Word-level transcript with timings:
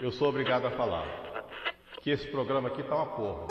Eu 0.00 0.12
sou 0.12 0.28
obrigado 0.28 0.66
a 0.66 0.70
falar 0.70 1.06
que 2.02 2.10
esse 2.10 2.26
programa 2.26 2.68
aqui 2.68 2.82
tá 2.82 2.94
uma 2.94 3.06
porra. 3.06 3.46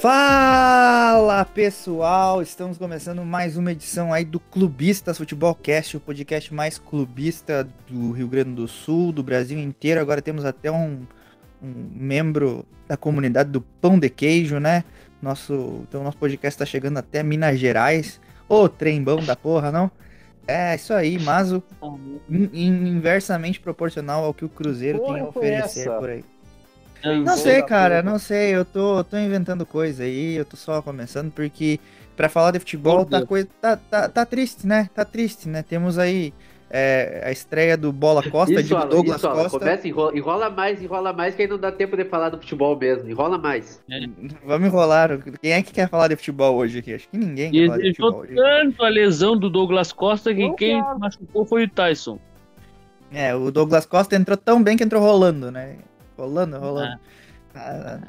Fala 0.00 1.44
pessoal, 1.44 2.40
estamos 2.40 2.78
começando 2.78 3.24
mais 3.24 3.56
uma 3.56 3.72
edição 3.72 4.12
aí 4.12 4.24
do 4.24 4.40
Clubistas 4.40 5.18
Futebol 5.18 5.54
Cast, 5.54 5.96
o 5.96 6.00
podcast 6.00 6.52
mais 6.54 6.78
clubista 6.78 7.68
do 7.88 8.12
Rio 8.12 8.26
Grande 8.26 8.54
do 8.54 8.66
Sul, 8.66 9.12
do 9.12 9.22
Brasil 9.22 9.58
inteiro. 9.58 10.00
Agora 10.00 10.22
temos 10.22 10.44
até 10.44 10.70
um, 10.70 11.06
um 11.62 11.90
membro 11.94 12.64
da 12.86 12.96
comunidade 12.96 13.50
do 13.50 13.60
Pão 13.60 13.98
de 13.98 14.08
Queijo, 14.08 14.58
né? 14.58 14.84
Nosso, 15.20 15.84
então 15.88 16.04
nosso 16.04 16.16
podcast 16.16 16.54
está 16.54 16.64
chegando 16.64 16.98
até 16.98 17.22
Minas 17.22 17.58
Gerais. 17.58 18.20
Ô, 18.48 18.68
trembão 18.68 19.22
da 19.24 19.34
porra, 19.36 19.70
não? 19.70 19.90
É 20.46 20.74
isso 20.74 20.94
aí, 20.94 21.18
mas 21.18 21.52
o, 21.52 21.62
in- 22.30 22.48
inversamente 22.88 23.60
proporcional 23.60 24.24
ao 24.24 24.32
que 24.32 24.44
o 24.44 24.48
Cruzeiro 24.48 24.98
tem 25.00 25.20
a 25.20 25.24
Porra, 25.24 25.28
oferecer 25.28 25.80
essa? 25.80 25.98
por 25.98 26.08
aí. 26.08 26.24
Não 27.04 27.22
Não 27.22 27.36
sei, 27.36 27.62
cara, 27.62 28.02
não 28.02 28.18
sei. 28.18 28.54
Eu 28.54 28.64
tô, 28.64 29.04
tô 29.04 29.18
inventando 29.18 29.66
coisa 29.66 30.04
aí, 30.04 30.34
eu 30.34 30.44
tô 30.44 30.56
só 30.56 30.80
começando, 30.80 31.30
porque 31.30 31.78
pra 32.16 32.28
falar 32.28 32.52
de 32.52 32.58
futebol 32.60 33.04
tá, 33.04 33.24
coisa, 33.26 33.48
tá, 33.60 33.76
tá, 33.76 34.08
tá 34.08 34.24
triste, 34.26 34.66
né? 34.66 34.88
Tá 34.94 35.04
triste, 35.04 35.48
né? 35.48 35.62
Temos 35.62 35.98
aí 35.98 36.32
é, 36.70 37.22
a 37.24 37.30
estreia 37.32 37.76
do 37.76 37.90
Bola 37.92 38.22
Costa, 38.28 38.54
Isso, 38.60 38.64
de 38.64 38.86
Douglas 38.88 39.18
isso, 39.18 39.30
Costa. 39.30 39.58
começa, 39.58 39.88
enrola, 39.88 40.16
enrola 40.16 40.50
mais, 40.50 40.82
enrola 40.82 41.12
mais, 41.12 41.34
que 41.34 41.42
aí 41.42 41.48
não 41.48 41.58
dá 41.58 41.72
tempo 41.72 41.96
de 41.96 42.04
falar 42.04 42.28
do 42.28 42.38
futebol 42.38 42.76
mesmo. 42.78 43.08
Enrola 43.08 43.38
mais. 43.38 43.82
Vamos 44.44 44.68
enrolar. 44.68 45.18
Quem 45.40 45.52
é 45.52 45.62
que 45.62 45.72
quer 45.72 45.88
falar 45.88 46.08
de 46.08 46.16
futebol 46.16 46.56
hoje 46.56 46.78
aqui? 46.80 46.94
Acho 46.94 47.08
que 47.08 47.16
ninguém 47.16 47.50
quer 47.50 47.56
E 47.58 47.66
falar 47.66 47.78
de 47.78 47.88
futebol 47.88 48.10
deixou 48.22 48.22
hoje. 48.22 48.34
tanto 48.34 48.84
a 48.84 48.88
lesão 48.88 49.36
do 49.36 49.48
Douglas 49.48 49.92
Costa 49.92 50.34
que 50.34 50.46
Não 50.46 50.54
quem 50.56 50.82
quero. 50.82 50.98
machucou 50.98 51.44
foi 51.46 51.64
o 51.64 51.68
Tyson. 51.70 52.18
É, 53.12 53.34
o 53.34 53.50
Douglas 53.50 53.86
Costa 53.86 54.14
entrou 54.16 54.36
tão 54.36 54.62
bem 54.62 54.76
que 54.76 54.84
entrou 54.84 55.00
rolando, 55.02 55.50
né? 55.50 55.76
Rolando, 56.18 56.58
rolando. 56.58 56.92
Ah, 56.92 56.98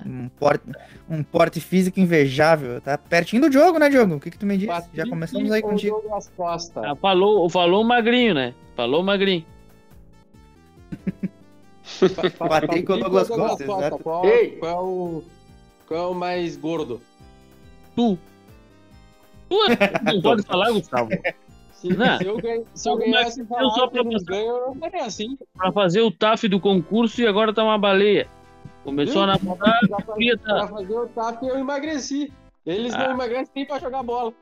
um, 0.06 0.30
porte, 0.30 0.64
um 1.10 1.24
porte 1.24 1.60
físico 1.60 2.00
invejável. 2.00 2.80
Tá 2.82 2.98
pertinho 2.98 3.44
do 3.44 3.52
jogo, 3.52 3.80
né, 3.80 3.90
Diogo? 3.90 4.16
O 4.16 4.20
que, 4.20 4.32
que 4.32 4.38
tu 4.38 4.46
me 4.46 4.58
disse? 4.58 4.90
Já 4.94 5.08
começamos 5.08 5.52
aí 5.52 5.62
contigo. 5.62 6.02
Ah, 6.84 6.96
falou, 6.96 7.50
falou 7.50 7.84
o 7.84 7.88
magrinho, 7.88 8.34
né? 8.34 8.54
Falou 8.76 9.02
o 9.02 9.04
magrinho. 9.04 9.46
Batei 12.40 12.84
com 12.84 12.94
o 12.94 12.98
Douglas 12.98 13.28
Costa. 13.28 13.66
Qual, 14.04 14.26
Ei! 14.26 14.52
qual, 14.58 14.72
é 14.72 14.82
o, 14.82 15.24
qual 15.88 16.00
é 16.00 16.08
o 16.08 16.14
mais 16.14 16.56
gordo? 16.56 17.02
Tu. 17.96 18.18
Tu 19.50 19.56
é- 19.72 20.14
não 20.14 20.22
pode 20.22 20.44
falar, 20.44 20.72
Gustavo. 20.72 21.10
Se, 21.72 21.88
Não. 21.94 22.18
se 22.18 22.26
eu, 22.26 22.38
ganho, 22.38 22.66
se 22.74 22.90
eu 22.90 22.98
ganhasse 22.98 23.40
eu 23.40 23.70
só 23.72 23.88
pra- 23.88 24.04
ganho, 24.04 24.48
eu 24.48 24.68
não 24.68 24.76
faria 24.76 25.06
assim. 25.06 25.38
Pra 25.56 25.72
fazer 25.72 26.02
o 26.02 26.12
TAF 26.12 26.48
do 26.48 26.60
concurso 26.60 27.22
e 27.22 27.28
agora 27.28 27.54
tá 27.54 27.64
uma 27.64 27.78
baleia. 27.78 28.28
Começou 28.84 29.24
a 29.24 29.28
namorar, 29.28 29.80
Pra, 29.88 29.98
pra 29.98 30.68
fazer 30.68 30.92
o 30.94 31.08
TAP 31.08 31.44
eu 31.44 31.58
emagreci. 31.58 32.32
Eles 32.66 32.94
Ah. 32.94 33.06
não 33.06 33.12
emagrecem 33.12 33.52
nem 33.56 33.66
pra 33.66 33.80
jogar 33.80 34.04
bola. 34.04 34.34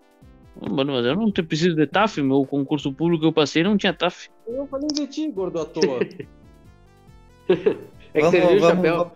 Mano, 0.60 0.94
mas 0.94 1.06
eu 1.06 1.16
não 1.16 1.32
preciso 1.32 1.76
de 1.76 1.86
TAF, 1.86 2.20
meu 2.22 2.44
concurso 2.46 2.92
público 2.92 3.22
que 3.22 3.28
eu 3.28 3.34
passei 3.34 3.62
não 3.64 3.78
tinha 3.78 3.94
TAF. 3.94 4.30
Eu 4.48 4.66
falei 4.68 4.88
de 4.88 5.06
ti, 5.08 5.30
gordo 5.32 5.62
à 5.62 5.66
toa. 5.66 6.00
É 8.14 8.20
que 8.20 8.22
Vamos- 8.22 8.32
serviu 8.32 8.58
o 8.58 8.60
vamos- 8.60 8.76
chapéu. 8.86 9.12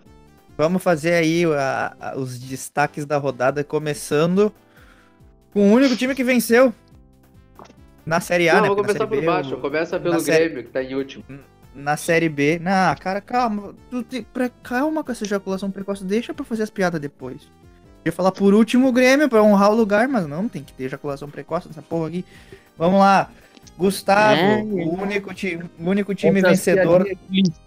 Vamos 0.57 0.83
fazer 0.83 1.13
aí 1.13 1.43
a- 1.45 1.95
a- 1.99 2.17
os 2.17 2.37
destaques 2.39 3.05
da 3.05 3.17
rodada, 3.17 3.63
começando 3.63 4.53
com 5.51 5.69
o 5.71 5.73
único 5.73 5.95
time 5.95 6.13
que 6.13 6.23
venceu 6.23 6.73
na 8.05 8.19
Série 8.19 8.47
A, 8.49 8.55
não, 8.55 8.61
né? 8.61 8.67
vou 8.67 8.77
na 8.77 8.83
começar 8.83 9.07
por 9.07 9.19
B, 9.19 9.25
baixo. 9.25 9.55
o- 9.55 9.59
Começa 9.59 9.99
pelo 9.99 10.13
na 10.13 10.19
série- 10.19 10.45
Grêmio, 10.49 10.63
que 10.65 10.69
tá 10.69 10.83
em 10.83 10.93
último. 10.95 11.23
Na 11.73 11.95
Série 11.95 12.27
B. 12.29 12.59
Não, 12.59 12.93
cara, 12.95 13.21
calma. 13.21 13.73
Tu 13.89 14.03
te- 14.03 14.21
pre- 14.33 14.51
calma 14.61 15.03
com 15.03 15.11
essa 15.11 15.23
ejaculação 15.23 15.71
precoce. 15.71 16.03
Deixa 16.03 16.33
pra 16.33 16.43
fazer 16.43 16.63
as 16.63 16.69
piadas 16.69 16.99
depois. 16.99 17.41
Eu 18.03 18.09
ia 18.09 18.11
falar 18.11 18.31
por 18.31 18.53
último 18.53 18.87
o 18.87 18.91
Grêmio 18.91 19.29
pra 19.29 19.41
honrar 19.43 19.71
o 19.71 19.75
lugar, 19.75 20.07
mas 20.07 20.27
não, 20.27 20.49
tem 20.49 20.63
que 20.63 20.73
ter 20.73 20.85
ejaculação 20.85 21.29
precoce 21.29 21.67
nessa 21.67 21.81
porra 21.81 22.07
aqui. 22.09 22.25
Vamos 22.77 22.99
lá. 22.99 23.29
Gustavo, 23.77 24.39
É. 24.41 24.57
o 24.61 25.01
único, 25.01 25.33
ti- 25.33 25.59
o 25.79 25.89
único 25.89 26.13
time 26.13 26.41
vencedor. 26.41 27.05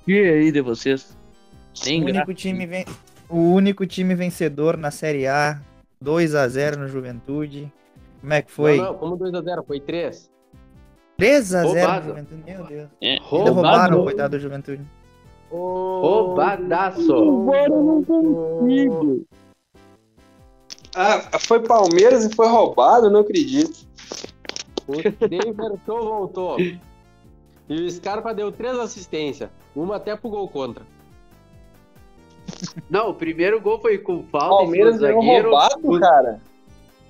aí 0.07 0.53
de 0.53 0.61
vocês. 0.61 1.17
O 1.87 1.91
único, 1.91 2.35
time 2.35 2.67
ven- 2.67 2.85
o 3.29 3.53
único 3.53 3.87
time 3.87 4.15
vencedor 4.15 4.77
na 4.77 4.91
Série 4.91 5.27
A, 5.27 5.61
2 6.01 6.35
a 6.35 6.47
0 6.47 6.79
no 6.79 6.89
Juventude. 6.89 7.73
Como 8.21 8.33
é 8.33 8.43
que 8.43 8.51
foi? 8.53 8.77
Não, 8.77 8.85
não, 8.87 8.95
como 8.95 9.17
2x0? 9.17 9.65
Foi 9.67 9.81
3. 9.81 10.31
3 11.17 11.55
a 11.55 11.63
0 11.63 11.69
no 11.69 11.75
Roubado. 11.81 12.09
Juventude. 12.09 12.43
Meu 12.45 12.65
Deus. 12.65 12.89
É, 13.01 13.11
Ainda 13.13 13.23
Roubado. 13.25 13.55
roubaram, 13.55 14.03
coitado 14.05 14.37
do 14.37 14.41
Juventude. 14.41 14.83
Roubadaço. 15.51 17.13
Agora 17.15 17.69
eu 17.73 17.83
não 17.83 18.03
consigo. 18.05 19.25
Ah, 20.97 21.39
foi 21.41 21.61
Palmeiras 21.61 22.25
e 22.25 22.35
foi 22.35 22.47
roubado? 22.49 23.11
Não 23.11 23.21
acredito. 23.21 23.87
O 24.87 24.95
Denver 25.29 25.73
Show 25.87 26.03
voltou. 26.05 26.59
E 26.61 26.79
o 27.69 27.91
Scarpa 27.91 28.35
deu 28.35 28.53
3 28.53 28.79
assistências. 28.79 29.51
Uma 29.75 29.97
até 29.97 30.15
pro 30.17 30.29
gol 30.31 30.49
contra. 30.49 30.85
Não, 32.91 33.11
o 33.11 33.15
primeiro 33.15 33.61
gol 33.61 33.81
foi 33.81 33.99
com 33.99 34.23
falta. 34.25 34.49
Palmeiras 34.65 34.97
em 34.97 34.99
cima 34.99 35.09
do 35.13 35.15
zagueiro. 35.17 35.51
roubado, 35.51 35.81
O 35.83 36.01
cara. 36.01 36.41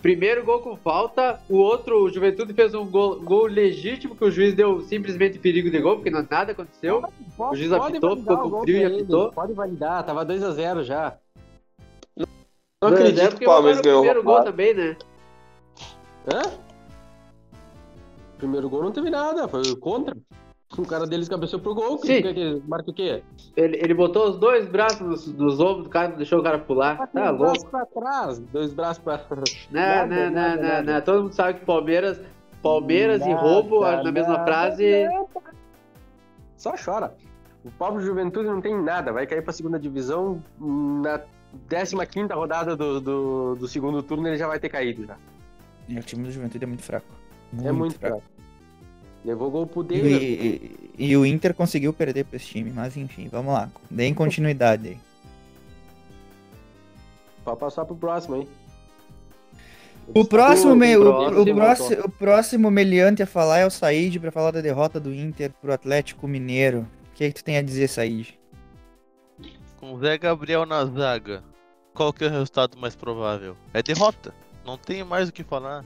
Primeiro 0.04 0.44
gol 0.44 0.60
com 0.60 0.76
falta. 0.76 1.40
O 1.48 1.56
outro, 1.56 2.04
o 2.04 2.10
Juventude 2.10 2.52
fez 2.52 2.74
um 2.74 2.84
gol, 2.86 3.22
gol 3.22 3.46
legítimo 3.46 4.14
que 4.14 4.22
o 4.22 4.30
juiz 4.30 4.52
deu 4.52 4.82
simplesmente 4.82 5.38
perigo 5.38 5.70
de 5.70 5.80
gol, 5.80 5.94
porque 5.94 6.10
não- 6.10 6.26
nada 6.30 6.52
aconteceu. 6.52 7.02
O 7.38 7.56
juiz 7.56 7.72
apitou, 7.72 8.14
ficou 8.14 8.50
com 8.50 8.60
frio 8.60 8.76
e 8.76 8.84
apitou. 8.84 9.32
Pode 9.32 9.54
validar, 9.54 10.04
tava 10.04 10.22
2x0 10.22 10.84
já. 10.84 11.16
Não 12.14 12.26
Dois 12.82 12.92
a 12.92 12.96
zero, 12.96 13.08
acredito 13.12 13.38
que 13.38 13.44
o 13.44 13.48
Palmeiras 13.48 13.80
ganhou 13.80 14.00
o 14.00 14.02
primeiro 14.02 14.22
gol 14.22 14.34
roubado. 14.34 14.50
também, 14.50 14.74
né? 14.74 14.96
Hã? 16.30 16.42
Primeiro 18.36 18.68
gol 18.68 18.82
não 18.82 18.92
teve 18.92 19.08
nada, 19.08 19.48
foi 19.48 19.74
contra. 19.76 20.14
O 20.76 20.86
cara 20.86 21.06
deles 21.06 21.28
cabeceou 21.28 21.60
pro 21.60 21.74
gol. 21.74 21.98
Sim. 21.98 22.22
Que, 22.22 22.34
que, 22.34 22.62
marca 22.66 22.90
o 22.90 22.94
quê? 22.94 23.22
Ele, 23.56 23.76
ele 23.76 23.94
botou 23.94 24.30
os 24.30 24.36
dois 24.38 24.66
braços 24.68 25.00
nos, 25.00 25.26
nos 25.34 25.60
ombros 25.60 25.84
do 25.84 25.90
cara, 25.90 26.08
deixou 26.12 26.40
o 26.40 26.42
cara 26.42 26.58
pular. 26.58 27.06
Tá 27.08 27.32
dois 27.32 27.62
louco. 27.62 27.70
braços 27.70 27.70
pra 27.70 27.86
trás, 27.86 28.38
dois 28.38 28.72
braços 28.72 29.02
pra. 29.02 29.16
Não, 29.70 29.80
Nada, 29.80 30.06
não, 30.06 30.24
não, 30.24 30.30
nada, 30.32 30.56
não, 30.56 30.68
nada. 30.68 30.92
não. 30.94 31.00
Todo 31.00 31.22
mundo 31.22 31.32
sabe 31.32 31.60
que 31.60 31.64
Palmeiras, 31.64 32.20
Palmeiras 32.62 33.22
e 33.22 33.28
Nada, 33.28 33.40
roubo 33.40 33.80
na 33.80 34.12
mesma 34.12 34.34
nada, 34.34 34.44
frase. 34.44 35.06
Só 36.56 36.74
chora. 36.82 37.14
O 37.64 37.70
pobre 37.70 38.02
Juventude 38.04 38.46
não 38.48 38.60
tem 38.60 38.80
nada, 38.80 39.12
vai 39.12 39.26
cair 39.26 39.42
pra 39.42 39.52
segunda 39.52 39.78
divisão. 39.78 40.42
Na 40.58 41.20
15 41.68 41.96
rodada 42.32 42.76
do, 42.76 43.00
do, 43.00 43.54
do 43.54 43.68
segundo 43.68 44.02
turno 44.02 44.28
ele 44.28 44.36
já 44.36 44.46
vai 44.46 44.58
ter 44.58 44.68
caído 44.68 45.06
já. 45.06 45.16
E 45.88 45.98
o 45.98 46.02
time 46.02 46.24
do 46.24 46.30
Juventude 46.30 46.64
é 46.64 46.66
muito 46.66 46.82
fraco. 46.82 47.06
é 47.62 47.72
muito 47.72 47.98
fraco. 47.98 48.22
Levou 49.24 49.50
gol 49.50 49.66
pro 49.66 49.82
E, 49.82 49.86
Denver. 49.86 50.22
e- 50.22 50.90
e 50.98 51.16
o 51.16 51.24
Inter 51.24 51.54
conseguiu 51.54 51.92
perder 51.92 52.24
pra 52.24 52.36
esse 52.36 52.46
time, 52.46 52.70
mas 52.70 52.96
enfim, 52.96 53.28
vamos 53.28 53.52
lá. 53.54 53.70
Deem 53.90 54.12
continuidade 54.12 54.88
aí. 54.88 54.98
Pra 57.42 57.56
passar 57.56 57.84
pro 57.84 57.96
próximo, 57.96 58.36
hein? 58.36 58.48
O 60.14 60.24
próximo, 60.24 60.72
O 60.72 60.76
me- 60.76 60.96
o, 60.96 61.00
próximo, 61.00 61.40
o 61.40 61.54
próximo, 61.54 62.04
o 62.04 62.10
próximo 62.10 62.70
meliante 62.70 63.22
a 63.22 63.26
falar 63.26 63.60
é 63.60 63.66
o 63.66 63.70
Said 63.70 64.18
pra 64.20 64.30
falar 64.30 64.50
da 64.50 64.60
derrota 64.60 65.00
do 65.00 65.14
Inter 65.14 65.50
pro 65.62 65.72
Atlético 65.72 66.28
Mineiro. 66.28 66.86
O 67.10 67.14
que, 67.14 67.24
é 67.24 67.28
que 67.28 67.34
tu 67.34 67.44
tem 67.44 67.56
a 67.56 67.62
dizer, 67.62 67.88
Said? 67.88 68.38
Com 69.78 69.98
Zé 69.98 70.18
Gabriel 70.18 70.66
na 70.66 70.84
zaga, 70.84 71.42
qual 71.94 72.12
que 72.12 72.24
é 72.24 72.26
o 72.26 72.30
resultado 72.30 72.76
mais 72.78 72.94
provável? 72.94 73.56
É 73.72 73.82
derrota. 73.82 74.34
Não 74.64 74.76
tem 74.76 75.02
mais 75.04 75.28
o 75.30 75.32
que 75.32 75.42
falar. 75.42 75.82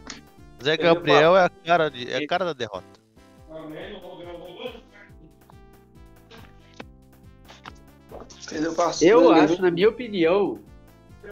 Zé 0.62 0.76
Gabriel 0.76 1.36
é 1.36 1.44
a 1.44 1.48
cara, 1.48 1.88
de, 1.88 2.10
é 2.10 2.16
a 2.16 2.26
cara 2.26 2.44
da 2.44 2.52
derrota. 2.52 2.97
Pra 8.74 8.92
Sula, 8.92 9.10
Eu 9.10 9.32
né? 9.32 9.40
acho, 9.40 9.60
na 9.60 9.70
minha 9.70 9.88
opinião, 9.88 10.58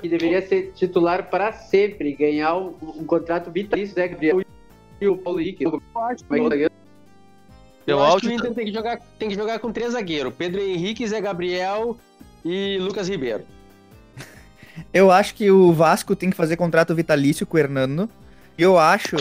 que 0.00 0.08
deveria 0.08 0.46
ser 0.46 0.72
titular 0.74 1.30
para 1.30 1.52
sempre, 1.52 2.12
ganhar 2.12 2.56
um, 2.56 2.74
um 2.82 3.04
contrato 3.04 3.50
vitalício, 3.50 3.96
né, 3.96 4.08
Gabriel? 4.08 4.42
E 5.00 5.08
o 5.08 5.16
Paulo 5.16 5.40
Henrique. 5.40 5.64
Eu 5.64 5.80
acho 5.94 6.24
é 6.30 6.64
é? 6.64 6.70
Eu 7.86 8.02
acho 8.02 8.20
que 8.20 8.28
o 8.28 8.32
Inter 8.32 8.52
tem 8.52 8.66
que, 8.66 8.72
jogar, 8.72 9.00
tem 9.18 9.28
que 9.28 9.34
jogar 9.34 9.58
com 9.58 9.72
três 9.72 9.92
zagueiros: 9.92 10.34
Pedro 10.34 10.60
Henrique, 10.60 11.06
Zé 11.06 11.20
Gabriel 11.20 11.96
e 12.44 12.78
Lucas 12.78 13.08
Ribeiro. 13.08 13.44
Eu 14.92 15.10
acho 15.10 15.34
que 15.34 15.50
o 15.50 15.72
Vasco 15.72 16.16
tem 16.16 16.30
que 16.30 16.36
fazer 16.36 16.56
contrato 16.56 16.94
vitalício 16.94 17.46
com 17.46 17.56
o 17.56 17.60
Hernando. 17.60 18.10
E 18.58 18.62
eu 18.62 18.78
acho 18.78 19.16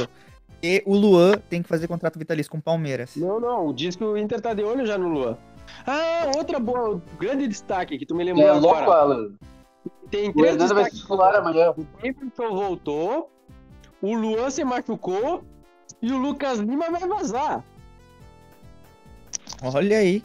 que 0.61 0.83
o 0.85 0.95
Luan 0.95 1.37
tem 1.49 1.61
que 1.61 1.67
fazer 1.67 1.87
contrato 1.87 2.17
vitalício 2.17 2.51
com 2.51 2.57
o 2.57 2.61
Palmeiras. 2.61 3.15
Não, 3.15 3.39
não, 3.39 3.73
diz 3.73 3.95
que 3.95 4.03
o 4.03 4.17
Inter 4.17 4.41
tá 4.41 4.53
de 4.53 4.63
olho 4.63 4.85
já 4.85 4.97
no 4.97 5.07
Luan. 5.09 5.37
Ah, 5.85 6.31
outra 6.35 6.59
boa, 6.59 7.01
grande 7.19 7.47
destaque 7.47 7.97
que 7.97 8.05
tu 8.05 8.15
me 8.15 8.23
É 8.23 8.25
lembrou 8.33 8.59
louco, 8.59 8.77
agora. 8.77 9.01
Alan. 9.01 9.31
Tem 10.09 10.29
O 10.29 10.33
três 10.33 10.53
Hernando 10.53 10.75
vai 10.75 10.89
titular 10.89 11.35
amanhã. 11.35 11.71
O 11.71 11.83
Davidson 12.01 12.49
voltou, 12.49 13.31
o 14.01 14.13
Luan 14.13 14.49
se 14.49 14.63
machucou 14.63 15.43
e 16.01 16.11
o 16.11 16.17
Lucas 16.17 16.59
Lima 16.59 16.89
vai 16.89 17.07
vazar. 17.07 17.63
Olha 19.63 19.97
aí. 19.97 20.23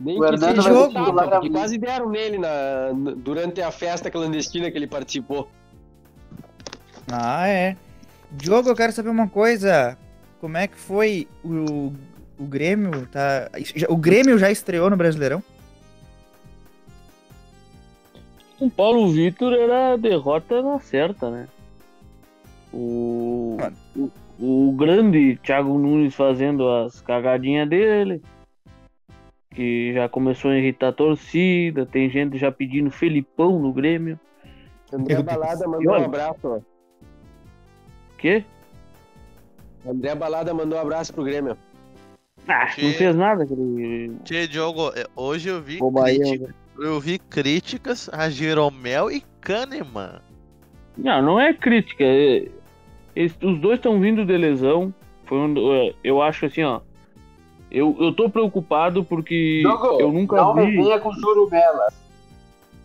Nem 0.00 0.16
O 0.16 0.20
que 0.20 0.26
Hernando 0.26 0.62
vai 0.62 0.88
titular 0.88 1.50
quase 1.50 1.78
deram 1.78 2.08
nele 2.08 2.38
na, 2.38 2.92
durante 3.16 3.60
a 3.60 3.70
festa 3.70 4.10
clandestina 4.10 4.70
que 4.70 4.78
ele 4.78 4.86
participou. 4.86 5.48
Ah, 7.10 7.48
é. 7.48 7.76
Diogo, 8.30 8.68
eu 8.68 8.76
quero 8.76 8.92
saber 8.92 9.08
uma 9.08 9.28
coisa. 9.28 9.96
Como 10.40 10.56
é 10.56 10.66
que 10.66 10.76
foi 10.76 11.26
o, 11.42 11.92
o 12.38 12.44
Grêmio? 12.44 13.06
Tá... 13.06 13.50
O 13.88 13.96
Grêmio 13.96 14.38
já 14.38 14.50
estreou 14.50 14.90
no 14.90 14.96
Brasileirão? 14.96 15.42
Com 18.58 18.66
o 18.66 18.70
Paulo 18.70 19.08
Vitor 19.10 19.52
era 19.52 19.92
a 19.92 19.96
derrota 19.96 20.60
na 20.62 20.78
certa, 20.80 21.30
né? 21.30 21.48
O, 22.72 23.56
o, 23.96 24.10
o 24.38 24.72
grande 24.72 25.38
Thiago 25.42 25.78
Nunes 25.78 26.14
fazendo 26.14 26.68
as 26.68 27.00
cagadinhas 27.00 27.68
dele. 27.68 28.22
Que 29.50 29.92
já 29.94 30.08
começou 30.08 30.50
a 30.50 30.56
irritar 30.56 30.88
a 30.88 30.92
torcida. 30.92 31.86
Tem 31.86 32.10
gente 32.10 32.36
já 32.36 32.52
pedindo 32.52 32.90
Felipão 32.90 33.58
no 33.58 33.72
Grêmio. 33.72 34.20
André. 34.92 35.22
Balada 35.22 35.66
mandou 35.66 35.92
um 35.92 36.04
abraço. 36.04 36.62
Quê? 38.18 38.44
André 39.86 40.14
Balada 40.14 40.52
mandou 40.52 40.78
um 40.78 40.82
abraço 40.82 41.12
pro 41.14 41.24
Grêmio. 41.24 41.56
Ah, 42.46 42.66
Que- 42.66 42.82
não 42.82 42.92
fez 42.94 43.16
nada 43.16 43.44
aquele 43.44 44.12
Tchê, 44.24 44.46
Diogo, 44.46 44.90
é, 44.94 45.06
hoje 45.14 45.48
eu 45.48 45.60
vi, 45.60 45.78
crítica- 45.78 46.54
eu 46.78 46.98
vi 47.00 47.18
críticas 47.18 48.08
a 48.12 48.28
Jeromel 48.30 49.10
e 49.10 49.22
Kahneman. 49.40 50.20
Não, 50.96 51.22
não 51.22 51.40
é 51.40 51.52
crítica. 51.52 52.02
é- 52.04 52.48
eles- 53.14 53.36
os 53.42 53.58
dois 53.60 53.76
estão 53.78 54.00
vindo 54.00 54.24
de 54.24 54.36
lesão. 54.36 54.92
Foi 55.24 55.38
um- 55.38 55.72
é, 55.74 55.94
eu 56.02 56.20
acho 56.22 56.46
assim, 56.46 56.62
ó. 56.62 56.80
Eu, 57.70 57.94
eu 58.00 58.12
tô 58.14 58.30
preocupado 58.30 59.04
porque 59.04 59.60
Diogo, 59.60 60.00
eu 60.00 60.10
nunca 60.10 60.36
não 60.36 60.54
vi. 60.54 60.76
venha 60.76 60.98
com 60.98 61.12
jurumela. 61.12 61.88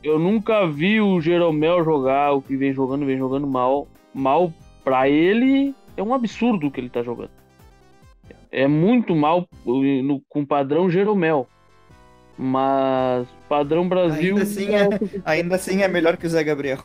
Eu 0.03 0.19
nunca 0.19 0.67
vi 0.67 0.99
o 0.99 1.21
Jeromel 1.21 1.81
jogar 1.85 2.33
o 2.33 2.41
que 2.41 2.57
vem 2.57 2.73
jogando, 2.73 3.05
vem 3.05 3.17
jogando 3.17 3.47
mal. 3.47 3.87
Mal 4.13 4.51
pra 4.83 5.09
ele 5.09 5.73
é 5.95 6.03
um 6.03 6.13
absurdo 6.13 6.67
o 6.67 6.71
que 6.71 6.79
ele 6.79 6.89
tá 6.89 7.01
jogando. 7.03 7.31
É 8.51 8.67
muito 8.67 9.15
mal 9.15 9.47
uh, 9.65 10.03
no, 10.03 10.21
com 10.29 10.45
padrão 10.45 10.89
Jeromel. 10.89 11.47
Mas 12.37 13.27
padrão 13.47 13.87
Brasil. 13.87 14.35
Ainda 14.37 14.43
assim 14.43 14.75
é, 14.75 14.89
ainda 15.25 15.55
assim 15.55 15.81
é 15.81 15.87
melhor 15.87 16.17
que 16.17 16.25
o 16.25 16.29
Zé 16.29 16.43
Gabriel. 16.43 16.79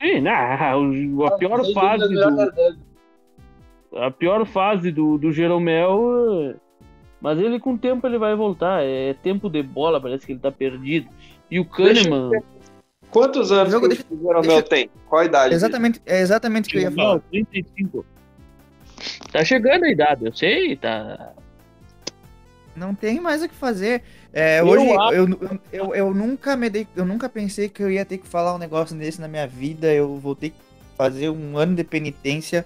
Sim, 0.00 0.20
não, 0.20 1.16
o- 1.16 1.26
a 1.26 1.36
pior 1.36 1.62
fase 1.72 2.08
do, 2.08 2.20
Hernando. 2.20 2.78
a 3.96 4.10
pior 4.10 4.46
fase 4.46 4.90
do, 4.90 5.18
do 5.18 5.32
Jeromel. 5.32 6.50
é- 6.50 6.54
Mas 7.20 7.38
ele 7.38 7.58
com 7.58 7.74
o 7.74 7.78
tempo 7.78 8.06
ele 8.06 8.18
vai 8.18 8.34
voltar. 8.34 8.82
É 8.82 9.14
tempo 9.14 9.48
de 9.50 9.62
bola, 9.62 10.00
parece 10.00 10.26
que 10.26 10.32
ele 10.32 10.40
tá 10.40 10.50
perdido. 10.52 11.08
E 11.50 11.58
o 11.60 11.64
Deixa 11.64 12.08
eu 12.08 12.10
Kahneman. 12.10 12.42
Quantos 13.10 13.50
anos 13.52 13.72
Jogo, 13.72 13.88
que 13.88 13.94
deixa- 13.96 14.04
o 14.10 14.16
Jeromel 14.16 14.42
deixa- 14.42 14.62
tem? 14.62 14.90
Qual 15.08 15.20
a 15.22 15.24
idade? 15.24 15.54
Exatamente, 15.54 16.00
é 16.06 16.20
exatamente 16.20 16.68
o 16.68 16.70
que 16.72 16.78
eu 16.78 16.82
ia 16.82 16.90
falar. 16.92 17.20
35. 17.30 18.04
Tá 19.32 19.44
chegando 19.44 19.84
a 19.84 19.90
idade, 19.90 20.26
eu 20.26 20.32
sei, 20.34 20.76
tá. 20.76 21.32
Não 22.76 22.94
tem 22.94 23.20
mais 23.20 23.42
o 23.42 23.48
que 23.48 23.54
fazer. 23.54 24.02
É, 24.32 24.60
Eu 24.60 24.66
hoje 24.68 24.86
eu, 24.88 25.28
eu, 25.28 25.60
eu, 25.72 25.94
eu 25.94 26.14
nunca 26.14 26.56
me 26.56 26.70
dei, 26.70 26.86
eu 26.94 27.04
nunca 27.04 27.28
pensei 27.28 27.68
que 27.68 27.82
eu 27.82 27.90
ia 27.90 28.04
ter 28.04 28.18
que 28.18 28.28
falar 28.28 28.54
um 28.54 28.58
negócio 28.58 28.96
desse 28.96 29.20
na 29.20 29.26
minha 29.28 29.46
vida. 29.46 29.92
Eu 29.92 30.18
vou 30.18 30.34
ter 30.36 30.50
que 30.50 30.56
fazer 30.96 31.30
um 31.30 31.56
ano 31.58 31.74
de 31.74 31.82
penitência. 31.82 32.64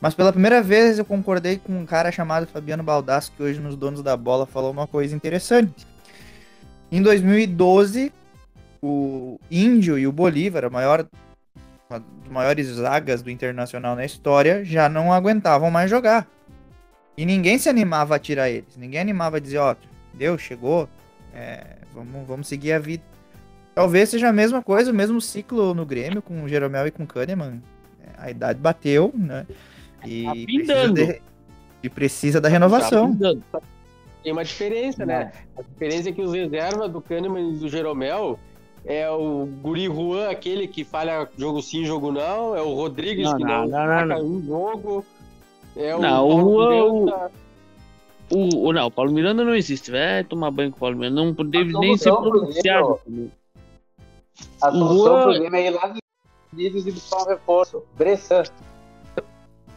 Mas 0.00 0.14
pela 0.14 0.32
primeira 0.32 0.62
vez 0.62 0.98
eu 0.98 1.04
concordei 1.04 1.58
com 1.58 1.78
um 1.78 1.86
cara 1.86 2.10
chamado 2.10 2.46
Fabiano 2.46 2.82
Baldasso, 2.82 3.30
que 3.36 3.42
hoje 3.42 3.60
nos 3.60 3.76
Donos 3.76 4.02
da 4.02 4.16
Bola 4.16 4.46
falou 4.46 4.70
uma 4.72 4.86
coisa 4.86 5.14
interessante. 5.14 5.86
Em 6.90 7.00
2012, 7.00 8.12
o 8.82 9.38
Índio 9.50 9.96
e 9.98 10.06
o 10.06 10.12
Bolívar, 10.12 10.64
a 10.64 10.70
maior, 10.70 11.06
uma 11.88 12.00
das 12.00 12.28
maiores 12.30 12.66
zagas 12.66 13.22
do 13.22 13.30
Internacional 13.30 13.94
na 13.94 14.04
história, 14.04 14.64
já 14.64 14.88
não 14.88 15.12
aguentavam 15.12 15.70
mais 15.70 15.88
jogar. 15.88 16.26
E 17.16 17.24
ninguém 17.24 17.58
se 17.58 17.68
animava 17.68 18.16
a 18.16 18.18
tirar 18.18 18.50
eles. 18.50 18.76
Ninguém 18.76 19.00
animava 19.00 19.36
a 19.36 19.40
dizer, 19.40 19.58
ó, 19.58 19.76
deu, 20.14 20.36
chegou, 20.36 20.88
é, 21.34 21.76
vamos, 21.94 22.26
vamos 22.26 22.48
seguir 22.48 22.72
a 22.72 22.78
vida. 22.78 23.02
Talvez 23.74 24.08
seja 24.08 24.28
a 24.28 24.32
mesma 24.32 24.62
coisa, 24.62 24.90
o 24.90 24.94
mesmo 24.94 25.20
ciclo 25.20 25.72
no 25.74 25.86
Grêmio 25.86 26.20
com 26.20 26.42
o 26.42 26.48
Jeromel 26.48 26.86
e 26.86 26.90
com 26.90 27.04
o 27.04 27.06
Kahneman. 27.06 27.62
É, 28.02 28.08
a 28.18 28.30
idade 28.30 28.58
bateu, 28.58 29.12
né? 29.14 29.46
E 30.04 30.24
Tá 30.24 30.32
precisa, 30.32 30.88
de- 30.92 31.22
e 31.82 31.88
precisa 31.88 32.40
da 32.40 32.48
renovação. 32.48 33.16
Tá 33.50 33.60
Tem 34.22 34.32
uma 34.32 34.44
diferença, 34.44 35.06
né? 35.06 35.32
A 35.56 35.62
diferença 35.62 36.08
é 36.08 36.12
que 36.12 36.20
os 36.22 36.32
reservas 36.32 36.90
do 36.90 37.00
Kahneman 37.00 37.54
e 37.54 37.58
do 37.58 37.68
Jeromel 37.68 38.38
é 38.84 39.08
o 39.10 39.46
Guri 39.62 39.86
Juan, 39.86 40.28
aquele 40.30 40.66
que 40.68 40.84
falha 40.84 41.28
jogo 41.38 41.62
sim, 41.62 41.84
jogo 41.84 42.10
não. 42.12 42.54
É 42.56 42.62
o 42.62 42.74
Rodrigues, 42.74 43.24
Não, 43.30 43.36
que 43.36 43.44
não, 43.44 43.66
não, 43.66 44.06
não, 44.06 44.24
um 44.24 44.42
jogo. 44.44 45.04
É 45.76 45.92
Não, 45.96 46.00
Paulo 46.28 46.34
o 46.34 46.40
Juan, 46.64 46.84
o- 46.84 47.04
Miranda. 47.04 47.30
O, 48.30 48.68
o, 48.68 48.72
não, 48.72 48.86
o 48.86 48.90
Paulo 48.90 49.12
Miranda 49.12 49.44
não 49.44 49.54
existe. 49.54 49.90
Vai 49.90 50.24
tomar 50.24 50.50
banho 50.50 50.70
com 50.70 50.76
o 50.76 50.80
Paulo 50.80 50.96
Miranda. 50.96 51.22
Não 51.22 51.32
deve 51.32 51.72
nem 51.78 51.96
ser 51.96 52.12
pronunciado. 52.12 52.98
A 54.60 54.68
O 54.68 54.72
solução 54.72 54.96
Juan- 55.06 55.22
pro 55.22 55.32
Grêmio 55.34 55.56
é 55.56 55.66
ir 55.66 55.70
lá 55.70 55.94
Unidos 56.52 56.86
e 56.86 56.92
buscar 56.92 57.22
um 57.22 57.28
reforço. 57.28 57.82
Bressan. 57.96 58.42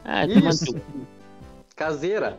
Ah, 0.03 0.25
Isso. 0.25 0.75
Caseira. 1.75 2.37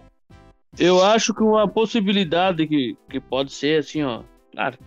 Eu 0.79 1.03
acho 1.03 1.33
que 1.33 1.43
uma 1.43 1.67
possibilidade 1.67 2.67
que, 2.67 2.97
que 3.09 3.19
pode 3.19 3.51
ser 3.53 3.81
assim, 3.81 4.03
ó. 4.03 4.21
Claro, 4.53 4.79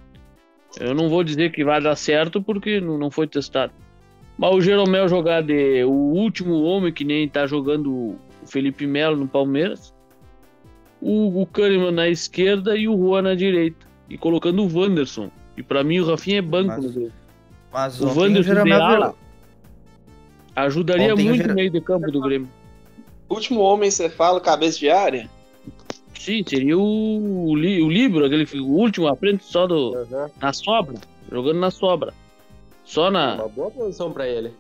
eu 0.77 0.94
não 0.94 1.10
vou 1.10 1.24
dizer 1.24 1.51
que 1.51 1.63
vai 1.63 1.81
dar 1.81 1.95
certo 1.95 2.42
porque 2.42 2.80
não, 2.80 3.10
foi 3.10 3.27
testado. 3.27 3.74
Mas 4.38 4.54
o 4.56 4.62
Jeromel 4.62 5.07
jogar 5.07 5.42
de 5.42 5.83
o 5.83 5.92
último 5.92 6.62
homem 6.63 6.94
que 6.94 7.04
nem 7.04 7.27
tá 7.27 7.45
jogando 7.45 7.92
o 7.92 8.18
Felipe 8.45 8.86
Melo 8.86 9.18
no 9.18 9.27
Palmeiras, 9.27 9.94
o, 11.01 11.42
o 11.42 11.45
Kahneman 11.45 11.92
na 11.92 12.07
esquerda 12.07 12.77
e 12.77 12.88
o 12.88 12.98
Juan 12.98 13.24
na 13.24 13.36
direita. 13.36 13.88
E 14.10 14.17
colocando 14.17 14.63
o 14.63 14.79
Wanderson. 14.79 15.29
E 15.58 15.63
pra 15.63 15.84
mim 15.84 16.00
o 16.00 16.05
Rafinha 16.05 16.39
é 16.39 16.41
banco 16.41 16.82
Mas-. 16.82 17.12
Mas 17.72 18.01
O 18.01 18.08
Wanderson 18.08 18.53
Jeromel 18.53 18.77
de 18.77 18.84
ala 18.84 19.15
ajudaria 20.55 21.13
Ontem 21.13 21.25
o 21.25 21.29
muito 21.29 21.51
o 21.51 21.55
meio 21.55 21.70
de 21.70 21.82
campo 21.82 22.12
do 22.12 22.22
Grêmio. 22.22 22.50
Último 23.29 23.60
homem, 23.60 23.91
você 23.91 24.10
fala, 24.10 24.41
cabeça 24.41 24.79
de 24.79 24.89
área? 24.89 25.29
Sim, 26.20 26.44
seria 26.46 26.78
o, 26.78 27.48
o, 27.50 27.56
Li- 27.56 27.82
o 27.82 27.90
Libro, 27.90 28.26
aquele 28.26 28.46
o 28.60 28.66
último, 28.68 29.08
à 29.08 29.16
frente 29.16 29.44
só 29.46 29.66
do, 29.66 29.94
Uhum. 29.96 30.28
na 30.42 30.52
sobra. 30.52 30.96
Jogando 31.32 31.60
na 31.60 31.72
sobra. 31.72 32.14
Só 32.84 33.10
na. 33.10 33.36
Uma 33.36 33.48
boa 33.48 33.72
posição 33.72 34.12
pra 34.12 34.28
ele. 34.28 34.52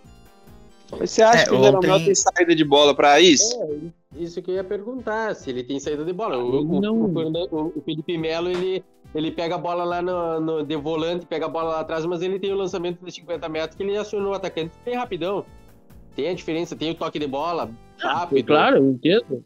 Mas 0.97 1.11
você 1.11 1.21
acha 1.21 1.43
É, 1.43 1.45
que 1.45 1.53
o 1.53 1.61
Jeromel 1.61 1.95
ontem- 1.95 2.05
tem 2.05 2.15
saída 2.15 2.55
de 2.55 2.63
bola 2.63 2.95
pra 2.95 3.19
isso? 3.19 3.61
É, 3.61 4.23
isso 4.23 4.41
que 4.41 4.49
eu 4.51 4.55
ia 4.55 4.63
perguntar, 4.63 5.35
se 5.35 5.49
ele 5.49 5.63
tem 5.63 5.79
saída 5.81 6.05
de 6.05 6.13
bola. 6.13 6.37
O, 6.37 6.61
o- 6.61 6.81
Não. 6.81 7.03
o 7.05 7.13
Fernando- 7.13 7.49
o- 7.51 7.73
o 7.75 7.81
Felipe 7.81 8.17
Melo, 8.17 8.49
ele, 8.49 8.81
ele 9.13 9.29
pega 9.31 9.55
a 9.55 9.57
bola 9.57 9.83
lá 9.83 10.01
no, 10.01 10.39
no- 10.39 10.63
de 10.65 10.75
volante, 10.77 11.25
pega 11.25 11.45
a 11.45 11.49
bola 11.49 11.71
lá 11.71 11.79
atrás, 11.81 12.05
mas 12.05 12.21
ele 12.21 12.39
tem 12.39 12.53
o 12.53 12.55
lançamento 12.57 13.03
de 13.05 13.11
50 13.11 13.49
metros 13.49 13.75
que 13.75 13.83
ele 13.83 13.97
acionou 13.97 14.31
o 14.31 14.35
atacante 14.35 14.71
bem 14.85 14.95
rapidão. 14.95 15.43
Tem 16.15 16.29
a 16.29 16.33
diferença, 16.33 16.75
tem 16.75 16.89
o 16.91 16.95
toque 16.95 17.19
de 17.19 17.27
bola 17.27 17.69
rápido. 17.97 18.45
Claro, 18.47 18.77
eu 18.77 18.89
entendo. 18.91 19.43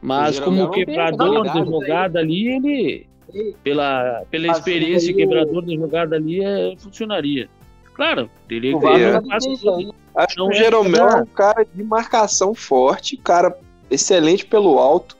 Mas 0.00 0.40
como 0.40 0.70
tem 0.70 0.84
quebrador 0.86 1.42
de 1.42 1.50
qualidade, 1.50 1.70
jogada 1.70 2.18
ali, 2.18 2.48
ele. 2.48 3.06
Pela, 3.62 4.22
pela 4.30 4.48
Mas 4.48 4.58
experiência 4.58 5.12
de 5.12 5.20
ele- 5.20 5.28
quebrador 5.28 5.64
de 5.64 5.76
jogada 5.76 6.16
ali, 6.16 6.42
é, 6.44 6.74
funcionaria. 6.78 7.48
Claro, 7.94 8.28
teria 8.48 8.76
que 8.78 8.86
aí. 8.86 9.90
Acho 10.16 10.34
que 10.34 10.40
o 10.40 10.50
é 10.50 10.54
Jeromel 10.54 11.08
é 11.08 11.16
um 11.22 11.26
cara 11.26 11.64
de 11.72 11.82
marcação 11.84 12.54
forte, 12.54 13.16
cara 13.16 13.56
excelente 13.90 14.44
pelo 14.46 14.78
alto, 14.78 15.16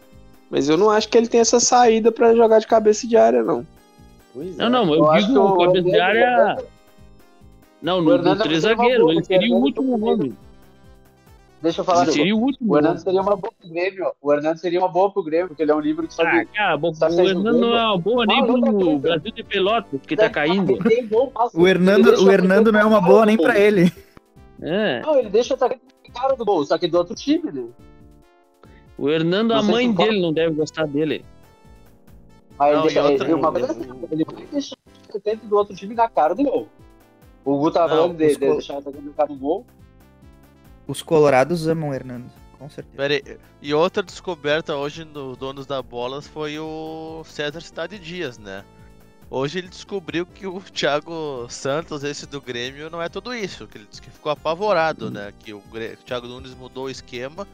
mas 0.51 0.69
eu 0.69 0.77
não 0.77 0.91
acho 0.91 1.09
que 1.09 1.17
ele 1.19 1.29
tem 1.29 1.41
essa 1.41 1.61
saída 1.61 2.11
pra 2.11 2.35
jogar 2.35 2.59
de 2.59 2.67
cabeça 2.67 3.07
de 3.07 3.17
área, 3.17 3.43
não. 3.43 3.65
Pois 4.33 4.57
Não, 4.57 4.67
é. 4.67 4.69
não, 4.71 4.95
eu, 4.95 5.05
Eu 5.05 5.13
digo 5.27 5.39
o 5.39 5.59
cabeça 5.59 5.83
de 5.83 6.01
área. 6.01 6.57
Não, 7.83 8.01
no, 8.03 8.19
no 8.19 8.37
três 8.37 8.63
zagueiro. 8.63 9.11
Ele 9.11 9.25
seria 9.25 9.55
o 9.55 9.59
o 9.59 9.63
último 9.63 9.97
nome. 9.97 10.35
Deixa 11.63 11.81
eu 11.83 11.85
falar. 11.85 12.05
Ele 12.05 12.13
seria 12.13 12.35
o 12.35 12.41
último 12.41 12.73
O 12.73 12.77
Hernando 12.77 12.93
nome. 12.93 13.05
seria 13.05 13.21
uma 13.21 13.37
boa 13.37 13.53
pro 13.59 13.69
Grêmio. 13.69 14.13
O 14.23 14.33
Hernando 14.33 14.57
seria 14.57 14.79
uma 14.79 14.89
boa 14.89 15.13
pro 15.13 15.23
Grêmio, 15.23 15.49
porque 15.49 15.63
ele 15.63 15.71
é 15.71 15.75
um 15.75 15.81
livro 15.81 16.07
que 16.09 16.15
Ah, 16.15 16.25
sabe. 16.25 16.47
cara, 16.47 16.77
bo- 16.79 16.95
Sabe 16.95 17.15
o 17.17 17.21
Hernando 17.21 17.59
não 17.61 17.77
é 17.77 17.85
uma 17.85 17.99
boa 17.99 18.25
nem 18.27 18.41
tá 18.47 18.53
pro. 18.53 18.99
Brasil 18.99 19.33
de 19.33 19.43
Pelotas, 19.45 20.01
que 20.07 20.17
tá 20.17 20.31
caindo. 20.31 20.79
Bom. 21.09 21.33
O 21.55 21.69
Hernando, 21.69 22.07
o 22.23 22.31
Hernando 22.33 22.73
não 22.73 22.81
é 22.81 22.85
uma 22.85 23.01
boa 23.01 23.27
nem 23.27 23.37
pra 23.37 23.59
ele. 23.59 23.93
É. 24.63 25.01
Não, 25.01 25.17
ele 25.17 25.29
deixa 25.29 25.55
o 25.55 25.57
atacante 25.57 25.83
cara 26.15 26.35
do 26.35 26.45
gol, 26.45 26.65
só 26.65 26.77
que 26.77 26.89
do 26.89 26.99
outro 26.99 27.15
time, 27.15 27.51
né? 27.53 27.65
O 28.99 29.09
Hernando, 29.09 29.53
a 29.53 29.63
mãe 29.63 29.93
dele 29.93 30.21
não 30.21 30.33
deve 30.33 30.55
gostar 30.55 30.87
dele. 30.87 31.25
Mas 32.59 32.73
Não, 32.75 32.85
ele, 32.85 32.93
deixa, 32.95 33.03
outra- 33.09 33.27
ele, 33.27 33.35
uma 33.35 33.53
coisa 33.53 33.73
assim, 33.73 33.91
ele 34.11 34.25
vai 34.25 34.47
deixar 34.53 34.77
o 35.15 35.47
do 35.49 35.57
outro 35.57 35.75
time 35.77 35.95
na 35.95 36.09
cara 36.09 36.35
do 36.35 36.43
gol. 36.43 36.69
O 37.45 37.57
Gu 37.59 37.71
tava 37.71 37.89
falando 37.89 38.15
deixar 38.15 38.75
o 38.75 38.79
atacante 38.79 39.05
na 39.07 39.13
cara 39.13 39.29
do 39.29 39.37
gol. 39.37 39.65
Os 40.91 41.03
colorados 41.03 41.69
amam 41.69 41.91
o 41.91 41.95
Hernando, 41.95 42.29
com 42.59 42.69
certeza. 42.69 42.97
Pera 42.97 43.15
aí. 43.15 43.39
E 43.63 43.73
outra 43.73 44.03
descoberta 44.03 44.75
hoje 44.75 45.05
no 45.05 45.37
Donos 45.37 45.65
da 45.67 45.81
Bolas 45.81 46.27
foi 46.27 46.59
o 46.59 47.23
César 47.25 47.61
Cidade 47.61 47.97
Dias, 47.97 48.39
né? 48.39 48.65
Hoje 49.31 49.61
ele 49.61 49.69
descobriu 49.69 50.27
que 50.27 50.49
o 50.49 50.61
Thiago 50.61 51.47
Santos, 51.49 52.03
esse 52.03 52.27
do 52.27 52.41
Grêmio, 52.41 52.91
não 52.91 53.01
é 53.01 53.09
tudo 53.09 53.33
isso. 53.33 53.69
Que 53.69 53.79
ele 53.79 53.87
disse 53.89 54.03
que 54.03 54.11
ficou 54.11 54.33
apavorado, 54.33 55.13
né? 55.13 55.33
Que 55.39 55.53
o, 55.55 55.59
o 55.59 55.97
Thiago 56.05 56.27
Nunes 56.27 56.53
mudou 56.57 56.87
o 56.87 56.91
esquema 56.91 57.47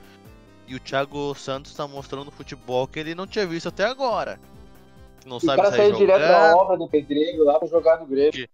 e 0.67 0.75
o 0.75 0.81
Thiago 0.81 1.35
Santos 1.35 1.75
tá 1.75 1.87
mostrando 1.87 2.31
futebol 2.31 2.89
que 2.89 2.99
ele 2.99 3.15
não 3.15 3.27
tinha 3.27 3.47
visto 3.47 3.69
até 3.69 3.85
agora. 3.85 4.41
Não 5.27 5.37
O 5.37 5.41
sabe 5.41 5.61
cara 5.61 5.73
sair 5.77 5.93
saiu 5.93 5.97
direto 5.97 6.21
da 6.21 6.27
jogando. 6.53 6.57
obra 6.57 6.79
do 6.79 6.89
Pedreiro 6.89 7.45
lá 7.45 7.59
pra 7.59 7.69
jogar 7.69 7.99
no 8.01 8.07
Grêmio. 8.07 8.49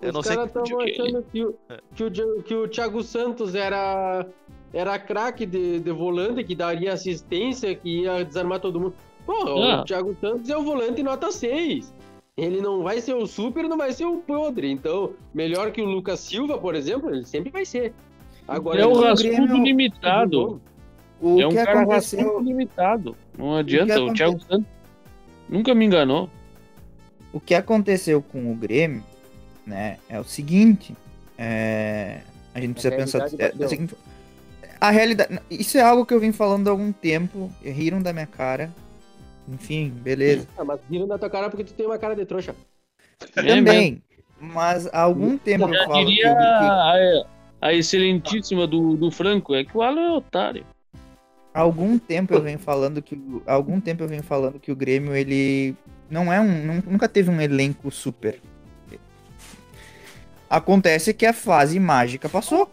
Eu 0.00 0.12
não 0.12 0.20
Os 0.20 0.26
sei 0.26 0.36
caras 0.36 0.50
estavam 0.50 0.78
que- 0.84 0.90
achando 0.92 1.22
que 1.32 1.44
o, 1.44 1.54
que, 1.94 2.04
o, 2.04 2.42
que 2.42 2.54
o 2.54 2.68
Thiago 2.68 3.02
Santos 3.02 3.54
era, 3.54 4.24
era 4.72 4.98
craque 4.98 5.44
de, 5.44 5.80
de 5.80 5.90
volante, 5.90 6.44
que 6.44 6.54
daria 6.54 6.92
assistência, 6.92 7.74
que 7.74 8.02
ia 8.02 8.24
desarmar 8.24 8.60
todo 8.60 8.78
mundo. 8.80 8.94
Pô, 9.26 9.32
Ah. 9.62 9.80
o 9.82 9.84
Thiago 9.84 10.16
Santos 10.20 10.48
é 10.48 10.56
o 10.56 10.62
volante 10.62 11.02
nota 11.02 11.30
6. 11.32 11.92
Ele 12.36 12.60
não 12.60 12.84
vai 12.84 13.00
ser 13.00 13.14
o 13.14 13.26
super, 13.26 13.64
não 13.68 13.76
vai 13.76 13.90
ser 13.92 14.04
o 14.04 14.18
podre. 14.18 14.70
Então, 14.70 15.12
melhor 15.34 15.72
que 15.72 15.82
o 15.82 15.84
Lucas 15.84 16.20
Silva, 16.20 16.56
por 16.56 16.76
exemplo, 16.76 17.10
ele 17.12 17.24
sempre 17.24 17.50
vai 17.50 17.64
ser. 17.64 17.92
Agora, 18.46 18.80
é 18.80 18.86
o 18.86 18.92
o 18.92 19.04
ele- 19.04 19.14
Grêmio- 19.16 19.38
rascudo 19.40 19.62
limitado. 19.64 20.60
O 21.20 21.40
é 21.40 21.46
um 21.46 21.50
que 21.50 21.56
cara 21.56 21.80
aconteceu? 21.80 22.20
rascudo 22.24 22.44
limitado. 22.44 23.16
Não 23.36 23.56
adianta. 23.56 23.94
O, 24.00 24.04
aconte- 24.04 24.16
Thiago 24.18 24.40
Santos 24.44 24.66
nunca 25.48 25.74
me 25.74 25.84
enganou. 25.84 26.30
O 27.32 27.40
que 27.40 27.54
aconteceu 27.56 28.22
com 28.22 28.52
o 28.52 28.54
Grêmio, 28.54 29.02
né, 29.68 29.98
é 30.08 30.18
o 30.18 30.24
seguinte, 30.24 30.96
é, 31.36 32.20
a 32.54 32.60
gente 32.60 32.72
precisa 32.72 32.96
pensar 32.96 33.18
realidade 33.18 33.54
é, 33.54 33.58
da 33.58 33.68
seguinte- 33.68 33.94
a 34.80 34.90
realidade, 34.90 35.40
isso 35.50 35.76
é 35.76 35.80
algo 35.82 36.06
que 36.06 36.14
eu 36.14 36.20
vim 36.20 36.32
falando 36.32 36.68
há 36.68 36.70
algum 36.70 36.90
tempo, 36.92 37.50
riram 37.62 38.00
da 38.00 38.12
minha 38.12 38.26
cara, 38.26 38.70
enfim, 39.48 39.90
beleza. 39.90 40.46
Ah, 40.56 40.64
mas 40.64 40.80
viram 40.88 41.06
na 41.06 41.18
tua 41.18 41.28
cara 41.30 41.50
porque 41.50 41.64
tu 41.64 41.72
tem 41.74 41.86
uma 41.86 41.98
cara 41.98 42.14
de 42.14 42.24
trouxa. 42.24 42.54
É 43.36 43.42
mesmo. 43.42 43.56
Também, 43.66 44.02
mas 44.40 44.86
há 44.92 45.00
algum 45.00 45.36
tempo 45.36 45.64
eu 45.68 45.74
Já 45.74 45.86
falo 45.86 46.06
que, 46.06 46.12
diria 46.14 46.34
que 46.34 46.38
a, 46.40 47.24
a 47.60 47.74
excelentíssima 47.74 48.66
do, 48.66 48.96
do 48.96 49.10
Franco, 49.10 49.54
é 49.54 49.64
que 49.64 49.76
o 49.76 49.82
Alan 49.82 50.00
é 50.02 50.10
otário. 50.12 50.64
há 51.52 51.60
algum 51.60 51.98
tempo 51.98 52.32
eu 52.34 52.40
venho 52.42 52.58
falando 52.58 53.02
que 53.02 53.20
algum 53.46 53.80
tempo 53.80 54.04
eu 54.04 54.08
venho 54.08 54.22
falando 54.22 54.60
que 54.60 54.70
o 54.70 54.76
Grêmio 54.76 55.14
ele 55.16 55.74
não 56.08 56.32
é 56.32 56.40
um 56.40 56.64
nun- 56.66 56.82
nunca 56.86 57.08
teve 57.08 57.30
um 57.30 57.40
elenco 57.40 57.90
super. 57.90 58.40
Acontece 60.50 61.12
que 61.12 61.26
a 61.26 61.32
fase 61.32 61.78
mágica 61.78 62.28
passou. 62.28 62.70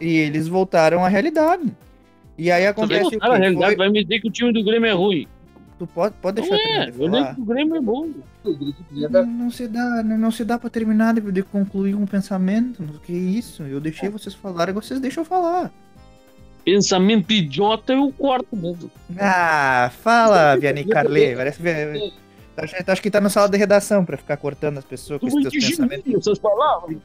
E 0.00 0.16
eles 0.16 0.46
voltaram 0.48 1.04
à 1.04 1.08
realidade. 1.08 1.64
E 2.38 2.50
aí 2.50 2.66
acontece 2.66 3.16
na 3.16 3.30
quê? 3.30 3.36
realidade, 3.38 3.76
Foi- 3.76 3.76
vai 3.76 3.88
me 3.90 4.02
dizer 4.04 4.20
que 4.20 4.28
o 4.28 4.30
time 4.30 4.52
do 4.52 4.64
Grêmio 4.64 4.88
é 4.88 4.92
ruim. 4.92 5.26
Tu 5.78 5.86
pode, 5.88 6.14
pode 6.22 6.40
Não 6.40 6.48
deixar 6.48 6.64
eu 6.64 6.70
é, 6.82 6.84
terminar 6.86 6.92
de 6.92 7.00
eu 7.02 7.06
falar? 7.10 7.18
lembro 7.18 7.34
que 7.34 7.40
o 7.40 7.44
Grêmio 7.44 7.76
é 7.76 7.80
bom. 7.80 8.08
Não, 9.10 9.26
não 9.26 9.50
se 9.50 9.66
dá, 9.66 10.02
não, 10.04 10.18
não 10.18 10.30
se 10.30 10.44
dá 10.44 10.58
pra 10.58 10.70
terminar 10.70 11.14
de, 11.14 11.20
de 11.32 11.42
concluir 11.42 11.94
um 11.96 12.06
pensamento. 12.06 12.82
Que 13.04 13.12
isso? 13.12 13.62
Eu 13.64 13.80
deixei 13.80 14.08
vocês 14.08 14.34
falarem, 14.34 14.72
vocês 14.74 15.00
deixam 15.00 15.22
eu 15.22 15.26
falar. 15.26 15.72
Pensamento 16.64 17.30
idiota 17.32 17.92
eu 17.92 18.12
corto 18.16 18.56
mesmo. 18.56 18.90
Ah, 19.18 19.90
fala, 20.00 20.56
Vianney 20.56 20.84
Carlet. 20.84 21.36
Parece 21.36 21.58
que 21.58 22.12
acho, 22.56 22.74
acho 22.86 23.02
que 23.02 23.10
tá 23.10 23.20
na 23.20 23.28
sala 23.30 23.48
de 23.48 23.56
redação 23.58 24.04
pra 24.04 24.16
ficar 24.16 24.36
cortando 24.36 24.78
as 24.78 24.84
pessoas 24.84 25.20
com 25.20 25.26
esses 25.28 25.42
teus 25.42 25.52
digir 25.52 25.70
pensamentos 25.76 26.38
palavras. 26.38 26.98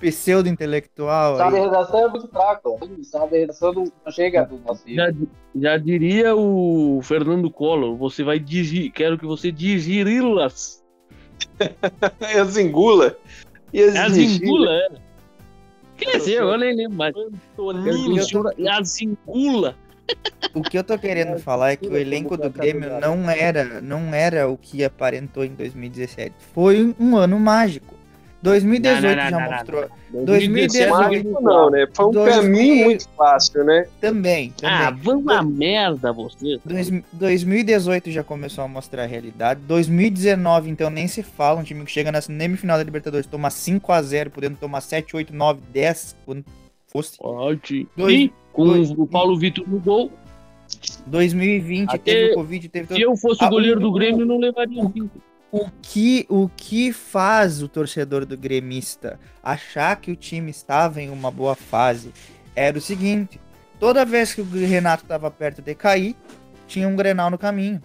pseudo-intelectual. 0.00 1.36
Sabe, 1.36 1.56
a 1.56 1.60
aí. 1.60 1.64
redação 1.66 2.00
é 2.06 2.08
muito 2.08 2.28
fraco. 2.28 2.78
Sabe, 3.02 3.36
a 3.36 3.40
redação 3.40 3.72
não 3.72 3.84
não 4.04 4.12
chega 4.12 4.44
do 4.44 4.58
nosso 4.58 4.82
Já, 4.86 5.10
já 5.56 5.76
diria 5.78 6.34
o 6.36 7.00
Fernando 7.02 7.50
Collor, 7.50 7.96
você 7.96 8.22
vai 8.22 8.38
digir, 8.38 8.90
quero 8.92 9.18
que 9.18 9.26
você 9.26 9.50
digeri-las. 9.50 10.82
E 11.60 12.38
as 12.38 12.56
engula. 12.56 13.16
E 13.72 13.82
as 13.82 13.96
As 13.96 14.16
engula. 14.16 14.70
é. 14.72 14.88
Quer 15.96 16.18
dizer, 16.18 16.40
eu 16.42 16.56
nem 16.58 16.76
lembro 16.76 16.96
mais. 16.96 17.14
Quero 17.14 17.30
que 17.30 17.38
Toninho. 17.56 18.22
o 18.22 18.24
senhor 18.24 18.54
as 18.70 19.02
engula. 19.02 19.76
O 20.54 20.62
que 20.62 20.78
eu 20.78 20.82
tô 20.84 20.98
querendo 20.98 21.38
falar 21.38 21.72
é 21.72 21.76
que 21.76 21.86
o 21.86 21.96
elenco 21.96 22.36
do 22.36 22.48
Grêmio 22.50 22.98
não 23.00 23.28
era, 23.30 23.80
não 23.80 24.14
era 24.14 24.48
o 24.48 24.56
que 24.56 24.82
aparentou 24.82 25.44
em 25.44 25.50
2017. 25.50 26.32
Foi 26.54 26.94
um 26.98 27.16
ano 27.16 27.38
mágico. 27.38 27.94
2018 28.40 29.02
Não, 29.02 29.10
não, 29.10 29.16
não, 29.16 29.30
já 29.30 29.40
não, 29.40 29.50
mostrou. 29.56 29.88
2017 30.24 30.90
Mágico 30.90 31.42
não, 31.42 31.70
né? 31.70 31.86
Foi 31.92 32.06
um 32.06 32.10
2000 32.12 32.42
caminho 32.42 32.84
muito 32.84 33.08
fácil, 33.16 33.64
né? 33.64 33.86
Também, 34.00 34.54
Ah, 34.62 34.86
também. 34.92 35.02
vamos 35.02 35.28
a 35.36 35.42
merda 35.42 36.12
vocês. 36.12 36.60
Dois- 36.64 36.88
2018 37.12 38.12
já 38.12 38.22
começou 38.22 38.62
a 38.62 38.68
mostrar 38.68 39.02
a 39.02 39.06
realidade. 39.06 39.60
2019, 39.66 40.70
então, 40.70 40.88
nem 40.88 41.08
se 41.08 41.22
fala. 41.22 41.60
Um 41.60 41.64
time 41.64 41.84
que 41.84 41.90
chega 41.90 42.12
na 42.12 42.20
semifinal 42.20 42.78
da 42.78 42.84
Libertadores, 42.84 43.26
toma 43.26 43.48
5x0, 43.50 44.30
podendo 44.30 44.56
tomar 44.56 44.82
7, 44.82 45.16
8, 45.16 45.34
9, 45.34 45.60
10, 45.72 46.16
quando 46.24 46.44
fosse. 46.86 47.18
Pode. 47.18 47.88
Dois- 47.96 48.14
E 48.14 48.32
com 48.58 48.64
dois- 48.72 48.90
o 48.90 49.06
Paulo 49.06 49.38
Vitor 49.38 49.64
no 49.68 49.78
gol, 49.80 50.12
2020 51.06 51.88
Até- 51.90 51.98
teve 51.98 52.32
o 52.32 52.34
Covid, 52.34 52.68
teve 52.68 52.94
se 52.94 53.00
eu 53.00 53.16
fosse 53.16 53.42
Ah, 53.42 53.46
o 53.46 53.50
goleiro 53.50 53.80
do 53.80 53.92
Grêmio, 53.92 54.26
não 54.26 54.38
levaria 54.38 54.82
o 54.82 54.88
Vitor. 54.88 55.22
O 55.50 55.66
que, 55.80 56.26
o 56.28 56.48
que 56.54 56.92
faz 56.92 57.62
o 57.62 57.68
torcedor 57.68 58.26
do 58.26 58.36
gremista 58.36 59.18
achar 59.42 59.96
que 59.96 60.10
o 60.10 60.16
time 60.16 60.50
estava 60.50 61.00
em 61.00 61.08
uma 61.08 61.30
boa 61.30 61.54
fase 61.54 62.12
era 62.54 62.76
o 62.76 62.80
seguinte: 62.82 63.40
toda 63.80 64.04
vez 64.04 64.34
que 64.34 64.42
o 64.42 64.44
Renato 64.44 65.04
estava 65.04 65.30
perto 65.30 65.62
de 65.62 65.74
cair, 65.74 66.14
tinha 66.66 66.86
um 66.86 66.94
Grenal 66.94 67.30
no 67.30 67.38
caminho. 67.38 67.80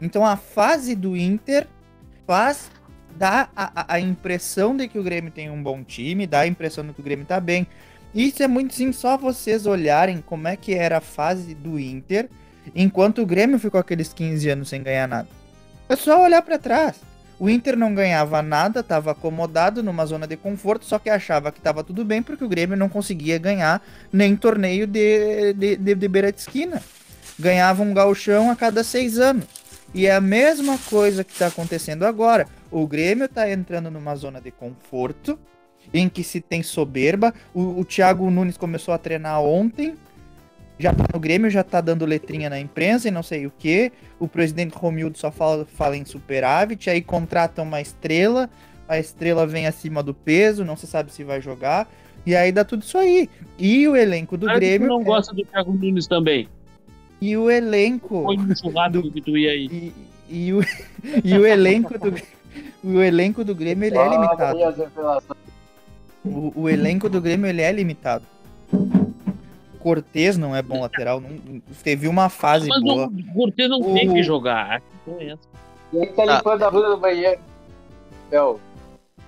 Então 0.00 0.26
a 0.26 0.36
fase 0.36 0.94
do 0.94 1.16
Inter 1.16 1.66
faz 2.26 2.70
dá 3.16 3.48
a, 3.56 3.94
a- 3.94 4.00
impressão 4.00 4.76
de 4.76 4.88
que 4.88 4.98
o 4.98 5.02
Grêmio 5.02 5.30
tem 5.30 5.48
um 5.48 5.62
bom 5.62 5.82
time, 5.84 6.26
dá 6.26 6.40
a 6.40 6.46
impressão 6.46 6.84
de 6.84 6.92
que 6.92 7.00
o 7.00 7.04
Grêmio 7.04 7.24
tá 7.24 7.38
bem. 7.40 7.66
Isso 8.14 8.42
é 8.42 8.48
muito 8.48 8.74
sim, 8.74 8.92
só 8.92 9.16
vocês 9.16 9.66
olharem 9.66 10.22
como 10.24 10.46
é 10.46 10.56
que 10.56 10.72
era 10.72 10.98
a 10.98 11.00
fase 11.00 11.54
do 11.54 11.80
Inter, 11.80 12.28
enquanto 12.74 13.20
o 13.20 13.26
Grêmio 13.26 13.58
ficou 13.58 13.80
aqueles 13.80 14.12
15 14.12 14.48
anos 14.50 14.68
sem 14.68 14.82
ganhar 14.82 15.08
nada. 15.08 15.28
É 15.88 15.96
só 15.96 16.22
olhar 16.22 16.40
pra 16.42 16.58
trás. 16.58 16.96
O 17.38 17.50
Inter 17.50 17.76
não 17.76 17.92
ganhava 17.92 18.40
nada, 18.40 18.80
estava 18.80 19.10
acomodado 19.10 19.82
numa 19.82 20.06
zona 20.06 20.26
de 20.26 20.36
conforto, 20.36 20.84
só 20.84 20.98
que 20.98 21.10
achava 21.10 21.50
que 21.50 21.58
estava 21.58 21.82
tudo 21.82 22.04
bem 22.04 22.22
porque 22.22 22.44
o 22.44 22.48
Grêmio 22.48 22.76
não 22.76 22.88
conseguia 22.88 23.36
ganhar 23.38 23.84
nem 24.12 24.36
torneio 24.36 24.86
de, 24.86 25.52
de, 25.52 25.76
de, 25.76 25.94
de 25.94 26.08
beira 26.08 26.32
de 26.32 26.40
esquina. 26.40 26.80
Ganhava 27.38 27.82
um 27.82 27.92
gauchão 27.92 28.50
a 28.50 28.56
cada 28.56 28.84
seis 28.84 29.18
anos. 29.18 29.44
E 29.92 30.06
é 30.06 30.14
a 30.14 30.20
mesma 30.20 30.78
coisa 30.88 31.24
que 31.24 31.32
está 31.32 31.48
acontecendo 31.48 32.04
agora. 32.04 32.46
O 32.70 32.86
Grêmio 32.86 33.24
está 33.24 33.50
entrando 33.50 33.90
numa 33.90 34.14
zona 34.14 34.40
de 34.40 34.52
conforto, 34.52 35.38
em 35.92 36.08
que 36.08 36.22
se 36.22 36.40
tem 36.40 36.62
soberba. 36.62 37.32
O, 37.52 37.80
o 37.80 37.84
Thiago 37.84 38.30
Nunes 38.30 38.56
começou 38.56 38.94
a 38.94 38.98
treinar 38.98 39.40
ontem, 39.42 39.94
já 40.78 40.92
tá 40.92 41.04
no 41.12 41.20
Grêmio, 41.20 41.50
já 41.50 41.62
tá 41.62 41.80
dando 41.80 42.04
letrinha 42.04 42.50
na 42.50 42.58
imprensa 42.58 43.08
e 43.08 43.10
não 43.10 43.22
sei 43.22 43.46
o 43.46 43.52
que. 43.56 43.92
O 44.18 44.26
presidente 44.26 44.74
Romildo 44.76 45.16
só 45.18 45.30
fala, 45.30 45.64
fala 45.64 45.96
em 45.96 46.04
superávit, 46.04 46.90
aí 46.90 47.00
contratam 47.00 47.64
uma 47.64 47.80
estrela, 47.80 48.50
a 48.88 48.98
estrela 48.98 49.46
vem 49.46 49.66
acima 49.66 50.02
do 50.02 50.12
peso, 50.12 50.64
não 50.64 50.76
se 50.76 50.86
sabe 50.86 51.12
se 51.12 51.22
vai 51.22 51.40
jogar, 51.40 51.88
e 52.26 52.34
aí 52.34 52.50
dá 52.50 52.64
tudo 52.64 52.82
isso 52.82 52.98
aí. 52.98 53.28
E 53.58 53.86
o 53.86 53.96
elenco 53.96 54.36
do 54.36 54.46
Grêmio. 54.46 54.88
não 54.88 55.00
é- 55.00 55.04
gosta 55.04 55.34
do 55.34 55.44
Thiago 55.44 55.72
Nunes 55.72 56.06
também. 56.06 56.48
E 57.20 57.36
o 57.36 57.50
elenco. 57.50 58.24
Foi 58.24 58.36
no 58.36 58.56
churrasco 58.56 59.10
que 59.10 59.20
tu 59.20 59.36
ia 59.36 59.50
aí. 59.52 59.66
E, 59.66 59.92
e 60.28 60.52
o, 60.52 60.60
e 61.24 61.38
o 61.38 61.46
elenco 61.46 61.98
do. 61.98 62.14
O 62.82 63.00
elenco 63.00 63.44
do 63.44 63.54
Grêmio 63.54 63.86
ele 63.86 63.96
é 63.96 64.08
limitado. 64.08 64.58
O, 66.24 66.52
o 66.62 66.68
elenco 66.70 67.08
do 67.08 67.20
Grêmio 67.20 67.46
ele 67.48 67.60
é 67.62 67.70
limitado. 67.72 68.24
Cortez 69.78 70.38
não 70.38 70.56
é 70.56 70.62
bom 70.62 70.80
lateral, 70.80 71.20
não, 71.20 71.60
teve 71.82 72.08
uma 72.08 72.30
fase 72.30 72.66
Mas 72.68 72.80
boa. 72.82 73.06
o 73.06 73.34
Cortez 73.34 73.68
não 73.68 73.82
tem 73.92 74.08
O- 74.08 74.14
que 74.14 74.22
jogar. 74.22 74.80
É. 75.18 75.36
E 75.92 75.98
aí 76.00 76.06
tá 76.14 76.24
limpando 76.24 76.62
a 76.62 76.70
bunda 76.70 76.88
do 76.88 76.96
banheiro. 76.96 77.38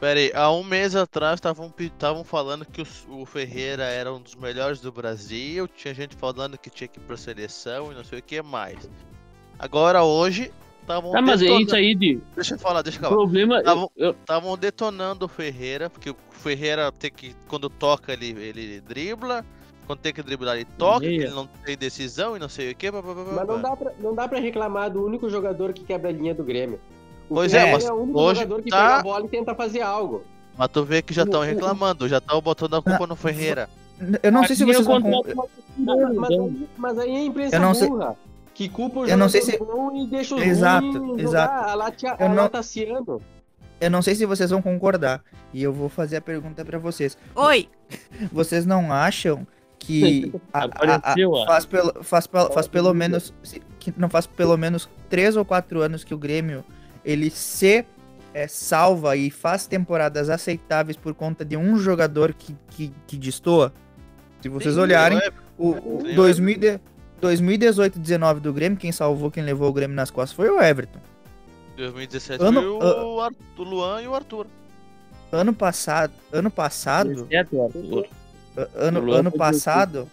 Pera 0.00 0.18
aí, 0.20 0.32
há 0.34 0.50
um 0.50 0.62
mês 0.64 0.96
atrás 0.96 1.40
estavam 1.40 2.24
falando 2.24 2.64
que 2.66 2.82
o, 2.82 2.86
o 3.20 3.26
Ferreira 3.26 3.84
era 3.84 4.12
um 4.12 4.20
dos 4.20 4.34
melhores 4.34 4.80
do 4.80 4.90
Brasil, 4.90 5.68
tinha 5.68 5.94
gente 5.94 6.14
falando 6.16 6.58
que 6.58 6.68
tinha 6.70 6.88
que 6.88 6.98
ir 6.98 7.02
pra 7.02 7.16
seleção 7.16 7.92
e 7.92 7.94
não 7.94 8.04
sei 8.04 8.18
o 8.18 8.22
que 8.22 8.40
mais. 8.42 8.88
Agora 9.58 10.02
hoje 10.04 10.50
estavam 10.86 11.10
Tá, 11.12 11.20
mas 11.20 11.40
é 11.40 11.44
detonando- 11.44 11.66
isso 11.66 11.76
aí 11.76 11.94
de 11.94 12.20
Deixa 12.34 12.54
eu 12.54 12.58
falar, 12.58 12.82
deixa 12.82 12.98
eu 12.98 13.00
o 13.00 13.04
falar. 13.04 13.16
problema. 13.16 13.62
Tá 13.62 13.74
bom. 13.74 13.88
eu- 13.96 14.10
Estavam 14.12 14.56
detonando 14.56 15.24
o 15.26 15.28
Ferreira, 15.28 15.90
porque 15.90 16.10
o 16.10 16.16
Ferreira 16.30 16.90
tem 16.92 17.10
que 17.10 17.34
quando 17.48 17.68
toca 17.68 18.12
ele, 18.12 18.28
ele 18.30 18.80
dribla, 18.80 19.44
quando 19.86 19.98
tem 20.00 20.12
que 20.12 20.22
driblar 20.22 20.56
ele 20.56 20.66
toca, 20.78 21.04
ele 21.04 21.28
não 21.30 21.46
tem 21.64 21.76
decisão 21.76 22.36
e 22.36 22.38
não 22.40 22.48
sei 22.48 22.70
o 22.70 22.74
que. 22.74 22.90
Mas 22.90 23.46
não 23.46 23.60
dá, 23.60 23.76
pra, 23.76 23.92
não 24.00 24.14
dá 24.14 24.28
pra 24.28 24.38
reclamar 24.38 24.90
do 24.90 25.04
único 25.04 25.28
jogador 25.28 25.72
que 25.72 25.84
quebra 25.84 26.08
a 26.08 26.12
linha 26.12 26.34
do 26.34 26.42
Grêmio. 26.44 26.80
O 27.28 27.34
Pois 27.34 27.52
é, 27.52 27.58
Ferreira 27.58 27.76
mas 27.78 27.84
é 27.84 27.92
o 27.92 27.96
único 28.02 28.20
hoje 28.20 28.40
jogador 28.40 28.62
que 28.62 28.70
tá- 28.70 28.76
pega 28.82 28.96
a 28.96 29.02
bola 29.02 29.24
e 29.26 29.28
tenta 29.28 29.54
fazer 29.54 29.80
algo. 29.82 30.22
Mas 30.56 30.68
tu 30.68 30.84
vê 30.84 31.02
que 31.02 31.12
já 31.12 31.24
estão 31.24 31.42
reclamando, 31.42 32.08
já 32.08 32.18
estão 32.18 32.40
botando 32.40 32.74
a 32.76 32.82
culpa 32.82 33.06
no 33.06 33.14
Ferreira. 33.16 33.68
Eu 34.22 34.30
não 34.32 34.44
sei 34.44 34.54
se 34.56 34.64
vocês 34.64 34.78
eu 34.78 34.84
vão. 34.84 35.00
Mas, 35.00 36.14
mas 36.16 36.30
aí, 36.30 36.68
mas 36.76 36.98
aí 36.98 37.10
é 37.14 37.16
a 37.18 37.24
imprensa 37.24 37.56
Eu 37.56 37.60
não 37.60 37.74
sei- 37.74 37.88
burra. 37.88 38.16
Que 38.56 38.68
culpa 38.70 39.00
o 39.00 39.06
Eu 39.06 39.16
não 39.18 39.28
sei 39.28 39.42
jogador 39.42 39.66
bom 39.76 39.94
e 39.96 40.06
deixa 40.06 40.34
os 40.34 40.42
Exato, 40.42 41.20
exato. 41.20 41.68
a 41.70 41.74
latia- 41.74 42.16
Eu 42.18 42.26
a 42.26 42.28
não- 42.30 42.36
lataciano. 42.44 43.22
Eu 43.78 43.90
não 43.90 44.00
sei 44.00 44.14
se 44.14 44.24
vocês 44.24 44.48
vão 44.48 44.62
concordar. 44.62 45.22
E 45.52 45.62
eu 45.62 45.72
vou 45.72 45.90
fazer 45.90 46.16
a 46.16 46.20
pergunta 46.22 46.64
pra 46.64 46.78
vocês. 46.78 47.16
Oi! 47.34 47.68
Vocês 48.32 48.64
não 48.66 48.90
acham 48.92 49.46
que 49.78 50.32
a- 50.52 50.64
a- 50.64 51.12
a- 51.12 51.46
faz, 51.46 51.66
pelo, 51.66 52.02
faz, 52.02 52.26
faz 52.26 52.66
pelo 52.66 52.92
menos 52.94 53.32
se- 53.42 53.60
que 53.78 53.92
não 53.96 54.08
faz 54.08 54.26
pelo 54.26 54.56
menos 54.56 54.88
três 55.10 55.36
ou 55.36 55.44
quatro 55.44 55.82
anos 55.82 56.02
que 56.02 56.12
o 56.14 56.18
Grêmio 56.18 56.64
ele 57.04 57.30
se 57.30 57.84
é, 58.34 58.48
salva 58.48 59.16
e 59.16 59.30
faz 59.30 59.66
temporadas 59.66 60.28
aceitáveis 60.30 60.96
por 60.96 61.14
conta 61.14 61.44
de 61.44 61.56
um 61.56 61.76
jogador 61.78 62.32
que, 62.34 62.56
que, 62.70 62.92
que 63.06 63.16
destoa? 63.16 63.72
Se 64.40 64.48
vocês 64.48 64.74
Sim, 64.74 64.80
olharem, 64.80 65.18
é, 65.18 65.30
o, 65.56 65.68
o 65.70 66.00
Sim, 66.06 66.14
2000 66.14 66.58
de- 66.58 66.80
2018 67.20 67.98
19 67.98 68.40
do 68.40 68.52
Grêmio, 68.52 68.78
quem 68.78 68.92
salvou, 68.92 69.30
quem 69.30 69.42
levou 69.42 69.68
o 69.68 69.72
Grêmio 69.72 69.96
nas 69.96 70.10
costas 70.10 70.34
foi 70.36 70.48
o 70.50 70.60
Everton. 70.60 71.00
2017 71.76 72.42
Ano- 72.42 72.60
foi 72.62 72.68
o, 73.04 73.20
Ar- 73.20 73.32
o 73.58 73.62
Luan 73.62 74.02
e 74.02 74.08
o 74.08 74.14
Arthur. 74.14 74.46
Ano 75.32 75.52
passado, 75.52 76.12
ano 76.32 76.50
passado, 76.50 77.26
Exceto 77.30 77.56
o 77.56 77.64
Arthur. 77.64 78.06
A- 78.56 78.68
ano, 78.76 79.12
ano 79.12 79.32
passado, 79.32 80.08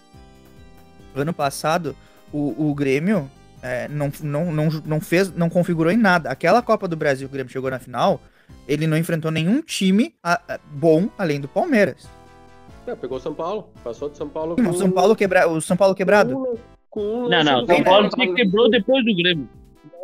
ano 1.14 1.32
passado, 1.32 1.96
o, 2.32 2.68
o 2.70 2.74
Grêmio 2.74 3.30
é, 3.62 3.88
não, 3.88 4.12
não, 4.22 4.52
não, 4.52 4.68
não 4.84 5.00
fez, 5.00 5.32
não 5.32 5.48
configurou 5.48 5.90
em 5.92 5.96
nada. 5.96 6.30
Aquela 6.30 6.60
Copa 6.60 6.86
do 6.86 6.96
Brasil 6.96 7.28
que 7.28 7.32
o 7.32 7.36
Grêmio 7.36 7.52
chegou 7.52 7.70
na 7.70 7.78
final, 7.78 8.20
ele 8.68 8.86
não 8.86 8.96
enfrentou 8.98 9.30
nenhum 9.30 9.62
time 9.62 10.14
a- 10.22 10.40
a- 10.48 10.60
bom 10.70 11.08
além 11.16 11.40
do 11.40 11.48
Palmeiras. 11.48 12.06
É, 12.86 12.94
pegou 12.94 13.18
São 13.18 13.32
Paulo. 13.32 13.70
Passou 13.82 14.10
de 14.10 14.18
São 14.18 14.28
Paulo 14.28 14.56
O 14.60 14.74
São 14.74 14.90
Paulo, 14.90 15.16
quebra, 15.16 15.48
o 15.48 15.58
São 15.62 15.76
Paulo 15.76 15.94
quebrado. 15.94 16.58
Com, 16.94 17.28
Não, 17.28 17.42
não, 17.42 17.66
São 17.66 17.82
Paulo 17.82 18.08
se 18.08 18.34
quebrou 18.34 18.70
depois 18.70 19.04
do 19.04 19.12
Grêmio. 19.16 19.48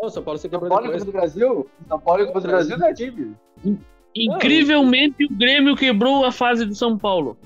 Não, 0.03 0.09
São 0.11 0.25
Paulo 0.25 0.39
se 0.39 0.43
São 0.43 0.51
quebrou 0.51 0.69
Paulo 0.69 0.87
e 0.87 0.89
depois. 0.89 1.05
Do 1.05 1.13
Brasil? 1.13 1.69
São 1.87 2.01
Paulo 2.01 2.23
e 2.23 2.27
Copa 2.27 2.41
do 2.41 2.49
Brasil 2.49 2.77
não 2.77 2.87
é 2.89 2.93
time. 2.93 3.37
Incrivelmente, 4.17 5.25
o 5.25 5.33
Grêmio 5.33 5.77
quebrou 5.77 6.25
a 6.25 6.33
fase 6.33 6.65
do 6.67 6.75
São 6.75 6.99
Paulo. 6.99 7.37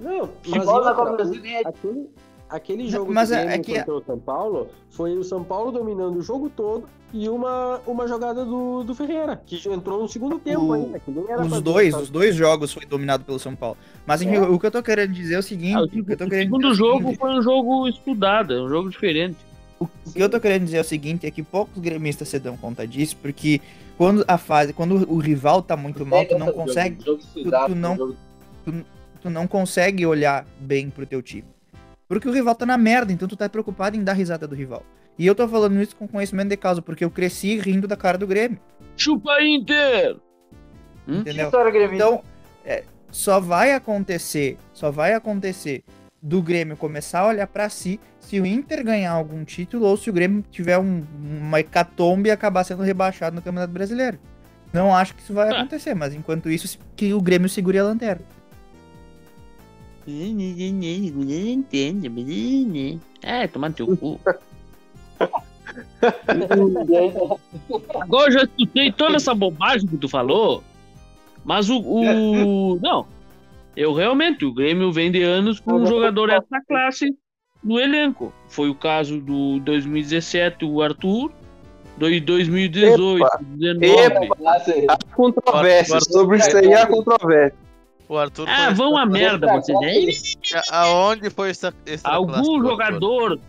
Não, 0.00 0.24
São 0.24 0.30
mas 0.56 0.64
Paulo 0.64 0.84
na 0.84 0.94
Copa 0.94 1.10
do 1.10 1.16
Brasil 1.16 1.40
nem 1.40 1.54
é 1.54 1.60
aquele, 1.64 2.10
aquele 2.48 2.88
jogo 2.88 3.12
Mas 3.14 3.28
do 3.28 3.34
é- 3.36 3.44
Grêmio 3.44 3.54
é 3.54 3.58
que- 3.64 3.74
contra 3.78 3.94
o 3.94 4.02
São 4.04 4.18
Paulo 4.18 4.68
foi 4.90 5.16
o 5.16 5.22
São 5.22 5.44
Paulo 5.44 5.70
dominando 5.70 6.16
o 6.16 6.22
jogo 6.22 6.50
todo 6.50 6.88
e 7.12 7.28
uma, 7.28 7.80
uma 7.86 8.08
jogada 8.08 8.44
do, 8.44 8.82
do 8.84 8.94
Ferreira, 8.94 9.40
que 9.46 9.56
entrou 9.68 10.00
no 10.02 10.08
segundo 10.08 10.38
tempo 10.38 10.64
O- 10.66 10.72
ainda. 10.72 11.00
Os 11.42 11.60
dois, 11.60 11.94
os 11.94 12.08
dois 12.10 12.34
jogos 12.34 12.72
foi 12.72 12.86
dominado 12.86 13.24
pelo 13.24 13.38
São 13.38 13.54
Paulo. 13.54 13.76
Mas 14.06 14.22
enfim, 14.22 14.36
É. 14.36 14.40
o 14.40 14.58
que 14.58 14.66
eu 14.66 14.70
tô 14.70 14.82
querendo 14.82 15.12
dizer 15.12 15.34
é 15.34 15.38
o 15.38 15.42
seguinte, 15.42 15.74
Ah, 15.76 15.82
o 15.82 15.88
que 15.88 15.98
eu 16.00 16.16
tô 16.16 16.24
o 16.24 16.28
querendo 16.28 16.44
segundo 16.46 16.70
dizer 16.70 16.72
é 16.72 16.74
jogo 16.86 16.98
seguinte, 17.00 17.18
foi 17.18 17.30
um 17.30 17.42
jogo 17.42 17.88
estudado, 17.88 18.54
é 18.54 18.62
um 18.62 18.68
jogo 18.68 18.88
diferente. 18.90 19.36
O 19.78 19.86
que 20.12 20.22
eu 20.22 20.28
tô 20.30 20.40
querendo 20.40 20.64
dizer 20.64 20.76
é 20.78 20.80
o 20.80 20.84
seguinte, 20.84 21.26
é 21.26 21.30
que 21.30 21.42
poucos 21.42 21.78
gremistas 21.82 22.28
se 22.28 22.38
dão 22.38 22.56
conta 22.56 22.86
disso, 22.86 23.16
porque 23.20 23.60
quando 23.98 24.24
a 24.28 24.38
fase, 24.38 24.72
quando 24.72 24.94
o 25.12 25.18
rival 25.18 25.60
tá 25.60 25.76
muito 25.76 26.06
mal, 26.06 26.24
tu 26.24 26.38
não 26.38 26.52
consegue, 26.52 26.96
tu 27.04 27.74
não- 27.74 27.96
jogo- 27.96 28.16
tu 29.20 29.28
não 29.30 29.46
consegue 29.46 30.06
olhar 30.06 30.46
bem 30.60 30.88
pro 30.88 31.04
teu 31.04 31.20
time. 31.20 31.44
Porque 32.08 32.28
o 32.28 32.32
rival 32.32 32.54
tá 32.54 32.64
na 32.64 32.78
merda, 32.78 33.12
então 33.12 33.26
tu 33.28 33.36
tá 33.36 33.48
preocupado 33.48 33.96
em 33.96 34.04
dar 34.04 34.12
risada 34.12 34.46
do 34.46 34.54
rival. 34.54 34.82
E 35.18 35.26
eu 35.26 35.34
tô 35.34 35.46
falando 35.46 35.80
isso 35.80 35.94
com 35.96 36.08
conhecimento 36.08 36.48
de 36.48 36.56
causa, 36.56 36.80
porque 36.82 37.04
eu 37.04 37.10
cresci 37.10 37.58
rindo 37.58 37.86
da 37.86 37.96
cara 37.96 38.16
do 38.18 38.26
Grêmio, 38.26 38.58
Chupa 38.96 39.40
Inter! 39.42 40.16
Hum? 41.06 41.18
entendeu? 41.20 41.50
Então, 41.96 42.22
é, 42.64 42.84
só 43.10 43.38
vai 43.40 43.72
acontecer, 43.74 44.56
só 44.72 44.90
vai 44.90 45.14
acontecer 45.14 45.82
do 46.22 46.40
Grêmio 46.40 46.76
começar 46.76 47.20
a 47.20 47.26
olhar 47.28 47.46
pra 47.48 47.68
si 47.68 47.98
se 48.20 48.40
o 48.40 48.46
Inter 48.46 48.84
ganhar 48.84 49.10
algum 49.12 49.44
título 49.44 49.86
ou 49.86 49.96
se 49.96 50.08
o 50.08 50.12
Grêmio 50.12 50.44
tiver 50.50 50.78
um- 50.78 51.04
uma 51.20 51.58
hecatombe 51.60 52.28
e 52.28 52.32
acabar 52.32 52.62
sendo 52.64 52.82
rebaixado 52.82 53.34
no 53.34 53.42
Campeonato 53.42 53.72
Brasileiro. 53.72 54.18
Não 54.72 54.94
acho 54.94 55.14
que 55.14 55.22
isso 55.22 55.34
vai 55.34 55.48
Ah. 55.50 55.58
acontecer, 55.60 55.94
mas 55.94 56.14
enquanto 56.14 56.48
isso, 56.48 56.78
que 56.96 57.12
o 57.12 57.20
Grêmio 57.20 57.48
segure 57.48 57.78
a 57.78 57.84
lanterna. 57.84 58.24
É, 63.22 63.46
tomar 63.46 63.72
teu 63.72 63.96
cu. 63.96 64.20
Agora 68.00 68.28
eu 68.28 68.32
já 68.32 68.42
escutei 68.44 68.92
toda 68.92 69.16
essa 69.16 69.34
bobagem 69.34 69.86
que 69.88 69.96
tu 69.96 70.08
falou, 70.08 70.62
mas 71.44 71.68
o. 71.70 71.78
o- 71.80 72.78
Não. 72.82 73.06
Eu 73.74 73.94
realmente, 73.94 74.44
o 74.44 74.52
Grêmio 74.52 74.92
vem 74.92 75.10
de 75.10 75.22
anos 75.22 75.58
com 75.58 75.72
um 75.74 75.86
jogador 75.86 76.28
essa 76.28 76.60
classe 76.68 77.16
no 77.64 77.80
elenco. 77.80 78.30
Foi 78.48 78.68
o 78.68 78.74
caso 78.74 79.18
do 79.18 79.58
2017, 79.60 80.64
o 80.66 80.82
Arthur. 80.82 81.30
Do 81.96 82.20
2018, 82.20 83.22
19. 83.56 84.28
Há 84.88 84.98
controvérsia. 85.14 85.96
Agora- 85.96 86.04
Sobre 86.10 86.38
isso 86.38 86.56
aí 86.56 86.74
há 86.74 86.86
controvérsia. 86.86 87.58
O 88.08 88.16
Arthur 88.18 88.46
Ah, 88.48 88.70
vão 88.70 88.96
a 88.96 89.06
merda 89.06 89.46
vocês. 89.54 90.34
É 90.54 90.60
Aonde 90.70 91.30
foi 91.30 91.50
essa, 91.50 91.72
essa 91.86 92.02
classe 92.02 92.16
Algum 92.16 92.32
Arthur? 92.34 92.62
jogador 92.68 93.40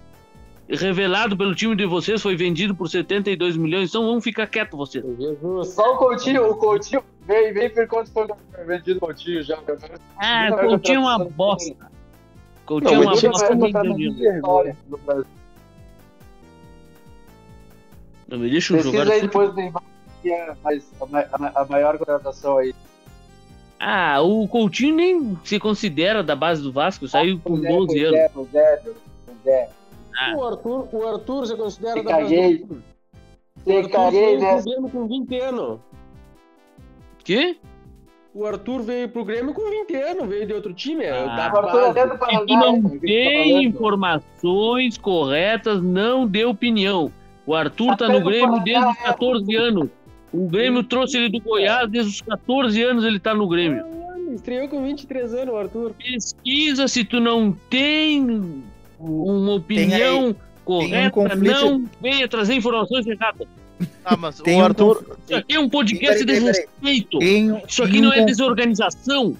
revelado 0.69 1.35
pelo 1.37 1.53
time 1.53 1.75
de 1.75 1.85
vocês 1.85 2.21
foi 2.21 2.35
vendido 2.35 2.73
por 2.75 2.89
72 2.89 3.57
milhões, 3.57 3.89
então 3.89 4.05
vamos 4.05 4.23
ficar 4.23 4.47
quieto 4.47 4.77
vocês. 4.77 5.03
Jesus. 5.17 5.69
Só 5.69 5.93
o 5.95 5.97
Coutinho, 5.97 6.49
o 6.49 6.55
Coutinho, 6.55 7.03
vem, 7.27 7.53
vem 7.53 7.69
ver 7.69 7.87
quanto 7.87 8.11
foi 8.11 8.27
vendido 8.65 8.97
o 8.97 9.01
Coutinho 9.01 9.43
já. 9.43 9.57
Ah, 10.17 10.49
vai 10.49 10.67
Coutinho 10.67 10.95
é 10.95 10.99
uma 10.99 11.19
bosta. 11.25 11.75
Coutinho 12.65 12.93
é 12.93 12.99
uma 12.99 13.11
bosta 13.11 13.55
muito. 13.55 13.77
Não 18.27 18.39
me 18.39 18.49
deixa 18.49 18.73
Pesquisa 18.73 18.97
jogar 18.97 19.11
aí 19.13 19.21
depois 19.21 19.49
do 19.49 19.55
Neymar, 19.55 19.83
que 20.21 20.31
é 20.31 20.55
mais- 20.63 20.89
a, 20.99 21.05
ma- 21.05 21.25
a 21.31 21.37
ma- 21.37 21.51
a 21.53 21.65
maior 21.65 21.97
contratação 21.97 22.57
aí. 22.57 22.73
Ah, 23.79 24.21
o 24.21 24.47
Coutinho 24.47 24.95
nem 24.95 25.37
se 25.43 25.59
considera 25.59 26.23
da 26.23 26.35
base 26.35 26.61
do 26.63 26.71
Vasco, 26.71 27.07
saiu 27.07 27.37
com 27.39 27.57
Pois 27.57 27.65
é, 27.65 27.67
12 27.67 27.87
pois 28.33 28.55
anos. 28.55 28.95
É, 30.19 30.25
é, 30.25 30.29
é. 30.29 30.33
Ah. 30.33 30.37
O 30.37 30.43
Arthur, 30.45 30.87
o 30.91 31.07
Arthur 31.07 31.45
você 31.47 31.55
considera 31.55 31.95
Me 31.95 32.03
da 32.03 32.11
caguei. 32.11 32.53
Arthur 33.67 33.89
caguei, 33.89 34.37
veio 34.37 34.39
né? 34.41 34.61
Grêmio 34.61 34.89
com 34.89 35.07
20 35.07 35.39
anos. 35.39 35.79
Que? 37.23 37.57
O 38.33 38.45
Arthur 38.47 38.81
veio 38.81 39.09
pro 39.09 39.23
Grêmio 39.23 39.53
com 39.53 39.69
20 39.69 39.95
anos, 39.95 40.27
veio 40.27 40.47
de 40.47 40.53
outro 40.53 40.73
time. 40.73 41.03
é 41.03 41.11
Ah. 41.11 41.49
da 41.49 41.53
O 41.53 41.57
Arthur 41.57 41.97
é 41.97 42.05
do 42.07 42.11
Se 42.13 42.17
Paraná. 42.17 42.45
tu 42.45 42.53
não 42.55 42.81
né? 42.81 42.89
Tá 42.89 42.97
tem 43.01 43.49
falando? 43.51 43.63
informações 43.67 44.97
corretas, 44.97 45.81
não 45.81 46.27
dê 46.27 46.43
opinião. 46.43 47.11
O 47.45 47.53
Arthur 47.53 47.95
tá 47.97 48.05
Até 48.05 48.13
no 48.13 48.19
no 48.19 48.25
Grêmio 48.25 48.47
Paraná, 48.47 48.63
desde 48.63 48.85
os 48.89 48.97
é. 48.97 49.03
14 49.03 49.55
anos. 49.55 49.89
O 50.33 50.47
Grêmio 50.47 50.83
trouxe 50.83 51.17
ele 51.17 51.29
do 51.29 51.39
Goiás 51.41 51.89
desde 51.91 52.09
os 52.09 52.21
14 52.21 52.81
anos 52.81 53.05
ele 53.05 53.19
tá 53.19 53.35
no 53.35 53.47
Grêmio. 53.47 53.85
Ah, 53.85 54.33
Estreou 54.33 54.67
com 54.67 54.81
23 54.81 55.31
anos, 55.35 55.53
o 55.53 55.57
Arthur. 55.57 55.93
Pesquisa 55.93 56.87
se 56.87 57.03
tu 57.05 57.19
não 57.19 57.51
tem 57.69 58.63
uma 59.03 59.53
opinião 59.53 60.35
correta, 60.63 61.11
conflito- 61.11 61.51
não 61.61 61.89
venha 62.01 62.27
trazer 62.27 62.53
informações 62.55 63.05
erradas. 63.05 63.47
Ah, 64.05 64.15
mas 64.15 64.39
Tem 64.39 64.55
o 64.57 64.59
um 64.59 64.63
Arthur. 64.65 65.17
Isso 65.25 65.35
aqui 65.35 65.55
é 65.55 65.59
um 65.59 65.67
podcast 65.69 66.23
Peraí, 66.23 66.39
de 66.39 66.41
peraí, 66.41 66.41
peraí. 66.53 66.67
respeito. 67.01 67.19
Tem, 67.19 67.61
Isso 67.67 67.83
aqui 67.83 67.91
tem 67.93 68.01
não 68.01 68.09
um 68.09 68.13
é 68.13 68.17
conf- 68.17 68.25
desorganização. 68.27 69.37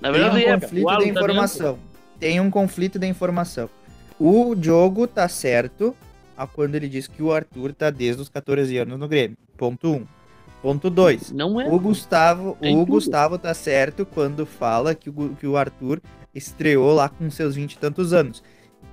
Na 0.00 0.10
Tem 0.12 0.20
verdade, 0.20 0.44
um 0.44 0.48
é. 0.48 0.60
conflito 0.60 0.88
Alan 0.88 0.98
de 0.98 1.04
tá 1.12 1.20
informação. 1.20 1.78
Tem 2.20 2.40
um 2.40 2.50
conflito 2.50 2.98
de 2.98 3.06
informação. 3.06 3.70
O 4.20 4.54
Diogo 4.54 5.06
tá 5.06 5.28
certo 5.28 5.94
a 6.36 6.46
quando 6.46 6.74
ele 6.74 6.88
diz 6.88 7.06
que 7.06 7.22
o 7.22 7.32
Arthur 7.32 7.72
tá 7.72 7.90
desde 7.90 8.20
os 8.20 8.28
14 8.28 8.76
anos 8.76 8.98
no 8.98 9.08
Grêmio. 9.08 9.36
Ponto 9.56 9.88
1. 9.88 9.94
Um. 9.94 10.06
Ponto 10.60 10.90
2. 10.90 11.30
Não 11.32 11.60
é. 11.60 11.68
O 11.68 11.78
Gustavo, 11.78 12.56
Tem 12.60 12.74
o 12.76 12.80
tudo. 12.80 12.90
Gustavo 12.92 13.38
tá 13.38 13.54
certo 13.54 14.04
quando 14.04 14.44
fala 14.44 14.94
que 14.94 15.08
o, 15.10 15.36
que 15.38 15.46
o 15.46 15.56
Arthur 15.56 16.00
estreou 16.34 16.92
lá 16.94 17.08
com 17.08 17.30
seus 17.30 17.54
20 17.54 17.72
e 17.74 17.78
tantos 17.78 18.12
anos. 18.12 18.42